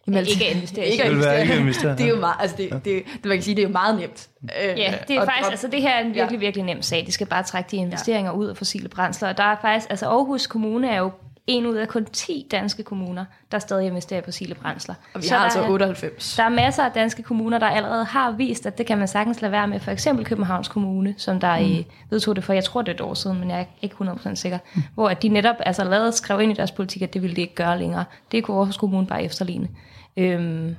Jamen, 0.06 0.26
ikke 0.26 0.46
at 0.46 0.56
investere. 0.56 0.86
Ikke 0.86 1.04
at 1.04 1.10
investere. 1.10 1.40
ikke 1.40 1.52
at 1.52 1.58
investere. 1.60 1.92
Det 1.96 2.00
er 2.04 2.08
jo 2.08 2.20
meget, 2.20 2.36
altså 2.40 2.56
det, 2.56 2.70
det, 2.70 2.84
det, 2.84 3.24
man 3.24 3.36
kan 3.36 3.42
sige, 3.42 3.54
det 3.56 3.62
er 3.62 3.66
jo 3.68 3.72
meget 3.72 3.98
nemt. 4.00 4.28
Øh, 4.42 4.78
Ja, 4.78 4.94
det 5.08 5.16
er 5.16 5.20
og- 5.20 5.26
faktisk, 5.26 5.46
og- 5.46 5.50
altså 5.50 5.68
det 5.68 5.82
her 5.82 5.90
er 5.90 6.04
en 6.04 6.14
virkelig, 6.14 6.40
virkelig 6.40 6.64
nem 6.64 6.82
sag. 6.82 7.04
De 7.06 7.12
skal 7.12 7.26
bare 7.26 7.42
trække 7.42 7.70
de 7.70 7.76
investeringer 7.76 8.32
ud 8.32 8.46
af 8.46 8.56
fossile 8.56 8.88
brændsler. 8.88 9.28
Og 9.28 9.36
der 9.36 9.44
er 9.44 9.56
faktisk, 9.60 9.90
altså 9.90 10.06
Aarhus 10.06 10.46
Kommune 10.46 10.88
er 10.90 10.98
jo 10.98 11.10
en 11.46 11.66
ud 11.66 11.74
af 11.74 11.88
kun 11.88 12.04
10 12.04 12.46
danske 12.50 12.82
kommuner, 12.82 13.24
der 13.54 13.60
stadig 13.60 13.86
investerer 13.86 14.20
i 14.20 14.24
fossile 14.24 14.54
brændsler. 14.54 14.94
Og 15.14 15.22
vi 15.22 15.26
Så 15.26 15.32
har 15.34 15.38
der 15.38 15.44
altså 15.44 15.62
er- 15.62 15.68
98. 15.68 16.36
Der 16.36 16.42
er 16.42 16.48
masser 16.48 16.82
af 16.82 16.92
danske 16.92 17.22
kommuner, 17.22 17.58
der 17.58 17.66
allerede 17.66 18.04
har 18.04 18.30
vist, 18.30 18.66
at 18.66 18.78
det 18.78 18.86
kan 18.86 18.98
man 18.98 19.08
sagtens 19.08 19.42
lade 19.42 19.52
være 19.52 19.68
med. 19.68 19.80
For 19.80 19.90
eksempel 19.90 20.24
Københavns 20.24 20.68
Kommune, 20.68 21.14
som 21.18 21.40
der 21.40 21.58
mm. 21.58 21.64
i, 21.64 21.86
vedtog 22.10 22.36
det 22.36 22.44
for, 22.44 22.52
jeg 22.52 22.64
tror 22.64 22.82
det 22.82 22.88
er 22.88 22.94
et 22.94 23.00
år 23.00 23.14
siden, 23.14 23.40
men 23.40 23.50
jeg 23.50 23.60
er 23.60 23.64
ikke 23.82 23.96
100% 24.00 24.34
sikker. 24.34 24.58
Mm. 24.74 24.82
Hvor 24.94 25.08
at 25.08 25.22
de 25.22 25.28
netop 25.28 25.56
altså, 25.66 25.84
lavede 25.84 26.12
skrev 26.12 26.40
ind 26.40 26.52
i 26.52 26.54
deres 26.54 26.70
politik, 26.72 27.02
at 27.02 27.14
det 27.14 27.22
ville 27.22 27.36
de 27.36 27.40
ikke 27.40 27.54
gøre 27.54 27.78
længere. 27.78 28.04
Det 28.32 28.44
kunne 28.44 28.56
Aarhus 28.56 28.76
Kommune 28.76 29.06
bare 29.06 29.22
efterligne. 29.24 29.68
Øhm, 30.16 30.76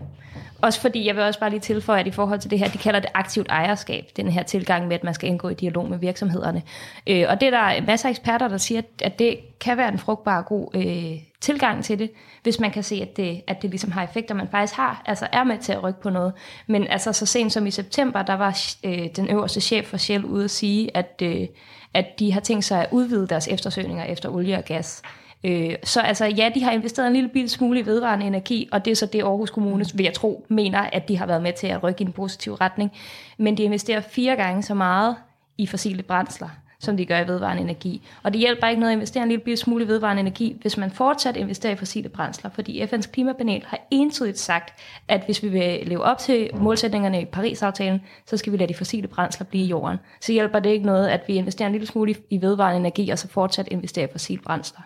også 0.61 0.81
fordi, 0.81 1.07
jeg 1.07 1.15
vil 1.15 1.23
også 1.23 1.39
bare 1.39 1.49
lige 1.49 1.59
tilføje, 1.59 1.99
at 1.99 2.07
i 2.07 2.11
forhold 2.11 2.39
til 2.39 2.51
det 2.51 2.59
her, 2.59 2.67
de 2.67 2.77
kalder 2.77 2.99
det 2.99 3.09
aktivt 3.13 3.47
ejerskab, 3.49 4.05
den 4.17 4.27
her 4.31 4.43
tilgang 4.43 4.88
med, 4.88 4.95
at 4.95 5.03
man 5.03 5.13
skal 5.13 5.29
indgå 5.29 5.49
i 5.49 5.53
dialog 5.53 5.89
med 5.89 5.97
virksomhederne. 5.97 6.61
Øh, 7.07 7.25
og 7.29 7.41
det 7.41 7.53
er 7.53 7.59
der 7.75 7.85
masser 7.85 8.07
af 8.09 8.11
eksperter, 8.11 8.47
der 8.47 8.57
siger, 8.57 8.81
at 9.01 9.19
det 9.19 9.38
kan 9.59 9.77
være 9.77 9.88
en 9.91 9.99
frugtbar 9.99 10.38
og 10.38 10.45
god 10.45 10.67
øh, 10.75 11.19
tilgang 11.45 11.84
til 11.84 11.99
det, 11.99 12.12
hvis 12.43 12.60
man 12.60 12.71
kan 12.71 12.84
se, 12.84 12.95
at 13.01 13.17
det, 13.17 13.41
at 13.47 13.62
det 13.62 13.69
ligesom 13.69 13.91
har 13.91 14.03
effekter, 14.03 14.36
man 14.36 14.47
faktisk 14.51 14.73
har, 14.73 15.01
altså 15.05 15.27
er 15.31 15.43
med 15.43 15.58
til 15.58 15.71
at 15.71 15.84
rykke 15.84 16.01
på 16.01 16.10
noget. 16.10 16.34
Men 16.67 16.88
altså 16.88 17.13
så 17.13 17.25
sent 17.25 17.53
som 17.53 17.67
i 17.67 17.71
september, 17.71 18.21
der 18.21 18.34
var 18.34 18.60
øh, 18.84 19.08
den 19.15 19.29
øverste 19.29 19.62
chef 19.62 19.86
for 19.86 19.97
Shell 19.97 20.25
ude 20.25 20.43
at 20.43 20.51
sige, 20.51 20.97
at, 20.97 21.21
øh, 21.23 21.47
at 21.93 22.19
de 22.19 22.31
har 22.34 22.39
tænkt 22.39 22.65
sig 22.65 22.81
at 22.81 22.88
udvide 22.91 23.27
deres 23.27 23.47
eftersøgninger 23.47 24.03
efter 24.03 24.29
olie 24.29 24.58
og 24.58 24.65
gas. 24.65 25.01
Øh, 25.43 25.75
så 25.84 26.01
altså, 26.01 26.25
ja, 26.25 26.51
de 26.55 26.63
har 26.63 26.71
investeret 26.71 27.08
en 27.08 27.13
lille 27.13 27.29
bil 27.29 27.49
smule 27.49 27.79
i 27.79 27.86
vedvarende 27.86 28.25
energi, 28.25 28.69
og 28.71 28.86
det 28.86 28.91
er 28.91 28.95
så 28.95 29.05
det 29.05 29.21
Aarhus 29.21 29.49
Kommune, 29.49 29.86
vil 29.93 30.03
jeg 30.03 30.13
tro, 30.13 30.45
mener, 30.49 30.79
at 30.79 31.08
de 31.08 31.17
har 31.17 31.25
været 31.25 31.41
med 31.41 31.53
til 31.53 31.67
at 31.67 31.84
rykke 31.84 32.01
i 32.01 32.05
en 32.05 32.12
positiv 32.12 32.53
retning. 32.53 32.91
Men 33.38 33.58
de 33.58 33.63
investerer 33.63 34.01
fire 34.01 34.36
gange 34.36 34.63
så 34.63 34.73
meget 34.73 35.15
i 35.58 35.67
fossile 35.67 36.03
brændsler, 36.03 36.49
som 36.79 36.97
de 36.97 37.05
gør 37.05 37.19
i 37.19 37.27
vedvarende 37.27 37.63
energi. 37.63 38.07
Og 38.23 38.33
det 38.33 38.39
hjælper 38.39 38.67
ikke 38.67 38.79
noget 38.79 38.91
at 38.91 38.95
investere 38.95 39.23
en 39.23 39.29
lille 39.29 39.57
smule 39.57 39.83
i 39.83 39.88
vedvarende 39.88 40.19
energi, 40.19 40.57
hvis 40.61 40.77
man 40.77 40.91
fortsat 40.91 41.35
investerer 41.38 41.73
i 41.73 41.75
fossile 41.75 42.09
brændsler, 42.09 42.49
fordi 42.49 42.83
FN's 42.83 43.11
klimapanel 43.11 43.63
har 43.67 43.79
entydigt 43.91 44.39
sagt, 44.39 44.73
at 45.07 45.21
hvis 45.25 45.43
vi 45.43 45.47
vil 45.49 45.79
leve 45.88 46.03
op 46.03 46.17
til 46.17 46.49
målsætningerne 46.53 47.21
i 47.21 47.25
Paris-aftalen, 47.25 48.01
så 48.27 48.38
skal 48.38 48.51
vi 48.51 48.57
lade 48.57 48.69
de 48.69 48.77
fossile 48.77 49.07
brændsler 49.07 49.45
blive 49.45 49.63
i 49.63 49.67
jorden. 49.67 49.97
Så 50.21 50.31
hjælper 50.31 50.59
det 50.59 50.69
ikke 50.69 50.85
noget, 50.85 51.07
at 51.07 51.21
vi 51.27 51.33
investerer 51.33 51.67
en 51.67 51.71
lille 51.71 51.88
smule 51.88 52.15
i- 52.29 52.41
vedvarende 52.41 52.79
energi, 52.79 53.09
og 53.09 53.19
så 53.19 53.27
fortsat 53.27 53.67
investerer 53.71 54.07
i 54.07 54.11
fossile 54.11 54.41
brændsler. 54.41 54.81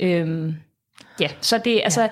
Øhm, 0.00 0.54
ja, 1.20 1.28
så 1.40 1.58
det, 1.64 1.80
altså, 1.84 2.08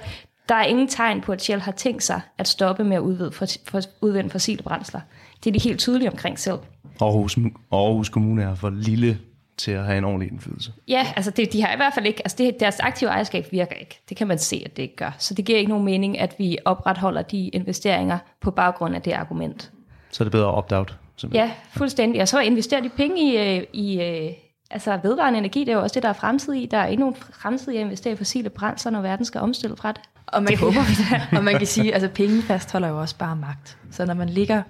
der 0.48 0.54
er 0.54 0.64
ingen 0.64 0.88
tegn 0.88 1.20
på, 1.20 1.32
at 1.32 1.42
Shell 1.42 1.60
har 1.62 1.72
tænkt 1.72 2.02
sig 2.02 2.20
at 2.38 2.48
stoppe 2.48 2.84
med 2.84 2.96
at 2.96 3.00
udvide, 3.00 3.32
for, 3.32 3.46
for, 3.66 3.80
udvinde 4.00 4.30
fossile 4.30 4.62
brændsler. 4.62 5.00
Det 5.44 5.50
er 5.50 5.52
de 5.52 5.68
helt 5.68 5.78
tydelige 5.80 6.10
omkring 6.10 6.38
selv. 6.38 6.58
Aarhus, 7.00 7.38
Aarhus 7.72 8.08
Kommune 8.08 8.42
er 8.42 8.54
for 8.54 8.70
lille 8.70 9.18
til 9.56 9.70
at 9.70 9.84
have 9.84 9.98
en 9.98 10.04
ordentlig 10.04 10.32
indflydelse. 10.32 10.72
Ja, 10.88 11.06
altså 11.16 11.30
det, 11.30 11.52
de 11.52 11.62
har 11.62 11.72
i 11.72 11.76
hvert 11.76 11.94
fald 11.94 12.06
ikke, 12.06 12.20
altså 12.24 12.36
det, 12.38 12.60
deres 12.60 12.80
aktive 12.80 13.10
ejerskab 13.10 13.46
virker 13.50 13.74
ikke. 13.74 14.00
Det 14.08 14.16
kan 14.16 14.26
man 14.26 14.38
se, 14.38 14.62
at 14.64 14.76
det 14.76 14.82
ikke 14.82 14.96
gør. 14.96 15.10
Så 15.18 15.34
det 15.34 15.44
giver 15.44 15.58
ikke 15.58 15.70
nogen 15.70 15.84
mening, 15.84 16.18
at 16.18 16.34
vi 16.38 16.58
opretholder 16.64 17.22
de 17.22 17.48
investeringer 17.48 18.18
på 18.40 18.50
baggrund 18.50 18.94
af 18.94 19.02
det 19.02 19.12
argument. 19.12 19.72
Så 20.10 20.22
er 20.22 20.24
det 20.24 20.32
bedre 20.32 20.48
at 20.48 20.54
opt-out. 20.54 20.96
simpelthen. 21.16 21.48
Ja, 21.48 21.52
fuldstændig. 21.70 22.22
Og 22.22 22.28
så 22.28 22.40
investerer 22.40 22.80
de 22.80 22.88
penge 22.88 23.32
i, 23.32 23.56
øh, 23.56 23.64
i 23.72 24.00
øh, 24.00 24.32
altså 24.70 24.98
vedvarende 25.02 25.38
energi. 25.38 25.60
Det 25.60 25.68
er 25.68 25.72
jo 25.72 25.82
også 25.82 25.94
det, 25.94 26.02
der 26.02 26.08
er 26.08 26.12
fremtid 26.12 26.52
i. 26.52 26.66
Der 26.66 26.78
er 26.78 26.86
ikke 26.86 27.00
nogen 27.00 27.16
fremtid 27.16 27.72
i 27.72 27.76
at 27.76 27.80
investere 27.82 28.12
i 28.12 28.16
fossile 28.16 28.50
brændsler, 28.50 28.92
når 28.92 29.00
verden 29.00 29.24
skal 29.24 29.40
omstille 29.40 29.76
fra 29.76 29.92
det. 29.92 30.00
Og 30.26 30.42
man, 30.42 30.52
det 30.52 30.58
håber 30.58 30.80
vi 30.88 30.94
da. 31.10 31.26
og 31.38 31.44
man 31.44 31.58
kan 31.58 31.66
sige, 31.66 31.94
altså 31.94 32.08
penge 32.08 32.42
fastholder 32.42 32.88
jo 32.88 33.00
også 33.00 33.16
bare 33.16 33.36
magt. 33.36 33.78
Så 33.90 34.06
når 34.06 34.14
man 34.14 34.28
ligger 34.28 34.62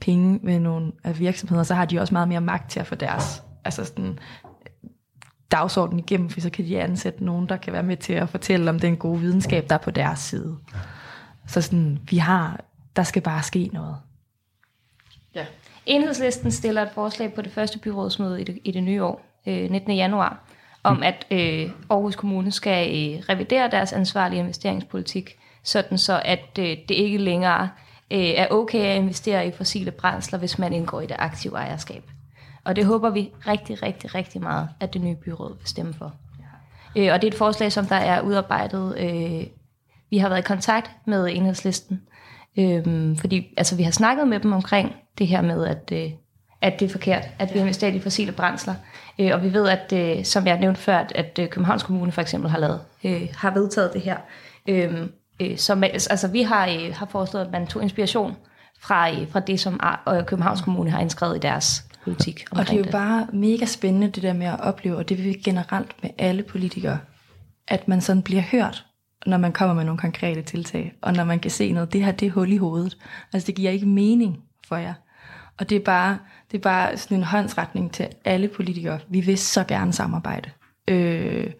penge 0.00 0.40
med 0.42 0.60
nogle 0.60 0.92
af 1.04 1.18
virksomheder, 1.18 1.62
så 1.62 1.74
har 1.74 1.84
de 1.84 2.00
også 2.00 2.14
meget 2.14 2.28
mere 2.28 2.40
magt 2.40 2.70
til 2.70 2.80
at 2.80 2.86
få 2.86 2.94
deres 2.94 3.42
altså 3.64 3.84
sådan, 3.84 4.18
dagsorden 5.50 5.98
igennem, 5.98 6.30
for 6.30 6.40
så 6.40 6.50
kan 6.50 6.64
de 6.64 6.80
ansætte 6.80 7.24
nogen, 7.24 7.48
der 7.48 7.56
kan 7.56 7.72
være 7.72 7.82
med 7.82 7.96
til 7.96 8.12
at 8.12 8.28
fortælle 8.28 8.70
om 8.70 8.80
den 8.80 8.96
gode 8.96 9.20
videnskab, 9.20 9.68
der 9.68 9.74
er 9.74 9.78
på 9.78 9.90
deres 9.90 10.18
side. 10.18 10.56
Så 11.46 11.60
sådan, 11.60 11.98
vi 12.10 12.16
har, 12.16 12.60
der 12.96 13.02
skal 13.02 13.22
bare 13.22 13.42
ske 13.42 13.70
noget. 13.72 13.96
Ja. 15.34 15.46
Enhedslisten 15.86 16.50
stiller 16.50 16.82
et 16.82 16.90
forslag 16.94 17.34
på 17.34 17.42
det 17.42 17.52
første 17.52 17.78
byrådsmøde 17.78 18.40
i 18.40 18.44
det, 18.44 18.58
i 18.64 18.70
det 18.70 18.82
nye 18.82 19.04
år, 19.04 19.26
øh, 19.46 19.70
19. 19.70 19.92
januar, 19.92 20.44
om 20.82 21.02
at 21.02 21.26
øh, 21.30 21.70
Aarhus 21.90 22.16
Kommune 22.16 22.52
skal 22.52 22.88
øh, 22.88 23.22
revidere 23.28 23.70
deres 23.70 23.92
ansvarlige 23.92 24.40
investeringspolitik, 24.40 25.36
sådan 25.62 25.98
så 25.98 26.22
at 26.24 26.58
øh, 26.58 26.64
det 26.64 26.90
ikke 26.90 27.18
længere 27.18 27.68
øh, 28.12 28.18
er 28.18 28.46
okay 28.50 28.78
at 28.78 28.96
investere 28.96 29.46
i 29.46 29.52
fossile 29.52 29.90
brændsler, 29.90 30.38
hvis 30.38 30.58
man 30.58 30.72
indgår 30.72 31.00
i 31.00 31.06
det 31.06 31.16
aktive 31.18 31.56
ejerskab. 31.56 32.02
Og 32.64 32.76
det 32.76 32.86
håber 32.86 33.10
vi 33.10 33.30
rigtig, 33.46 33.82
rigtig, 33.82 34.14
rigtig 34.14 34.42
meget, 34.42 34.68
at 34.80 34.94
det 34.94 35.02
nye 35.02 35.16
byråd 35.16 35.58
vil 35.58 35.68
stemme 35.68 35.94
for. 35.94 36.14
Øh, 36.96 37.12
og 37.12 37.22
det 37.22 37.28
er 37.28 37.32
et 37.32 37.38
forslag, 37.38 37.72
som 37.72 37.86
der 37.86 37.96
er 37.96 38.20
udarbejdet. 38.20 38.98
Øh, 38.98 39.46
vi 40.10 40.18
har 40.18 40.28
været 40.28 40.40
i 40.40 40.42
kontakt 40.42 40.90
med 41.06 41.28
enhedslisten, 41.30 42.02
øh, 42.58 43.18
fordi 43.18 43.54
altså, 43.56 43.76
vi 43.76 43.82
har 43.82 43.90
snakket 43.90 44.28
med 44.28 44.40
dem 44.40 44.52
omkring 44.52 44.92
det 45.18 45.26
her 45.26 45.42
med, 45.42 45.66
at, 45.66 45.92
øh, 45.92 46.10
at 46.60 46.80
det 46.80 46.86
er 46.86 46.92
forkert, 46.92 47.28
at 47.38 47.54
vi 47.54 47.58
investerer 47.58 47.92
i 47.92 48.00
fossile 48.00 48.32
brændsler. 48.32 48.74
Øh, 49.18 49.30
og 49.34 49.42
vi 49.42 49.52
ved, 49.52 49.68
at 49.68 49.92
øh, 49.92 50.24
som 50.24 50.46
jeg 50.46 50.58
nævnte 50.58 50.80
før, 50.80 50.96
at, 50.96 51.12
at 51.14 51.38
øh, 51.38 51.48
Københavns 51.48 51.82
Kommune 51.82 52.12
for 52.12 52.20
eksempel 52.20 52.50
har, 52.50 52.58
lavet, 52.58 52.80
øh, 53.04 53.28
har 53.36 53.50
vedtaget 53.50 53.92
det 53.92 54.00
her. 54.00 54.16
Øh, 54.68 55.06
øh, 55.40 55.58
som, 55.58 55.82
altså, 55.82 56.28
vi 56.28 56.42
har, 56.42 56.68
øh, 56.68 56.94
har 56.94 57.06
foreslået, 57.06 57.44
at 57.44 57.52
man 57.52 57.66
tog 57.66 57.82
inspiration 57.82 58.36
fra, 58.80 59.10
øh, 59.10 59.28
fra 59.30 59.40
det, 59.40 59.60
som 59.60 59.80
øh, 60.08 60.26
Københavns 60.26 60.60
Kommune 60.60 60.90
har 60.90 61.00
indskrevet 61.00 61.36
i 61.36 61.40
deres 61.40 61.84
politik. 62.04 62.44
Og 62.50 62.58
det 62.58 62.72
er 62.72 62.76
jo 62.76 62.82
det. 62.82 62.92
bare 62.92 63.26
mega 63.32 63.64
spændende, 63.64 64.08
det 64.08 64.22
der 64.22 64.32
med 64.32 64.46
at 64.46 64.60
opleve, 64.60 64.96
og 64.96 65.08
det 65.08 65.18
vil 65.18 65.26
vi 65.26 65.32
generelt 65.32 66.02
med 66.02 66.10
alle 66.18 66.42
politikere, 66.42 66.98
at 67.68 67.88
man 67.88 68.00
sådan 68.00 68.22
bliver 68.22 68.42
hørt, 68.42 68.86
når 69.26 69.36
man 69.36 69.52
kommer 69.52 69.74
med 69.74 69.84
nogle 69.84 69.98
konkrete 69.98 70.42
tiltag, 70.42 70.94
og 71.02 71.12
når 71.12 71.24
man 71.24 71.40
kan 71.40 71.50
se 71.50 71.72
noget, 71.72 71.92
det 71.92 72.04
her, 72.04 72.12
det 72.12 72.26
er 72.26 72.30
hul 72.30 72.52
i 72.52 72.56
hovedet. 72.56 72.96
Altså 73.32 73.46
det 73.46 73.54
giver 73.54 73.70
ikke 73.70 73.86
mening 73.86 74.38
for 74.68 74.76
jer. 74.76 74.94
Og 75.58 75.70
det 75.70 75.76
er 75.76 75.84
bare, 75.84 76.18
det 76.52 76.58
er 76.58 76.62
bare 76.62 76.96
sådan 76.96 77.16
en 77.16 77.24
håndsretning 77.24 77.92
til 77.92 78.08
alle 78.24 78.48
politikere. 78.48 78.98
Vi 79.08 79.20
vil 79.20 79.38
så 79.38 79.64
gerne 79.64 79.92
samarbejde. 79.92 80.50
Øh, 80.88 81.50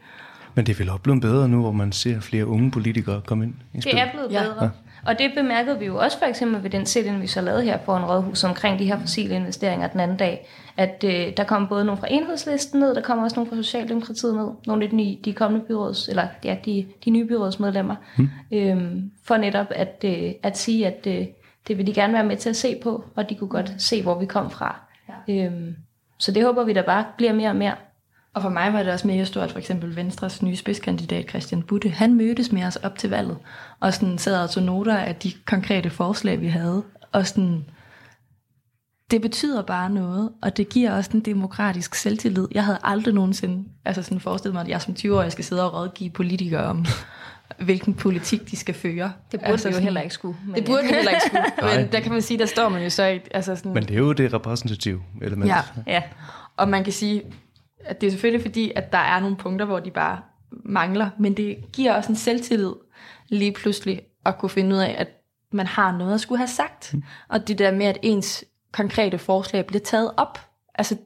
Men 0.54 0.66
det 0.66 0.72
er 0.72 0.78
vel 0.78 0.90
også 0.90 1.02
blevet 1.02 1.20
bedre 1.20 1.48
nu, 1.48 1.60
hvor 1.60 1.72
man 1.72 1.92
ser 1.92 2.20
flere 2.20 2.46
unge 2.46 2.70
politikere 2.70 3.20
komme 3.26 3.44
ind 3.44 3.54
i 3.72 3.76
Det 3.76 3.82
spillet. 3.82 4.02
er 4.02 4.10
blevet 4.12 4.32
Ja. 4.32 4.42
bedre. 4.42 4.70
Og 5.06 5.18
det 5.18 5.30
bemærkede 5.36 5.78
vi 5.78 5.84
jo 5.86 5.96
også 5.98 6.18
for 6.18 6.26
eksempel 6.26 6.62
ved 6.62 6.70
den 6.70 6.86
sit 6.86 7.20
vi 7.20 7.26
så 7.26 7.40
lavede 7.40 7.62
her 7.62 7.76
på 7.78 7.96
en 7.96 8.04
rådhus 8.04 8.44
omkring 8.44 8.78
de 8.78 8.84
her 8.84 9.00
fossile 9.00 9.34
investeringer 9.34 9.86
den 9.88 10.00
anden 10.00 10.16
dag, 10.16 10.48
at 10.76 11.04
øh, 11.06 11.32
der 11.36 11.44
kom 11.44 11.68
både 11.68 11.84
nogle 11.84 12.00
fra 12.00 12.06
enhedslisten 12.10 12.80
ned, 12.80 12.94
der 12.94 13.00
kom 13.02 13.18
også 13.18 13.36
nogle 13.36 13.50
fra 13.50 13.56
Socialdemokratiet 13.56 14.34
ned, 14.34 14.48
nogle 14.66 14.84
af 14.84 14.90
de, 14.90 14.96
nye, 14.96 15.16
de 15.24 15.32
kommende 15.32 15.66
byråds, 15.66 16.08
eller 16.08 16.26
ja, 16.44 16.56
de, 16.64 16.86
de 17.04 17.10
nye 17.10 17.24
byrådsmedlemmer, 17.26 17.94
hmm. 18.16 18.28
øhm, 18.52 19.10
for 19.24 19.36
netop 19.36 19.66
at, 19.70 20.04
øh, 20.04 20.30
at 20.42 20.58
sige, 20.58 20.86
at 20.86 21.06
øh, 21.06 21.26
det 21.68 21.78
vil 21.78 21.86
de 21.86 21.92
gerne 21.94 22.12
være 22.12 22.24
med 22.24 22.36
til 22.36 22.48
at 22.50 22.56
se 22.56 22.76
på, 22.82 23.04
og 23.16 23.30
de 23.30 23.34
kunne 23.34 23.48
godt 23.50 23.72
se, 23.78 24.02
hvor 24.02 24.18
vi 24.18 24.26
kom 24.26 24.50
fra. 24.50 24.80
Ja. 25.28 25.44
Øhm, 25.46 25.76
så 26.18 26.32
det 26.32 26.44
håber 26.44 26.64
vi 26.64 26.72
da 26.72 26.82
bare 26.82 27.04
bliver 27.16 27.32
mere 27.32 27.48
og 27.50 27.56
mere. 27.56 27.74
Og 28.35 28.42
for 28.42 28.49
mig 28.49 28.73
var 28.73 28.83
det 28.83 28.92
også 28.92 29.07
mega 29.07 29.25
stort, 29.25 29.53
for 29.53 29.59
eksempel 29.59 29.97
Venstres 29.97 30.42
nye 30.42 30.57
spidskandidat 30.57 31.29
Christian 31.29 31.62
Butte. 31.62 31.88
Han 31.88 32.14
mødtes 32.14 32.53
med 32.53 32.64
os 32.64 32.77
op 32.77 32.99
til 32.99 33.11
valget, 33.11 33.37
og 33.81 33.95
sådan 33.95 34.18
sad 34.18 34.42
og 34.42 34.51
tog 34.51 34.62
noter 34.62 34.97
af 34.97 35.16
de 35.16 35.33
konkrete 35.47 35.90
forslag, 35.90 36.40
vi 36.40 36.47
havde. 36.47 36.83
Og 37.12 37.27
sådan, 37.27 37.64
det 39.11 39.23
betyder 39.23 39.62
bare 39.62 39.90
noget, 39.90 40.31
og 40.42 40.57
det 40.57 40.68
giver 40.68 40.92
også 40.92 41.11
en 41.14 41.21
demokratisk 41.21 41.95
selvtillid. 41.95 42.49
Jeg 42.53 42.64
havde 42.64 42.79
aldrig 42.83 43.14
nogensinde 43.14 43.68
altså 43.85 44.03
sådan 44.03 44.21
forestillet 44.21 44.55
mig, 44.55 44.61
at 44.62 44.68
jeg 44.68 44.83
som 44.83 44.95
20-årig 44.99 45.33
skal 45.33 45.45
sidde 45.45 45.71
og 45.71 45.75
rådgive 45.75 46.11
politikere 46.11 46.64
om, 46.64 46.87
hvilken 47.59 47.95
politik 47.95 48.51
de 48.51 48.57
skal 48.57 48.75
føre. 48.75 49.12
Det 49.33 49.40
burde 49.40 49.53
altså, 49.53 49.68
vi 49.68 49.71
jo 49.71 49.75
sådan, 49.75 49.85
heller 49.85 50.01
ikke 50.01 50.14
skulle. 50.14 50.38
Men, 50.47 50.55
Det 50.55 50.64
burde 50.64 50.83
vi 50.83 50.88
heller 50.88 51.11
ikke 51.11 51.23
skulle. 51.27 51.45
Nej. 51.62 51.81
Men 51.81 51.92
der 51.92 52.01
kan 52.01 52.12
man 52.12 52.23
sige, 52.23 52.38
der 52.38 52.47
står 52.47 52.68
man 52.68 52.83
jo 52.83 52.90
så 52.90 53.07
i, 53.07 53.21
altså 53.31 53.57
sådan, 53.57 53.73
Men 53.75 53.83
det 53.83 53.90
er 53.90 53.99
jo 53.99 54.12
det 54.12 54.33
repræsentative 54.33 55.01
element. 55.23 55.49
Ja. 55.51 55.62
Ja. 55.87 56.03
Og 56.57 56.68
man 56.68 56.85
kan 56.85 56.92
sige, 56.92 57.23
at 57.85 58.01
det 58.01 58.07
er 58.07 58.11
selvfølgelig 58.11 58.42
fordi, 58.42 58.73
at 58.77 58.92
der 58.92 58.99
er 58.99 59.21
nogle 59.21 59.37
punkter, 59.37 59.66
hvor 59.66 59.81
de 59.81 59.90
bare 59.90 60.21
mangler, 60.51 61.11
men 61.18 61.37
det 61.37 61.57
giver 61.73 61.95
også 61.95 62.12
en 62.12 62.16
selvtillid 62.16 62.73
lige 63.29 63.53
pludselig 63.53 64.03
at 64.27 64.38
kunne 64.38 64.51
finde 64.51 64.75
ud 64.75 64.81
af, 64.81 64.95
at 64.99 65.09
man 65.53 65.66
har 65.66 65.97
noget 65.97 66.14
at 66.14 66.21
skulle 66.21 66.38
have 66.38 66.49
sagt. 66.49 66.95
Og 67.29 67.49
det 67.49 67.59
der 67.59 67.71
med, 67.73 67.87
at 67.87 67.99
ens 68.03 68.45
konkrete 68.73 69.18
forslag 69.18 69.66
bliver 69.66 69.81
taget 69.81 70.11
op, 70.16 70.38
altså 70.75 70.97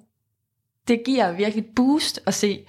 det 0.88 1.02
giver 1.06 1.32
virkelig 1.32 1.64
et 1.64 1.74
boost 1.76 2.20
at 2.26 2.34
se, 2.34 2.66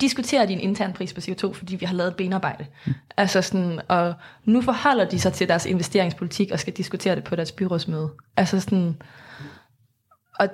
diskuterer 0.00 0.46
de 0.46 0.52
en 0.52 0.60
intern 0.60 0.92
pris 0.92 1.12
på 1.14 1.20
CO2, 1.20 1.52
fordi 1.52 1.76
vi 1.76 1.86
har 1.86 1.94
lavet 1.94 2.10
et 2.10 2.16
benarbejde. 2.16 2.66
Mm. 2.86 2.92
Altså 3.16 3.42
sådan, 3.42 3.80
og 3.88 4.14
nu 4.44 4.60
forholder 4.60 5.04
de 5.04 5.20
sig 5.20 5.32
til 5.32 5.48
deres 5.48 5.66
investeringspolitik 5.66 6.50
og 6.50 6.60
skal 6.60 6.72
diskutere 6.72 7.16
det 7.16 7.24
på 7.24 7.36
deres 7.36 7.52
byrådsmøde. 7.52 8.10
Altså 8.36 8.60
sådan, 8.60 9.02
og 10.38 10.48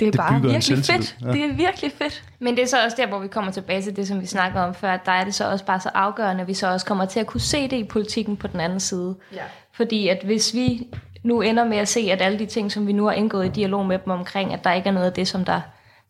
det 0.00 0.06
er 0.06 0.10
Det 0.10 0.18
bare 0.18 0.42
virkelig 0.42 0.78
fedt. 0.78 1.16
ja. 1.22 1.32
Det 1.32 1.44
er 1.44 1.54
virkelig 1.54 1.92
fedt. 1.92 2.24
Men 2.38 2.56
det 2.56 2.62
er 2.62 2.66
så 2.66 2.84
også 2.84 2.96
der, 3.00 3.06
hvor 3.06 3.18
vi 3.18 3.28
kommer 3.28 3.52
tilbage 3.52 3.82
til 3.82 3.96
det, 3.96 4.08
som 4.08 4.20
vi 4.20 4.26
snakker 4.26 4.60
om 4.60 4.74
før, 4.74 4.92
at 4.92 5.00
der 5.06 5.12
er 5.12 5.24
det 5.24 5.34
så 5.34 5.50
også 5.50 5.64
bare 5.64 5.80
så 5.80 5.90
afgørende, 5.94 6.42
at 6.42 6.48
vi 6.48 6.54
så 6.54 6.72
også 6.72 6.86
kommer 6.86 7.04
til 7.04 7.20
at 7.20 7.26
kunne 7.26 7.40
se 7.40 7.62
det 7.68 7.76
i 7.76 7.84
politikken 7.84 8.36
på 8.36 8.46
den 8.46 8.60
anden 8.60 8.80
side. 8.80 9.16
Ja. 9.34 9.42
Fordi 9.72 10.08
at 10.08 10.22
hvis 10.24 10.54
vi 10.54 10.86
nu 11.22 11.40
ender 11.40 11.64
med 11.64 11.76
at 11.78 11.88
se, 11.88 12.00
at 12.12 12.22
alle 12.22 12.38
de 12.38 12.46
ting, 12.46 12.72
som 12.72 12.86
vi 12.86 12.92
nu 12.92 13.04
har 13.04 13.12
indgået 13.12 13.46
i 13.46 13.48
dialog 13.48 13.86
med 13.86 13.98
dem 13.98 14.10
omkring, 14.12 14.52
at 14.54 14.64
der 14.64 14.72
ikke 14.72 14.88
er 14.88 14.92
noget 14.92 15.06
af 15.06 15.12
det, 15.12 15.28
som 15.28 15.44
der 15.44 15.60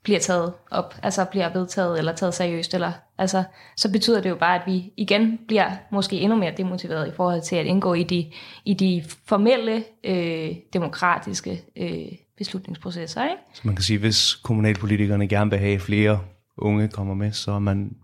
bliver 0.02 0.18
taget 0.18 0.52
op, 0.70 0.94
altså 1.02 1.24
bliver 1.24 1.52
vedtaget 1.52 1.98
eller 1.98 2.12
taget 2.12 2.34
seriøst, 2.34 2.74
eller, 2.74 2.92
altså, 3.18 3.42
så 3.76 3.92
betyder 3.92 4.20
det 4.20 4.30
jo 4.30 4.34
bare, 4.34 4.54
at 4.54 4.62
vi 4.66 4.92
igen 4.96 5.38
bliver 5.48 5.70
måske 5.90 6.16
endnu 6.16 6.38
mere 6.38 6.52
demotiveret 6.56 7.08
i 7.08 7.10
forhold 7.16 7.42
til 7.42 7.56
at 7.56 7.66
indgå 7.66 7.94
i 7.94 8.02
de, 8.02 8.30
i 8.64 8.74
de 8.74 9.04
formelle 9.26 9.84
øh, 10.04 10.50
demokratiske 10.72 11.62
øh, 11.76 12.12
beslutningsprocesser. 12.40 13.22
Ikke? 13.22 13.42
Så 13.54 13.60
man 13.64 13.74
kan 13.74 13.82
sige, 13.82 13.98
hvis 13.98 14.34
kommunalpolitikerne 14.34 15.28
gerne 15.28 15.50
vil 15.50 15.58
have 15.58 15.78
flere 15.78 16.20
unge 16.56 16.88
kommer 16.88 17.14
med, 17.14 17.32
så 17.32 17.52
er 17.52 17.58
man 17.58 17.96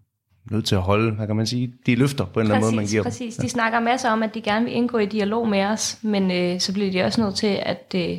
nødt 0.50 0.66
til 0.66 0.74
at 0.74 0.80
holde, 0.80 1.14
hvad 1.14 1.26
kan 1.26 1.36
man 1.36 1.46
sige, 1.46 1.74
de 1.86 1.94
løfter 1.94 2.24
på 2.24 2.40
en 2.40 2.46
eller 2.46 2.54
anden 2.54 2.66
måde, 2.66 2.76
man 2.76 2.86
giver 2.86 3.02
dem. 3.02 3.10
præcis. 3.10 3.36
De 3.36 3.48
snakker 3.48 3.80
masser 3.80 4.10
om, 4.10 4.22
at 4.22 4.34
de 4.34 4.40
gerne 4.40 4.64
vil 4.64 4.74
indgå 4.74 4.98
i 4.98 5.06
dialog 5.06 5.48
med 5.48 5.64
os, 5.64 5.98
men 6.02 6.30
øh, 6.30 6.60
så 6.60 6.72
bliver 6.72 6.92
de 6.92 7.02
også 7.02 7.20
nødt 7.20 7.34
til 7.34 7.58
at, 7.62 7.94
øh, 7.94 8.18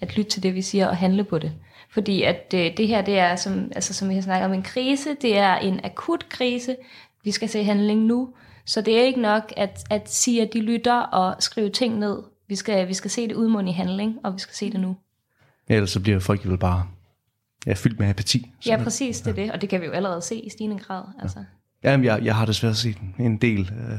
at 0.00 0.16
lytte 0.16 0.30
til 0.30 0.42
det, 0.42 0.54
vi 0.54 0.62
siger, 0.62 0.88
og 0.88 0.96
handle 0.96 1.24
på 1.24 1.38
det. 1.38 1.52
Fordi 1.90 2.22
at 2.22 2.54
øh, 2.54 2.76
det 2.76 2.88
her, 2.88 3.02
det 3.02 3.18
er, 3.18 3.36
som, 3.36 3.72
altså, 3.74 3.94
som 3.94 4.08
vi 4.08 4.14
har 4.14 4.22
snakket 4.22 4.46
om, 4.46 4.52
en 4.52 4.62
krise. 4.62 5.16
Det 5.22 5.38
er 5.38 5.56
en 5.56 5.80
akut 5.84 6.28
krise. 6.28 6.76
Vi 7.24 7.30
skal 7.30 7.48
se 7.48 7.64
handling 7.64 8.00
nu. 8.00 8.28
Så 8.66 8.80
det 8.80 8.98
er 8.98 9.02
ikke 9.02 9.20
nok 9.20 9.52
at, 9.56 9.84
at 9.90 10.10
sige, 10.12 10.42
at 10.42 10.52
de 10.52 10.60
lytter 10.60 11.00
og 11.00 11.42
skrive 11.42 11.70
ting 11.70 11.98
ned. 11.98 12.22
Vi 12.48 12.56
skal, 12.56 12.88
vi 12.88 12.94
skal 12.94 13.10
se 13.10 13.28
det 13.28 13.34
udmund 13.34 13.68
i 13.68 13.72
handling, 13.72 14.16
og 14.24 14.34
vi 14.34 14.38
skal 14.38 14.54
se 14.54 14.72
det 14.72 14.80
nu. 14.80 14.96
Ellers 15.68 15.90
så 15.90 16.00
bliver 16.00 16.18
folk 16.18 16.46
jo 16.46 16.56
bare 16.56 16.86
ja, 17.66 17.72
fyldt 17.72 17.98
med 17.98 18.08
apati. 18.08 18.52
Ja, 18.66 18.80
præcis, 18.84 19.20
det 19.20 19.30
er 19.30 19.34
det. 19.34 19.52
Og 19.52 19.60
det 19.60 19.68
kan 19.68 19.80
vi 19.80 19.86
jo 19.86 19.92
allerede 19.92 20.22
se 20.22 20.34
i 20.36 20.50
stigende 20.50 20.78
grad. 20.78 21.04
Altså. 21.22 21.44
Jamen, 21.84 22.04
jeg, 22.04 22.20
jeg 22.24 22.36
har 22.36 22.46
desværre 22.46 22.74
set 22.74 22.96
en- 22.96 23.14
en 23.26 23.36
del 23.36 23.60
øh, 23.60 23.98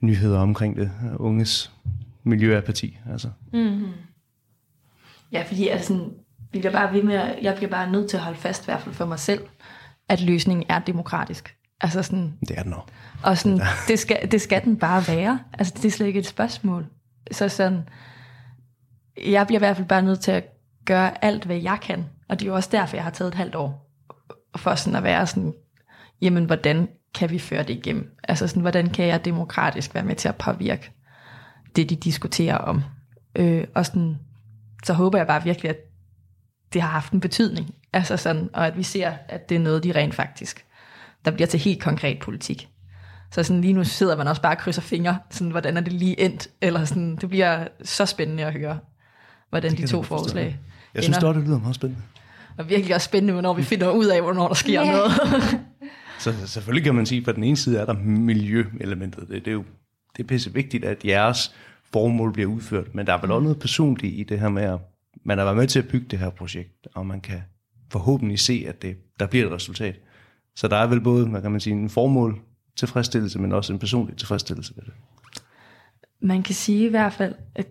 nyheder 0.00 0.38
omkring 0.40 0.76
det. 0.76 0.90
Unges 1.16 1.72
miljøapati. 2.24 2.98
Altså. 3.12 3.30
Ja, 5.32 5.42
fordi 5.46 5.68
altså, 5.68 5.86
sådan, 5.88 6.10
vi 6.52 6.58
bliver 6.58 6.72
bare 6.72 6.92
ved 6.92 7.02
med, 7.02 7.14
at, 7.14 7.38
jeg 7.42 7.54
bliver 7.56 7.70
bare 7.70 7.90
nødt 7.92 8.10
til 8.10 8.16
at 8.16 8.22
holde 8.22 8.38
fast, 8.38 8.62
i 8.62 8.64
hvert 8.64 8.80
fald 8.80 8.94
for 8.94 9.06
mig 9.06 9.18
selv, 9.18 9.40
at 10.08 10.20
løsningen 10.20 10.64
er 10.68 10.78
demokratisk. 10.78 11.56
Altså 11.80 12.02
sådan, 12.02 12.32
Det 12.48 12.58
er 12.58 12.62
den 12.62 12.72
også. 12.72 12.86
og 13.22 13.38
sådan, 13.38 13.60
det, 13.88 13.98
skal, 13.98 14.30
det 14.30 14.40
skal 14.40 14.64
den 14.64 14.76
bare 14.76 15.02
være. 15.08 15.40
Altså, 15.52 15.74
det 15.76 15.84
er 15.84 15.90
slet 15.90 16.06
ikke 16.06 16.18
et 16.20 16.26
spørgsmål. 16.26 16.86
Så 17.32 17.48
sådan, 17.48 17.80
jeg 19.26 19.46
bliver 19.46 19.58
i 19.58 19.64
hvert 19.64 19.76
fald 19.76 19.88
bare 19.88 20.02
nødt 20.02 20.20
til 20.20 20.30
at 20.30 20.44
gøre 20.84 21.24
alt, 21.24 21.44
hvad 21.44 21.56
jeg 21.56 21.78
kan. 21.82 22.04
Og 22.28 22.40
det 22.40 22.46
er 22.46 22.50
jo 22.50 22.54
også 22.54 22.68
derfor, 22.72 22.96
jeg 22.96 23.04
har 23.04 23.10
taget 23.10 23.28
et 23.28 23.34
halvt 23.34 23.54
år. 23.54 23.90
For 24.56 24.74
sådan 24.74 24.96
at 24.96 25.02
være 25.02 25.26
sådan, 25.26 25.54
jamen, 26.20 26.44
hvordan 26.44 26.88
kan 27.14 27.30
vi 27.30 27.38
føre 27.38 27.62
det 27.62 27.70
igennem? 27.70 28.16
Altså 28.24 28.48
sådan, 28.48 28.60
hvordan 28.60 28.90
kan 28.90 29.06
jeg 29.06 29.24
demokratisk 29.24 29.94
være 29.94 30.04
med 30.04 30.16
til 30.16 30.28
at 30.28 30.36
påvirke 30.36 30.90
det, 31.76 31.90
de 31.90 31.96
diskuterer 31.96 32.56
om? 32.56 32.82
Øh, 33.36 33.64
og 33.74 33.86
sådan, 33.86 34.18
så 34.84 34.92
håber 34.92 35.18
jeg 35.18 35.26
bare 35.26 35.44
virkelig, 35.44 35.70
at 35.70 35.76
det 36.72 36.82
har 36.82 36.88
haft 36.88 37.12
en 37.12 37.20
betydning. 37.20 37.74
Altså 37.92 38.16
sådan, 38.16 38.50
og 38.52 38.66
at 38.66 38.76
vi 38.76 38.82
ser, 38.82 39.12
at 39.28 39.48
det 39.48 39.54
er 39.54 39.60
noget, 39.60 39.84
de 39.84 39.92
rent 39.92 40.14
faktisk, 40.14 40.64
der 41.24 41.30
bliver 41.30 41.46
til 41.46 41.60
helt 41.60 41.82
konkret 41.82 42.18
politik. 42.18 42.68
Så 43.30 43.42
sådan 43.42 43.60
lige 43.60 43.72
nu 43.72 43.84
sidder 43.84 44.16
man 44.16 44.28
også 44.28 44.42
bare 44.42 44.54
og 44.54 44.58
krydser 44.58 44.82
fingre, 44.82 45.18
sådan, 45.30 45.50
hvordan 45.50 45.76
er 45.76 45.80
det 45.80 45.92
lige 45.92 46.20
endt, 46.20 46.48
eller 46.60 46.84
sådan, 46.84 47.16
det 47.16 47.28
bliver 47.28 47.66
så 47.82 48.06
spændende 48.06 48.44
at 48.44 48.52
høre, 48.52 48.78
hvordan 49.50 49.72
de 49.72 49.86
to 49.86 50.02
forslag 50.02 50.58
Jeg 50.94 51.02
synes 51.04 51.18
dog, 51.18 51.34
det 51.34 51.44
lyder 51.44 51.58
meget 51.58 51.74
spændende. 51.74 52.02
Og 52.58 52.68
virkelig 52.68 52.94
også 52.94 53.04
spændende, 53.04 53.32
hvornår 53.32 53.54
vi 53.54 53.62
finder 53.62 53.90
ud 53.90 54.06
af, 54.06 54.22
hvornår 54.22 54.48
der 54.48 54.54
sker 54.54 54.80
Ja. 54.80 54.92
noget. 54.92 55.12
Så 56.18 56.46
selvfølgelig 56.46 56.84
kan 56.84 56.94
man 56.94 57.06
sige, 57.06 57.18
at 57.18 57.24
på 57.24 57.32
den 57.32 57.44
ene 57.44 57.56
side 57.56 57.78
er 57.78 57.84
der 57.84 57.92
miljøelementet. 58.02 59.28
Det, 59.28 59.44
det 59.44 59.48
er 59.48 59.52
jo 59.52 59.64
det 60.16 60.22
er 60.22 60.26
pisse 60.26 60.52
vigtigt, 60.52 60.84
at 60.84 61.04
jeres 61.04 61.54
formål 61.92 62.32
bliver 62.32 62.50
udført. 62.50 62.94
Men 62.94 63.06
der 63.06 63.12
er 63.12 63.20
vel 63.20 63.30
også 63.30 63.42
noget 63.42 63.58
personligt 63.58 64.14
i 64.14 64.22
det 64.22 64.40
her 64.40 64.48
med, 64.48 64.62
at 64.62 64.78
man 65.24 65.38
har 65.38 65.44
været 65.44 65.56
med 65.56 65.66
til 65.66 65.78
at 65.78 65.88
bygge 65.88 66.06
det 66.10 66.18
her 66.18 66.30
projekt, 66.30 66.88
og 66.94 67.06
man 67.06 67.20
kan 67.20 67.42
forhåbentlig 67.90 68.38
se, 68.38 68.64
at 68.68 68.82
det, 68.82 68.96
der 69.20 69.26
bliver 69.26 69.46
et 69.46 69.52
resultat. 69.52 70.00
Så 70.56 70.68
der 70.68 70.76
er 70.76 70.86
vel 70.86 71.00
både, 71.00 71.26
hvad 71.26 71.42
kan 71.42 71.50
man 71.50 71.60
sige, 71.60 71.74
en 71.74 71.90
formål 71.90 72.40
tilfredsstillelse, 72.76 73.38
men 73.38 73.52
også 73.52 73.72
en 73.72 73.78
personlig 73.78 74.16
tilfredsstillelse 74.16 74.72
ved 74.76 74.82
det. 74.84 74.92
Man 76.20 76.42
kan 76.42 76.54
sige 76.54 76.86
i 76.86 76.90
hvert 76.90 77.12
fald, 77.12 77.34
at 77.54 77.66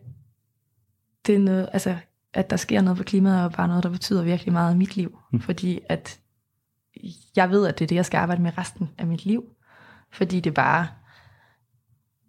det 1.28 1.36
er 1.36 1.40
noget, 1.40 1.70
altså, 1.74 1.98
at 2.34 2.50
der 2.50 2.58
sker 2.58 2.82
noget 2.82 2.98
på 2.98 3.04
klimaet, 3.04 3.40
er 3.40 3.50
bare 3.50 3.68
noget, 3.68 3.84
der 3.84 3.90
betyder 3.90 4.24
virkelig 4.24 4.54
meget 4.54 4.74
i 4.74 4.78
mit 4.78 4.96
liv. 4.96 5.20
Mm. 5.32 5.40
Fordi 5.42 5.80
at 5.90 6.20
jeg 7.36 7.50
ved, 7.50 7.68
at 7.68 7.80
det 7.80 7.86
er 7.86 7.88
det, 7.88 7.96
jeg 7.96 8.06
skal 8.06 8.18
arbejde 8.18 8.42
med 8.42 8.58
resten 8.58 8.90
af 8.98 9.08
mit 9.08 9.26
liv. 9.26 9.44
Fordi 10.12 10.40
det 10.40 10.54
bare 10.54 10.88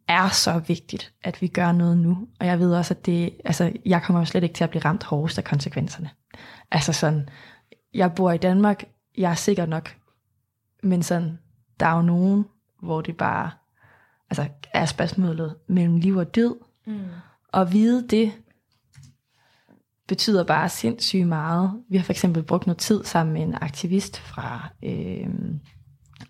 er 0.09 0.29
så 0.29 0.59
vigtigt, 0.59 1.13
at 1.23 1.43
vi 1.43 1.49
gør 1.49 1.73
noget 1.73 1.99
nu. 1.99 2.29
Og 2.41 2.47
jeg 2.47 2.59
ved 2.59 2.75
også, 2.75 2.95
at 2.95 3.07
det, 3.07 3.37
altså, 3.45 3.73
jeg 3.87 4.03
kommer 4.03 4.21
jo 4.21 4.27
slet 4.27 4.43
ikke 4.43 4.55
til 4.55 4.65
at 4.65 4.71
blive 4.71 4.85
ramt 4.85 5.05
hårdest 5.05 5.39
af 5.39 5.45
konsekvenserne. 5.45 6.11
Altså 6.71 6.93
sådan, 6.93 7.29
jeg 7.95 8.15
bor 8.15 8.33
i 8.33 8.39
Danmark, 8.39 8.85
jeg 9.19 9.31
er 9.31 9.35
sikker 9.35 9.67
nok, 9.67 9.97
men 10.83 11.03
sådan, 11.03 11.39
der 11.81 11.87
er 11.87 11.97
jo 11.97 12.03
nogen, 12.03 12.45
hvor 12.83 13.01
det 13.01 13.17
bare 13.17 13.51
altså, 14.31 14.49
er 14.73 14.87
spørgsmålet 14.87 15.57
mellem 15.69 15.97
liv 15.97 16.17
og 16.17 16.35
død. 16.35 16.57
Mm. 16.87 17.01
Og 17.49 17.73
vide 17.73 18.09
det 18.09 18.33
betyder 20.09 20.45
bare 20.45 20.69
sindssygt 20.69 21.27
meget. 21.27 21.71
Vi 21.89 21.97
har 21.97 22.05
for 22.05 22.13
eksempel 22.13 22.43
brugt 22.43 22.67
noget 22.67 22.79
tid 22.79 23.05
sammen 23.05 23.33
med 23.33 23.43
en 23.43 23.55
aktivist 23.61 24.19
fra 24.19 24.69
øh, 24.83 25.29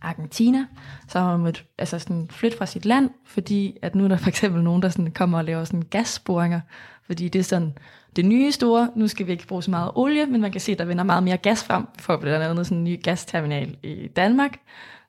Argentina, 0.02 0.66
som 1.08 1.22
har 1.22 1.36
måttet 1.36 1.64
altså 1.78 1.98
sådan, 1.98 2.28
flytte 2.30 2.58
fra 2.58 2.66
sit 2.66 2.84
land, 2.84 3.10
fordi 3.26 3.76
at 3.82 3.94
nu 3.94 4.04
er 4.04 4.08
der 4.08 4.16
for 4.16 4.28
eksempel 4.28 4.62
nogen, 4.62 4.82
der 4.82 4.88
sådan 4.88 5.10
kommer 5.10 5.38
og 5.38 5.44
laver 5.44 5.64
sådan 5.64 5.82
gasboringer, 5.82 6.60
fordi 7.06 7.28
det 7.28 7.38
er 7.38 7.42
sådan 7.42 7.72
det 8.16 8.24
nye 8.24 8.52
store, 8.52 8.90
nu 8.96 9.08
skal 9.08 9.26
vi 9.26 9.32
ikke 9.32 9.46
bruge 9.46 9.62
så 9.62 9.70
meget 9.70 9.90
olie, 9.94 10.26
men 10.26 10.40
man 10.40 10.52
kan 10.52 10.60
se, 10.60 10.72
at 10.72 10.78
der 10.78 10.84
vender 10.84 11.04
meget 11.04 11.22
mere 11.22 11.36
gas 11.36 11.64
frem, 11.64 11.86
for 11.98 12.16
blandt 12.16 12.44
andet 12.44 12.66
sådan 12.66 12.78
en 12.78 12.84
ny 12.84 13.02
gasterminal 13.02 13.76
i 13.82 14.08
Danmark, 14.16 14.58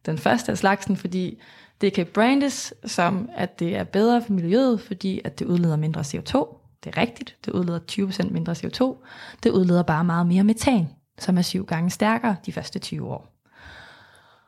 den 0.06 0.17
første 0.17 0.51
af 0.51 0.58
slagsen, 0.58 0.97
fordi 0.97 1.41
det 1.82 1.93
kan 1.93 2.06
brandes 2.06 2.73
som, 2.86 3.30
at 3.36 3.60
det 3.60 3.75
er 3.75 3.84
bedre 3.84 4.21
for 4.21 4.34
miljøet, 4.34 4.82
fordi 4.82 5.21
at 5.23 5.39
det 5.39 5.45
udleder 5.45 5.75
mindre 5.75 6.01
CO2. 6.01 6.64
Det 6.86 6.98
er 6.98 7.02
rigtigt, 7.02 7.36
det 7.45 7.52
udleder 7.54 7.80
20% 7.91 8.32
mindre 8.34 8.54
CO2. 8.54 9.06
Det 9.43 9.50
udleder 9.52 9.84
bare 9.84 10.04
meget 10.04 10.28
mere 10.28 10.43
metan, 10.43 10.89
som 11.19 11.38
er 11.38 11.41
syv 11.41 11.65
gange 11.65 11.89
stærkere 11.89 12.36
de 12.45 12.52
første 12.52 12.80
20 12.80 13.08
år. 13.08 13.32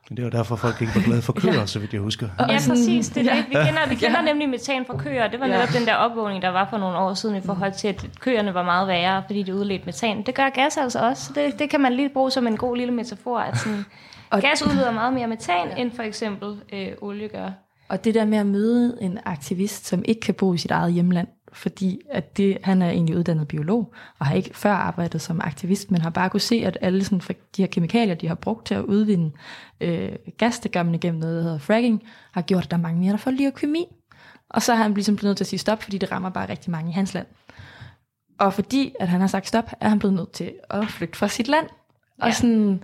Men 0.10 0.18
det 0.18 0.26
var 0.26 0.32
derfor, 0.32 0.56
folk 0.56 0.82
ikke 0.82 0.96
var 0.96 1.02
glade 1.02 1.22
for 1.22 1.34
køer, 1.42 1.66
så 1.66 1.80
vidt 1.80 1.94
jeg 1.94 2.02
husker. 2.02 2.30
Ja, 2.40 2.46
præcis. 2.70 3.10
Det 3.10 3.28
er 3.28 3.36
ja. 3.36 3.42
det. 3.42 3.50
Vi 3.50 3.54
kender, 3.66 3.88
vi 3.90 3.96
kender 3.96 4.22
nemlig 4.22 4.50
metan 4.50 4.86
fra 4.86 4.98
køer. 4.98 5.28
Det 5.28 5.40
var 5.40 5.46
Ja. 5.48 5.52
netop 5.58 5.70
den 5.80 5.86
der 5.88 5.96
opvågning, 5.96 6.42
der 6.42 6.50
var 6.50 6.68
for 6.70 6.78
nogle 6.78 6.98
år 6.98 7.14
siden 7.14 7.36
i 7.36 7.42
forhold 7.42 7.74
til, 7.74 7.88
at 7.88 8.06
køerne 8.20 8.54
var 8.54 8.64
meget 8.64 8.88
værre, 8.88 9.24
fordi 9.28 9.44
de 9.44 9.56
udledte 9.56 9.86
metan. 9.86 10.22
Det 10.26 10.36
gør 10.36 10.50
gas 10.50 10.78
altså 10.78 11.00
også. 11.08 11.24
Så 11.26 11.34
Det, 11.36 11.60
det 11.60 11.70
kan 11.70 11.80
man 11.82 11.94
lige 11.94 12.10
bruge 12.10 12.32
som 12.32 12.48
en 12.48 12.58
god 12.58 12.76
lille 12.78 12.94
metafor, 12.94 13.40
at 13.40 13.58
sådan, 13.58 13.86
Og- 14.32 14.42
gas 14.42 14.64
udleder 14.66 14.92
meget 14.92 15.14
mere 15.14 15.28
metan, 15.28 15.78
end 15.78 15.92
for 15.92 16.04
eksempel 16.04 16.56
øh, 16.74 16.88
olie 17.02 17.28
gør. 17.28 17.50
Og 17.90 18.04
det 18.04 18.14
der 18.16 18.26
med 18.26 18.38
at 18.38 18.46
møde 18.46 18.98
en 19.02 19.20
aktivist, 19.26 19.88
som 19.88 20.04
ikke 20.06 20.22
kan 20.22 20.34
bo 20.34 20.54
i 20.54 20.58
sit 20.58 20.72
eget 20.72 20.94
hjemland, 20.94 21.28
fordi 21.58 22.02
at 22.12 22.38
det, 22.38 22.58
han 22.64 22.82
er 22.82 22.90
egentlig 22.90 23.18
uddannet 23.18 23.48
biolog, 23.48 23.94
og 24.20 24.26
har 24.26 24.36
ikke 24.36 24.52
før 24.54 24.72
arbejdet 24.72 25.22
som 25.22 25.42
aktivist, 25.44 25.92
men 25.92 26.02
har 26.02 26.10
bare 26.10 26.30
kunne 26.30 26.40
se, 26.40 26.56
at 26.66 26.78
alle 26.82 27.04
sådan, 27.04 27.20
de 27.58 27.62
her 27.62 27.68
kemikalier, 27.68 28.16
de 28.16 28.28
har 28.28 28.36
brugt 28.36 28.66
til 28.68 28.76
at 28.76 28.82
udvinde 28.84 29.32
øh, 29.82 30.12
gas, 30.38 30.60
det 30.60 30.72
gør 30.72 30.84
man 30.84 30.96
igennem 30.96 31.20
noget, 31.20 31.36
der 31.36 31.42
hedder 31.44 31.58
fracking, 31.60 32.04
har 32.32 32.42
gjort, 32.42 32.64
at 32.64 32.72
der 32.72 32.78
er 32.78 32.82
mange 32.82 33.00
mere, 33.00 33.12
der 33.12 33.18
får 33.18 33.32
leukemi. 33.32 33.86
Og 34.50 34.62
så 34.62 34.76
har 34.76 34.84
han 34.84 34.94
ligesom 34.94 35.16
blevet 35.16 35.30
nødt 35.30 35.38
til 35.38 35.44
at 35.44 35.48
sige 35.48 35.60
stop, 35.60 35.84
fordi 35.84 35.98
det 35.98 36.12
rammer 36.12 36.30
bare 36.30 36.50
rigtig 36.50 36.72
mange 36.72 36.90
i 36.90 36.94
hans 36.94 37.14
land. 37.14 37.28
Og 38.40 38.54
fordi 38.54 38.94
at 39.00 39.08
han 39.08 39.20
har 39.22 39.28
sagt 39.28 39.48
stop, 39.48 39.72
er 39.80 39.90
han 39.90 40.00
blevet 40.00 40.16
nødt 40.16 40.32
til 40.32 40.52
at 40.70 40.88
flygte 40.88 41.18
fra 41.18 41.28
sit 41.28 41.48
land. 41.48 41.66
Og 42.22 42.28
Ja. 42.28 42.34
sådan, 42.34 42.84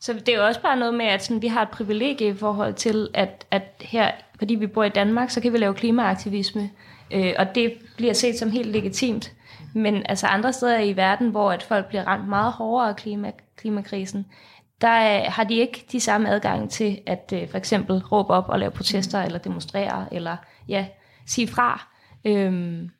Så 0.00 0.12
det 0.12 0.28
er 0.28 0.38
jo 0.38 0.46
også 0.46 0.62
bare 0.62 0.76
noget 0.76 0.94
med, 0.94 1.06
at 1.06 1.24
sådan, 1.24 1.42
vi 1.42 1.46
har 1.46 1.62
et 1.62 1.68
privilegie 1.68 2.28
i 2.28 2.34
forhold 2.34 2.74
til, 2.74 3.08
at, 3.14 3.46
at 3.50 3.62
her, 3.80 4.10
fordi 4.38 4.54
vi 4.54 4.66
bor 4.66 4.84
i 4.84 4.88
Danmark, 4.88 5.30
så 5.30 5.40
kan 5.40 5.52
vi 5.52 5.58
lave 5.58 5.74
klimaaktivisme. 5.74 6.70
Øh, 7.10 7.32
og 7.38 7.54
det 7.54 7.72
bliver 7.96 8.12
set 8.12 8.38
som 8.38 8.50
helt 8.50 8.68
legitimt. 8.68 9.32
Men 9.74 10.02
altså 10.08 10.26
andre 10.26 10.52
steder 10.52 10.78
i 10.80 10.96
verden, 10.96 11.28
hvor 11.28 11.50
at 11.52 11.62
folk 11.62 11.86
bliver 11.86 12.04
ramt 12.04 12.28
meget 12.28 12.52
hårdere 12.52 12.88
af 12.88 12.96
klima, 12.96 13.32
klimakrisen, 13.56 14.26
der 14.80 15.16
øh, 15.16 15.24
har 15.28 15.44
de 15.44 15.54
ikke 15.54 15.86
de 15.92 16.00
samme 16.00 16.30
adgang 16.30 16.70
til 16.70 17.00
at 17.06 17.32
øh, 17.34 17.48
for 17.48 17.58
eksempel 17.58 17.98
råbe 17.98 18.30
op 18.30 18.48
og 18.48 18.58
lave 18.58 18.70
protester, 18.70 19.22
eller 19.22 19.38
demonstrere, 19.38 20.14
eller 20.14 20.36
ja, 20.68 20.86
sige 21.26 21.48
fra. 21.48 21.86
Øhm, 22.24 22.90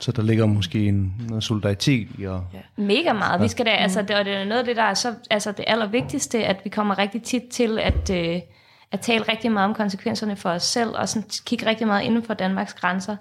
Så 0.00 0.12
der 0.12 0.22
ligger 0.22 0.46
måske 0.46 0.88
en, 0.88 1.12
noget 1.28 1.44
solidaritet 1.44 2.08
i 2.18 2.24
at... 2.24 2.30
Ja. 2.30 2.82
Mega 2.82 3.12
meget. 3.12 3.42
Vi 3.42 3.48
skal 3.48 3.66
da, 3.66 3.70
altså, 3.70 4.02
det, 4.02 4.16
og 4.16 4.24
det 4.24 4.34
er 4.36 4.44
noget 4.44 4.58
af 4.58 4.64
det, 4.64 4.76
der 4.76 4.82
er 4.82 4.94
så, 4.94 5.14
altså, 5.30 5.52
det 5.52 5.64
allervigtigste, 5.68 6.44
at 6.44 6.60
vi 6.64 6.70
kommer 6.70 6.98
rigtig 6.98 7.22
tit 7.22 7.42
til 7.50 7.78
at, 7.78 8.10
øh, 8.10 8.40
at 8.92 9.00
tale 9.00 9.24
rigtig 9.28 9.52
meget 9.52 9.68
om 9.68 9.74
konsekvenserne 9.74 10.36
for 10.36 10.50
os 10.50 10.62
selv, 10.62 10.90
og 10.96 11.08
sådan 11.08 11.28
kigge 11.46 11.66
rigtig 11.66 11.86
meget 11.86 12.04
inden 12.04 12.22
for 12.22 12.34
Danmarks 12.34 12.74
grænser. 12.74 13.16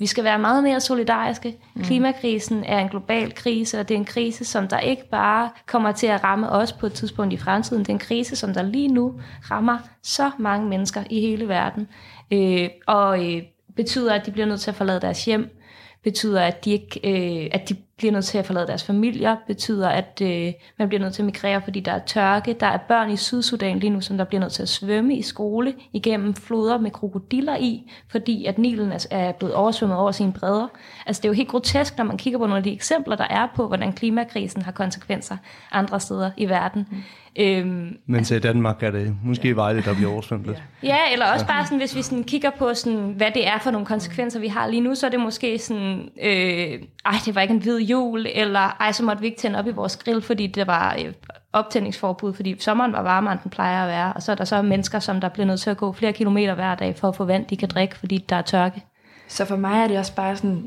Vi 0.00 0.06
skal 0.06 0.24
være 0.24 0.38
meget 0.38 0.64
mere 0.64 0.80
solidariske. 0.80 1.56
Mm. 1.74 1.82
Klimakrisen 1.82 2.64
er 2.64 2.78
en 2.78 2.88
global 2.88 3.34
krise, 3.34 3.80
og 3.80 3.88
det 3.88 3.94
er 3.94 3.98
en 3.98 4.04
krise, 4.04 4.44
som 4.44 4.68
der 4.68 4.78
ikke 4.78 5.08
bare 5.10 5.50
kommer 5.66 5.92
til 5.92 6.06
at 6.06 6.24
ramme 6.24 6.50
os 6.50 6.72
på 6.72 6.86
et 6.86 6.92
tidspunkt 6.92 7.32
i 7.32 7.36
fremtiden. 7.36 7.82
Det 7.82 7.88
er 7.88 7.92
en 7.92 7.98
krise, 7.98 8.36
som 8.36 8.54
der 8.54 8.62
lige 8.62 8.88
nu 8.88 9.20
rammer 9.50 9.78
så 10.02 10.30
mange 10.38 10.68
mennesker 10.68 11.04
i 11.10 11.20
hele 11.20 11.48
verden, 11.48 11.88
øh, 12.30 12.68
og 12.86 13.34
øh, 13.34 13.42
betyder, 13.76 14.14
at 14.14 14.26
de 14.26 14.30
bliver 14.30 14.46
nødt 14.46 14.60
til 14.60 14.70
at 14.70 14.74
forlade 14.74 15.00
deres 15.00 15.24
hjem, 15.24 15.56
betyder, 16.04 16.42
at 16.42 16.64
de, 16.64 16.70
ikke, 16.70 17.00
øh, 17.04 17.48
at 17.52 17.68
de 17.68 17.76
bliver 18.00 18.12
nødt 18.12 18.24
til 18.24 18.38
at 18.38 18.46
forlade 18.46 18.66
deres 18.66 18.84
familier, 18.84 19.36
betyder, 19.46 19.88
at 19.88 20.22
øh, 20.22 20.52
man 20.78 20.88
bliver 20.88 21.00
nødt 21.00 21.14
til 21.14 21.22
at 21.22 21.26
migrere, 21.26 21.62
fordi 21.62 21.80
der 21.80 21.92
er 21.92 21.98
tørke. 21.98 22.56
Der 22.60 22.66
er 22.66 22.76
børn 22.76 23.10
i 23.10 23.16
Sydsudan 23.16 23.78
lige 23.78 23.90
nu, 23.90 24.00
som 24.00 24.16
der 24.16 24.24
bliver 24.24 24.40
nødt 24.40 24.52
til 24.52 24.62
at 24.62 24.68
svømme 24.68 25.16
i 25.16 25.22
skole 25.22 25.74
igennem 25.92 26.34
floder 26.34 26.78
med 26.78 26.90
krokodiller 26.90 27.56
i, 27.56 27.90
fordi 28.08 28.44
at 28.44 28.58
Nilen 28.58 28.92
er 29.10 29.32
blevet 29.32 29.54
oversvømmet 29.54 29.98
over 29.98 30.12
sine 30.12 30.32
bredder. 30.32 30.68
Altså 31.06 31.20
det 31.20 31.28
er 31.28 31.30
jo 31.30 31.34
helt 31.34 31.48
grotesk, 31.48 31.98
når 31.98 32.04
man 32.04 32.16
kigger 32.16 32.38
på 32.38 32.44
nogle 32.44 32.56
af 32.56 32.62
de 32.62 32.72
eksempler, 32.72 33.16
der 33.16 33.26
er 33.30 33.48
på, 33.56 33.66
hvordan 33.66 33.92
klimakrisen 33.92 34.62
har 34.62 34.72
konsekvenser 34.72 35.36
andre 35.72 36.00
steder 36.00 36.30
i 36.36 36.48
verden. 36.48 36.86
Mm. 36.90 36.96
Øhm, 37.38 37.96
Men 38.06 38.24
til 38.24 38.42
Danmark 38.42 38.82
er 38.82 38.90
det 38.90 39.16
måske 39.24 39.48
ja. 39.48 39.54
Vejle, 39.54 39.82
der 39.82 39.94
bliver 39.94 40.12
oversvømt 40.12 40.46
lidt. 40.46 40.62
Ja, 40.82 40.98
eller 41.12 41.32
også 41.32 41.46
bare 41.46 41.64
sådan, 41.64 41.78
hvis 41.78 41.96
vi 41.96 42.02
sådan 42.02 42.24
kigger 42.24 42.50
på, 42.58 42.74
sådan, 42.74 43.14
hvad 43.16 43.30
det 43.34 43.46
er 43.48 43.58
for 43.58 43.70
nogle 43.70 43.86
konsekvenser, 43.86 44.40
vi 44.40 44.48
har 44.48 44.66
lige 44.66 44.80
nu, 44.80 44.94
så 44.94 45.06
er 45.06 45.10
det 45.10 45.20
måske 45.20 45.58
sådan, 45.58 46.08
øh, 46.22 46.78
ej, 47.04 47.14
det 47.24 47.34
var 47.34 47.40
ikke 47.40 47.54
en 47.54 47.62
hvid 47.62 47.80
jul, 47.80 48.26
eller 48.34 48.76
ej, 48.80 48.92
så 48.92 49.04
måtte 49.04 49.20
vi 49.20 49.26
ikke 49.26 49.38
tænde 49.38 49.58
op 49.58 49.66
i 49.66 49.70
vores 49.70 49.96
grill, 49.96 50.22
fordi 50.22 50.46
det 50.46 50.66
var 50.66 50.96
øh, 51.04 51.12
optændingsforbud, 51.52 52.34
fordi 52.34 52.56
sommeren 52.58 52.92
var 52.92 53.02
varmere, 53.02 53.32
end 53.32 53.40
den 53.42 53.50
plejer 53.50 53.82
at 53.82 53.88
være, 53.88 54.12
og 54.12 54.22
så 54.22 54.32
er 54.32 54.36
der 54.36 54.44
så 54.44 54.62
mennesker, 54.62 54.98
som 54.98 55.20
der 55.20 55.28
bliver 55.28 55.46
nødt 55.46 55.60
til 55.60 55.70
at 55.70 55.76
gå 55.76 55.92
flere 55.92 56.12
kilometer 56.12 56.54
hver 56.54 56.74
dag 56.74 56.96
for 56.96 57.08
at 57.08 57.16
få 57.16 57.24
vand, 57.24 57.46
de 57.46 57.56
kan 57.56 57.68
drikke, 57.68 57.96
fordi 57.96 58.24
der 58.28 58.36
er 58.36 58.42
tørke. 58.42 58.84
Så 59.28 59.44
for 59.44 59.56
mig 59.56 59.82
er 59.82 59.88
det 59.88 59.98
også 59.98 60.14
bare 60.14 60.36
sådan, 60.36 60.64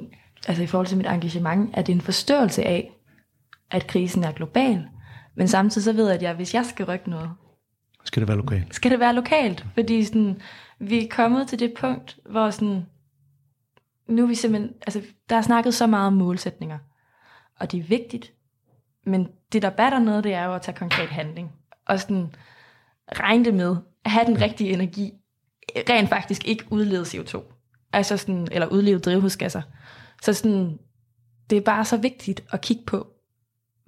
altså 0.48 0.64
i 0.64 0.68
forhold 0.68 0.88
til 0.88 0.98
mit 0.98 1.08
engagement, 1.08 1.70
at 1.74 1.88
det 1.88 1.94
er 1.94 1.98
en 1.98 2.02
forståelse 2.02 2.64
af, 2.64 2.92
at 3.72 3.88
krisen 3.88 4.24
er 4.24 4.32
global, 4.32 4.86
men 5.36 5.48
samtidig 5.48 5.84
så 5.84 5.94
ved 5.94 6.06
jeg, 6.06 6.16
at 6.16 6.22
jeg, 6.22 6.34
hvis 6.34 6.54
jeg 6.54 6.66
skal 6.66 6.86
rykke 6.86 7.10
noget, 7.10 7.30
skal 8.04 8.22
det 8.22 8.28
være 8.28 8.38
lokalt. 8.38 8.76
Skal 8.76 8.92
det 8.92 9.00
være 9.00 9.14
lokalt, 9.14 9.66
fordi 9.74 10.04
sådan, 10.04 10.42
vi 10.80 11.04
er 11.04 11.08
kommet 11.12 11.48
til 11.48 11.60
det 11.60 11.74
punkt, 11.78 12.20
hvor 12.30 12.50
sådan, 12.50 12.86
nu 14.08 14.24
er 14.24 14.28
vi 14.28 14.36
simpelthen, 14.36 14.74
altså, 14.82 15.02
der 15.30 15.36
er 15.36 15.42
snakket 15.42 15.74
så 15.74 15.88
meget 15.88 16.08
om 16.08 16.14
målsætninger, 16.14 16.78
og 17.60 17.72
det 17.72 17.80
er 17.80 17.84
vigtigt, 17.84 18.34
men 19.06 19.28
det, 19.52 19.62
der 19.62 19.70
batter 19.70 20.00
noget, 20.00 20.24
det 20.24 20.34
er 20.34 20.44
jo 20.44 20.54
at 20.54 20.62
tage 20.62 20.78
konkret 20.78 21.10
handling, 21.10 21.52
og 21.86 22.00
sådan, 22.00 22.36
regne 23.20 23.46
det 23.46 23.54
med, 23.54 23.76
at 24.06 24.12
have 24.12 24.26
den 24.26 24.42
rigtige 24.42 24.74
energi, 24.74 25.14
rent 25.90 26.10
faktisk 26.10 26.48
ikke 26.48 26.66
udlede 26.70 27.04
CO2, 27.04 27.42
altså 27.94 28.18
sådan, 28.18 28.48
eller 28.52 28.68
udlede 28.68 29.00
drivhusgasser. 29.00 29.62
Så 30.22 30.34
sådan, 30.34 30.80
det 31.50 31.58
er 31.58 31.62
bare 31.62 31.86
så 31.86 31.98
vigtigt 31.98 32.44
at 32.52 32.62
kigge 32.62 32.84
på, 32.86 33.08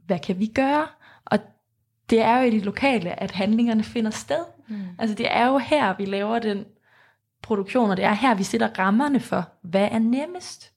hvad 0.06 0.20
kan 0.20 0.40
vi 0.40 0.48
gøre? 0.48 0.88
Det 2.10 2.22
er 2.22 2.38
jo 2.38 2.48
i 2.48 2.50
det 2.50 2.66
lokale, 2.66 3.20
at 3.20 3.32
handlingerne 3.32 3.84
finder 3.84 4.12
sted. 4.12 4.46
Mm. 4.68 4.82
Altså 5.00 5.16
det 5.16 5.28
er 5.32 5.48
jo 5.48 5.58
her, 5.58 5.96
vi 5.98 6.06
laver 6.06 6.40
den 6.40 6.66
produktion, 7.44 7.90
og 7.90 7.98
det 7.98 8.06
er 8.06 8.14
her, 8.14 8.36
vi 8.36 8.44
sætter 8.44 8.80
rammerne 8.80 9.20
for, 9.20 9.50
hvad 9.62 9.88
er 9.92 10.00
nemmest. 10.00 10.72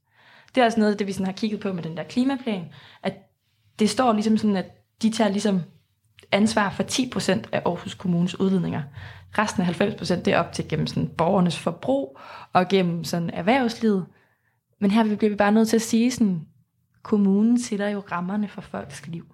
Det 0.54 0.60
er 0.60 0.64
også 0.64 0.80
noget 0.80 0.92
af 0.92 0.98
det, 0.98 1.06
vi 1.06 1.12
sådan 1.12 1.26
har 1.26 1.32
kigget 1.32 1.60
på 1.60 1.72
med 1.72 1.82
den 1.82 1.96
der 1.96 2.02
klimaplan, 2.02 2.64
at 3.02 3.14
det 3.78 3.90
står 3.90 4.12
ligesom 4.12 4.36
sådan, 4.36 4.56
at 4.56 4.66
de 5.02 5.10
tager 5.10 5.30
ligesom 5.30 5.62
ansvar 6.32 6.70
for 6.70 6.82
10% 6.82 7.30
af 7.52 7.62
Aarhus 7.66 7.94
Kommunes 7.94 8.40
udledninger. 8.40 8.82
Resten 9.38 9.62
af 9.62 9.80
90% 9.80 10.14
det 10.14 10.28
er 10.28 10.38
op 10.38 10.52
til 10.52 10.68
gennem 10.68 10.86
sådan 10.86 11.08
borgernes 11.08 11.58
forbrug 11.58 12.18
og 12.52 12.68
gennem 12.68 13.04
sådan 13.04 13.30
erhvervslivet. 13.30 14.06
Men 14.78 14.90
her 14.90 15.16
bliver 15.16 15.30
vi 15.30 15.36
bare 15.36 15.52
nødt 15.52 15.68
til 15.68 15.76
at 15.76 15.82
sige 15.82 16.10
sådan, 16.10 16.46
kommunen 17.02 17.60
sætter 17.60 17.88
jo 17.88 18.02
rammerne 18.12 18.48
for 18.48 18.60
folks 18.60 19.06
liv. 19.06 19.26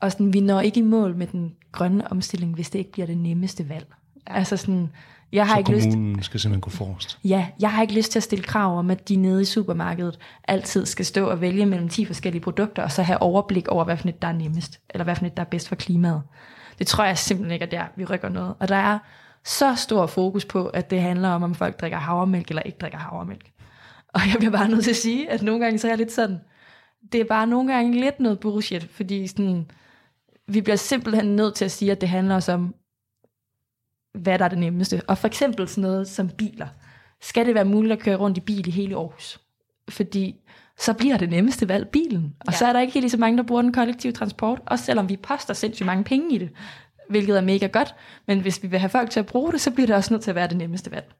Og 0.00 0.12
sådan, 0.12 0.32
vi 0.32 0.40
når 0.40 0.60
ikke 0.60 0.80
i 0.80 0.82
mål 0.82 1.16
med 1.16 1.26
den 1.26 1.54
grønne 1.72 2.12
omstilling, 2.12 2.54
hvis 2.54 2.70
det 2.70 2.78
ikke 2.78 2.92
bliver 2.92 3.06
det 3.06 3.18
nemmeste 3.18 3.68
valg. 3.68 3.86
Altså 4.26 4.56
sådan, 4.56 4.88
jeg 5.32 5.46
har 5.46 5.54
så 5.54 5.58
ikke 5.58 5.88
kommunen 5.88 6.16
lyst, 6.16 6.24
skal 6.24 6.40
simpelthen 6.40 6.60
gå 6.60 6.70
forrest? 6.70 7.18
Ja, 7.24 7.46
jeg 7.60 7.72
har 7.72 7.82
ikke 7.82 7.94
lyst 7.94 8.12
til 8.12 8.18
at 8.18 8.22
stille 8.22 8.44
krav 8.44 8.78
om, 8.78 8.90
at 8.90 9.08
de 9.08 9.16
nede 9.16 9.42
i 9.42 9.44
supermarkedet 9.44 10.18
altid 10.48 10.86
skal 10.86 11.06
stå 11.06 11.26
og 11.26 11.40
vælge 11.40 11.66
mellem 11.66 11.88
10 11.88 12.04
forskellige 12.04 12.42
produkter, 12.42 12.82
og 12.82 12.92
så 12.92 13.02
have 13.02 13.22
overblik 13.22 13.68
over, 13.68 13.84
hvad 13.84 13.96
for 13.96 14.08
et 14.08 14.22
der 14.22 14.28
er 14.28 14.32
nemmest, 14.32 14.80
eller 14.90 15.04
hvad 15.04 15.16
for 15.16 15.26
et 15.26 15.36
der 15.36 15.42
er 15.42 15.46
bedst 15.46 15.68
for 15.68 15.74
klimaet. 15.74 16.22
Det 16.78 16.86
tror 16.86 17.04
jeg 17.04 17.18
simpelthen 17.18 17.52
ikke, 17.52 17.64
at 17.64 17.70
der 17.70 17.84
vi 17.96 18.04
rykker 18.04 18.28
noget. 18.28 18.54
Og 18.58 18.68
der 18.68 18.76
er 18.76 18.98
så 19.44 19.74
stor 19.74 20.06
fokus 20.06 20.44
på, 20.44 20.66
at 20.66 20.90
det 20.90 21.00
handler 21.02 21.28
om, 21.28 21.42
om 21.42 21.54
folk 21.54 21.80
drikker 21.80 21.98
havremælk 21.98 22.48
eller 22.48 22.62
ikke 22.62 22.78
drikker 22.80 22.98
havremælk. 22.98 23.50
Og 24.14 24.20
jeg 24.20 24.36
bliver 24.38 24.52
bare 24.52 24.68
nødt 24.68 24.84
til 24.84 24.90
at 24.90 24.96
sige, 24.96 25.30
at 25.30 25.42
nogle 25.42 25.64
gange 25.64 25.78
så 25.78 25.86
er 25.86 25.90
jeg 25.90 25.98
lidt 25.98 26.12
sådan, 26.12 26.40
det 27.12 27.20
er 27.20 27.24
bare 27.24 27.46
nogle 27.46 27.72
gange 27.72 28.00
lidt 28.00 28.20
noget 28.20 28.40
bullshit, 28.40 28.88
fordi 28.90 29.26
sådan, 29.26 29.70
vi 30.48 30.60
bliver 30.60 30.76
simpelthen 30.76 31.36
nødt 31.36 31.54
til 31.54 31.64
at 31.64 31.70
sige, 31.70 31.92
at 31.92 32.00
det 32.00 32.08
handler 32.08 32.34
også 32.34 32.52
om, 32.52 32.74
hvad 34.18 34.38
der 34.38 34.44
er 34.44 34.48
det 34.48 34.58
nemmeste. 34.58 35.02
Og 35.08 35.18
for 35.18 35.26
eksempel 35.26 35.68
sådan 35.68 35.82
noget 35.82 36.08
som 36.08 36.28
biler. 36.28 36.66
Skal 37.20 37.46
det 37.46 37.54
være 37.54 37.64
muligt 37.64 37.92
at 37.92 37.98
køre 37.98 38.16
rundt 38.16 38.38
i 38.38 38.40
bil 38.40 38.68
i 38.68 38.70
hele 38.70 38.96
Aarhus? 38.96 39.40
Fordi 39.88 40.36
så 40.78 40.94
bliver 40.94 41.16
det 41.16 41.30
nemmeste 41.30 41.68
valg 41.68 41.88
bilen. 41.88 42.36
Og 42.40 42.52
ja. 42.52 42.58
så 42.58 42.66
er 42.66 42.72
der 42.72 42.80
ikke 42.80 42.92
helt 42.92 43.10
så 43.10 43.16
mange, 43.16 43.38
der 43.38 43.42
bruger 43.42 43.62
den 43.62 43.72
kollektive 43.72 44.12
transport, 44.12 44.60
også 44.66 44.84
selvom 44.84 45.08
vi 45.08 45.16
poster 45.16 45.54
sindssygt 45.54 45.86
mange 45.86 46.04
penge 46.04 46.34
i 46.34 46.38
det, 46.38 46.50
hvilket 47.08 47.36
er 47.36 47.40
mega 47.40 47.66
godt. 47.66 47.94
Men 48.26 48.40
hvis 48.40 48.62
vi 48.62 48.68
vil 48.68 48.78
have 48.78 48.90
folk 48.90 49.10
til 49.10 49.20
at 49.20 49.26
bruge 49.26 49.52
det, 49.52 49.60
så 49.60 49.70
bliver 49.70 49.86
det 49.86 49.96
også 49.96 50.14
nødt 50.14 50.22
til 50.22 50.30
at 50.30 50.34
være 50.34 50.48
det 50.48 50.56
nemmeste 50.56 50.90
valg. 50.90 51.14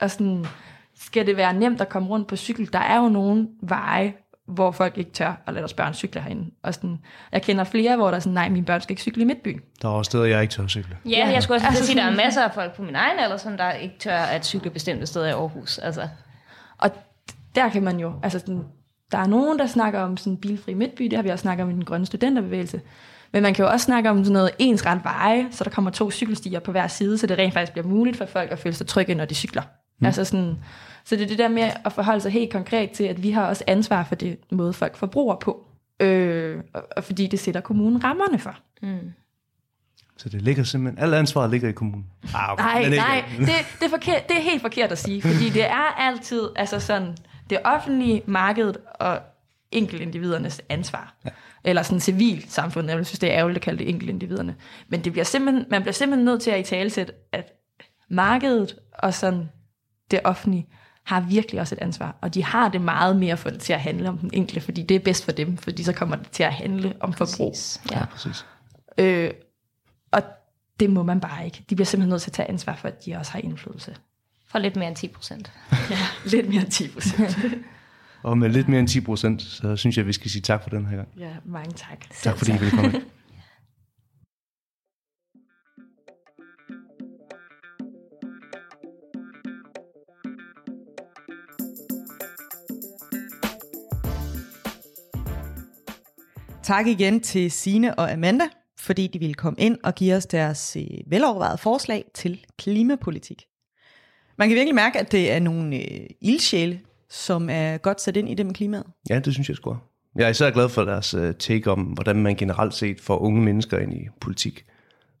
Og 0.00 0.10
sådan, 0.10 0.46
skal 0.94 1.26
det 1.26 1.36
være 1.36 1.54
nemt 1.54 1.80
at 1.80 1.88
komme 1.88 2.08
rundt 2.08 2.28
på 2.28 2.36
cykel? 2.36 2.72
Der 2.72 2.78
er 2.78 3.02
jo 3.02 3.08
nogle 3.08 3.48
veje, 3.62 4.14
hvor 4.46 4.70
folk 4.70 4.98
ikke 4.98 5.10
tør 5.10 5.42
at 5.46 5.54
lade 5.54 5.58
deres 5.58 5.74
børn 5.74 5.94
cykle 5.94 6.20
herinde. 6.20 6.50
Og 6.62 6.74
sådan, 6.74 6.98
jeg 7.32 7.42
kender 7.42 7.64
flere, 7.64 7.96
hvor 7.96 8.06
der 8.08 8.14
er 8.14 8.20
sådan, 8.20 8.32
nej, 8.32 8.48
mine 8.48 8.66
børn 8.66 8.80
skal 8.80 8.92
ikke 8.92 9.02
cykle 9.02 9.22
i 9.22 9.24
Midtbyen. 9.24 9.60
Der 9.82 9.88
er 9.88 9.92
også 9.92 10.08
steder, 10.08 10.24
jeg 10.24 10.42
ikke 10.42 10.54
tør 10.54 10.64
at 10.64 10.70
cykle. 10.70 10.96
Ja, 11.04 11.28
jeg 11.32 11.42
skulle 11.42 11.56
også 11.56 11.66
altså, 11.66 11.86
sige, 11.86 11.96
der 11.96 12.04
er 12.04 12.16
masser 12.24 12.42
af 12.42 12.54
folk 12.54 12.76
på 12.76 12.82
min 12.82 12.94
egen 12.94 13.18
alder, 13.18 13.36
som 13.36 13.56
der 13.56 13.72
ikke 13.72 13.98
tør 13.98 14.16
at 14.18 14.46
cykle 14.46 14.70
bestemte 14.70 15.06
steder 15.06 15.26
i 15.26 15.30
Aarhus. 15.30 15.78
Altså. 15.78 16.08
Og 16.78 16.90
der 17.54 17.68
kan 17.68 17.82
man 17.82 18.00
jo, 18.00 18.12
altså 18.22 18.38
sådan, 18.38 18.64
der 19.12 19.18
er 19.18 19.26
nogen, 19.26 19.58
der 19.58 19.66
snakker 19.66 20.00
om 20.00 20.16
sådan 20.16 20.36
bilfri 20.36 20.74
midtby, 20.74 21.04
det 21.04 21.12
har 21.12 21.22
vi 21.22 21.28
også 21.28 21.42
snakket 21.42 21.64
om 21.64 21.70
i 21.70 21.74
den 21.74 21.84
grønne 21.84 22.06
studenterbevægelse. 22.06 22.80
Men 23.32 23.42
man 23.42 23.54
kan 23.54 23.64
jo 23.64 23.70
også 23.70 23.84
snakke 23.84 24.10
om 24.10 24.24
sådan 24.24 24.32
noget 24.32 24.50
ensret 24.58 25.00
veje, 25.04 25.46
så 25.50 25.64
der 25.64 25.70
kommer 25.70 25.90
to 25.90 26.10
cykelstier 26.10 26.60
på 26.60 26.70
hver 26.70 26.86
side, 26.86 27.18
så 27.18 27.26
det 27.26 27.38
rent 27.38 27.54
faktisk 27.54 27.72
bliver 27.72 27.86
muligt 27.86 28.16
for 28.16 28.26
folk 28.26 28.50
at 28.50 28.58
føle 28.58 28.74
sig 28.74 28.86
trygge, 28.86 29.14
når 29.14 29.24
de 29.24 29.34
cykler. 29.34 29.62
Mm. 29.98 30.06
Altså 30.06 30.24
sådan, 30.24 30.56
så 31.04 31.16
det 31.16 31.22
er 31.22 31.28
det 31.28 31.38
der 31.38 31.48
med 31.48 31.70
at 31.84 31.92
forholde 31.92 32.20
sig 32.20 32.32
helt 32.32 32.52
konkret 32.52 32.90
til, 32.90 33.04
at 33.04 33.22
vi 33.22 33.30
har 33.30 33.46
også 33.46 33.64
ansvar 33.66 34.04
for 34.04 34.14
det 34.14 34.38
måde, 34.52 34.72
folk 34.72 34.96
forbruger 34.96 35.36
på. 35.36 35.66
Øh, 36.00 36.62
og 36.96 37.04
fordi 37.04 37.26
det 37.26 37.40
sætter 37.40 37.60
kommunen 37.60 38.04
rammerne 38.04 38.38
for. 38.38 38.56
Mm. 38.82 39.12
Så 40.16 40.28
det 40.28 40.42
ligger 40.42 40.64
simpelthen, 40.64 41.04
alt 41.04 41.14
ansvaret 41.14 41.50
ligger 41.50 41.68
i 41.68 41.72
kommunen. 41.72 42.06
Ah, 42.34 42.52
okay. 42.52 42.64
Nej, 42.64 42.88
nej, 42.88 43.24
det, 43.38 43.48
det, 43.80 43.86
er 43.86 43.90
forkert, 43.90 44.28
det 44.28 44.36
er 44.36 44.40
helt 44.40 44.62
forkert 44.62 44.92
at 44.92 44.98
sige, 44.98 45.22
fordi 45.22 45.48
det 45.48 45.64
er 45.64 45.98
altid 45.98 46.48
altså 46.56 46.80
sådan, 46.80 47.16
det 47.50 47.58
offentlige 47.64 48.22
markedet 48.26 48.76
og 48.94 49.20
enkeltindividernes 49.72 50.62
ansvar. 50.68 51.14
Ja. 51.24 51.30
Eller 51.64 51.82
sådan 51.82 52.00
civil 52.00 52.44
samfund, 52.48 52.90
jeg 52.90 53.06
synes, 53.06 53.18
det 53.18 53.32
er 53.32 53.38
ærgerligt 53.38 53.56
at 53.56 53.62
kalde 53.62 53.78
det 53.78 53.88
enkeltindividerne. 53.88 54.56
Men 54.88 55.04
det 55.04 55.12
bliver 55.12 55.24
simpelthen, 55.24 55.66
man 55.70 55.82
bliver 55.82 55.92
simpelthen 55.92 56.24
nødt 56.24 56.42
til 56.42 56.50
at 56.50 56.60
i 56.60 56.62
talesætte, 56.62 57.12
at 57.32 57.52
markedet 58.08 58.76
og 58.98 59.14
sådan 59.14 59.48
det 60.10 60.20
offentlige 60.24 60.66
har 61.04 61.20
virkelig 61.20 61.60
også 61.60 61.74
et 61.74 61.78
ansvar, 61.78 62.16
og 62.20 62.34
de 62.34 62.44
har 62.44 62.68
det 62.68 62.80
meget 62.80 63.16
mere 63.16 63.36
for 63.36 63.50
det 63.50 63.60
til 63.60 63.72
at 63.72 63.80
handle 63.80 64.08
om 64.08 64.18
den 64.18 64.30
enkelte, 64.32 64.60
fordi 64.60 64.82
det 64.82 64.94
er 64.94 64.98
bedst 65.00 65.24
for 65.24 65.32
dem, 65.32 65.56
fordi 65.56 65.82
så 65.82 65.92
kommer 65.92 66.16
det 66.16 66.30
til 66.30 66.42
at 66.42 66.52
handle 66.52 66.94
om 67.00 67.12
forbrug. 67.12 67.52
Præcis. 67.52 67.80
Ja. 67.90 67.98
ja, 67.98 68.04
præcis. 68.04 68.46
Øh, 68.98 69.30
og 70.12 70.22
det 70.80 70.90
må 70.90 71.02
man 71.02 71.20
bare 71.20 71.44
ikke. 71.44 71.64
De 71.70 71.74
bliver 71.74 71.86
simpelthen 71.86 72.10
nødt 72.10 72.22
til 72.22 72.30
at 72.30 72.34
tage 72.34 72.48
ansvar 72.48 72.76
for, 72.76 72.88
at 72.88 73.04
de 73.04 73.16
også 73.16 73.32
har 73.32 73.38
indflydelse. 73.38 73.96
For 74.48 74.58
lidt 74.58 74.76
mere 74.76 74.88
end 74.88 74.96
10 74.96 75.08
procent. 75.08 75.52
ja, 75.90 75.98
lidt 76.24 76.48
mere 76.48 76.60
end 76.60 76.70
10 76.70 76.88
procent. 76.88 77.38
og 78.22 78.38
med 78.38 78.48
lidt 78.48 78.68
mere 78.68 78.80
end 78.80 78.88
10 78.88 79.00
procent, 79.00 79.42
så 79.42 79.76
synes 79.76 79.96
jeg, 79.96 80.02
at 80.02 80.06
vi 80.06 80.12
skal 80.12 80.30
sige 80.30 80.42
tak 80.42 80.62
for 80.62 80.70
den 80.70 80.86
her 80.86 80.96
gang. 80.96 81.08
Ja, 81.18 81.30
mange 81.44 81.72
tak. 81.72 81.98
Tak 82.22 82.38
fordi 82.38 82.52
I 82.52 82.58
ville 82.58 82.70
komme. 82.70 82.92
Tak 96.64 96.86
igen 96.86 97.20
til 97.20 97.50
Sine 97.50 97.94
og 97.94 98.12
Amanda, 98.12 98.44
fordi 98.78 99.06
de 99.06 99.18
ville 99.18 99.34
komme 99.34 99.60
ind 99.60 99.78
og 99.82 99.94
give 99.94 100.14
os 100.14 100.26
deres 100.26 100.76
øh, 100.76 100.86
velovervejede 101.06 101.58
forslag 101.58 102.04
til 102.14 102.44
klimapolitik. 102.58 103.42
Man 104.38 104.48
kan 104.48 104.54
virkelig 104.54 104.74
mærke, 104.74 105.00
at 105.00 105.12
det 105.12 105.32
er 105.32 105.38
nogle 105.38 105.76
øh, 105.76 106.06
ildsjæle, 106.20 106.80
som 107.10 107.50
er 107.50 107.78
godt 107.78 108.00
sat 108.00 108.16
ind 108.16 108.28
i 108.28 108.34
det 108.34 108.46
med 108.46 108.54
klimaet. 108.54 108.84
Ja, 109.10 109.18
det 109.18 109.32
synes 109.32 109.48
jeg 109.48 109.56
sgu. 109.56 109.76
Jeg 110.16 110.24
er 110.24 110.28
især 110.28 110.50
glad 110.50 110.68
for 110.68 110.84
deres 110.84 111.14
uh, 111.14 111.32
take 111.38 111.70
om, 111.70 111.80
hvordan 111.80 112.16
man 112.16 112.36
generelt 112.36 112.74
set 112.74 113.00
får 113.00 113.18
unge 113.18 113.42
mennesker 113.42 113.78
ind 113.78 113.94
i 113.94 114.08
politik, 114.20 114.64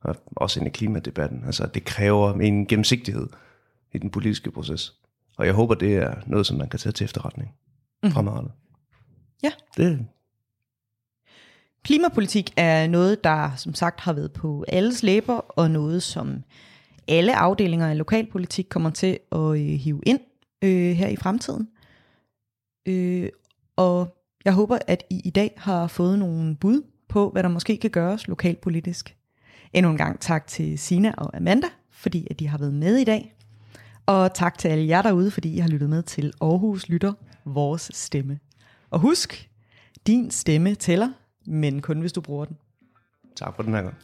og 0.00 0.16
også 0.36 0.60
ind 0.60 0.66
i 0.66 0.70
klimadebatten. 0.70 1.44
Altså, 1.46 1.66
det 1.66 1.84
kræver 1.84 2.32
en 2.32 2.66
gennemsigtighed 2.66 3.26
i 3.92 3.98
den 3.98 4.10
politiske 4.10 4.50
proces. 4.50 4.94
Og 5.38 5.46
jeg 5.46 5.54
håber, 5.54 5.74
det 5.74 5.96
er 5.96 6.14
noget, 6.26 6.46
som 6.46 6.56
man 6.56 6.68
kan 6.68 6.78
tage 6.78 6.92
til 6.92 7.04
efterretning 7.04 7.50
mm. 8.02 8.10
fremadrettet. 8.10 8.52
Ja. 9.42 9.50
Det, 9.76 10.06
Klimapolitik 11.84 12.52
er 12.56 12.86
noget, 12.86 13.24
der 13.24 13.50
som 13.56 13.74
sagt 13.74 14.00
har 14.00 14.12
været 14.12 14.32
på 14.32 14.64
alles 14.68 15.02
læber, 15.02 15.34
og 15.34 15.70
noget, 15.70 16.02
som 16.02 16.42
alle 17.08 17.36
afdelinger 17.36 17.88
af 17.88 17.98
lokalpolitik 17.98 18.66
kommer 18.68 18.90
til 18.90 19.18
at 19.32 19.38
øh, 19.38 19.56
hive 19.56 20.00
ind 20.06 20.20
øh, 20.62 20.92
her 20.92 21.08
i 21.08 21.16
fremtiden. 21.16 21.68
Øh, 22.86 23.28
og 23.76 24.16
jeg 24.44 24.52
håber, 24.52 24.78
at 24.86 25.04
I 25.10 25.20
i 25.24 25.30
dag 25.30 25.54
har 25.56 25.86
fået 25.86 26.18
nogle 26.18 26.56
bud 26.56 26.82
på, 27.08 27.30
hvad 27.30 27.42
der 27.42 27.48
måske 27.48 27.76
kan 27.76 27.90
gøres 27.90 28.28
lokalpolitisk. 28.28 29.16
Endnu 29.72 29.90
en 29.90 29.98
gang 29.98 30.20
tak 30.20 30.46
til 30.46 30.78
Sina 30.78 31.14
og 31.16 31.36
Amanda, 31.36 31.68
fordi 31.90 32.26
at 32.30 32.40
de 32.40 32.48
har 32.48 32.58
været 32.58 32.74
med 32.74 32.96
i 32.96 33.04
dag. 33.04 33.34
Og 34.06 34.34
tak 34.34 34.58
til 34.58 34.68
alle 34.68 34.88
jer 34.88 35.02
derude, 35.02 35.30
fordi 35.30 35.54
I 35.54 35.58
har 35.58 35.68
lyttet 35.68 35.90
med 35.90 36.02
til 36.02 36.32
Aarhus 36.40 36.88
Lytter, 36.88 37.12
vores 37.44 37.90
stemme. 37.94 38.38
Og 38.90 39.00
husk, 39.00 39.50
din 40.06 40.30
stemme 40.30 40.74
tæller, 40.74 41.08
men 41.46 41.82
kun 41.82 42.00
hvis 42.00 42.12
du 42.12 42.20
bruger 42.20 42.44
den. 42.44 42.56
tak 43.36 43.56
for 43.56 43.62
den 43.62 43.74
her 43.74 43.82
gang. 43.82 43.94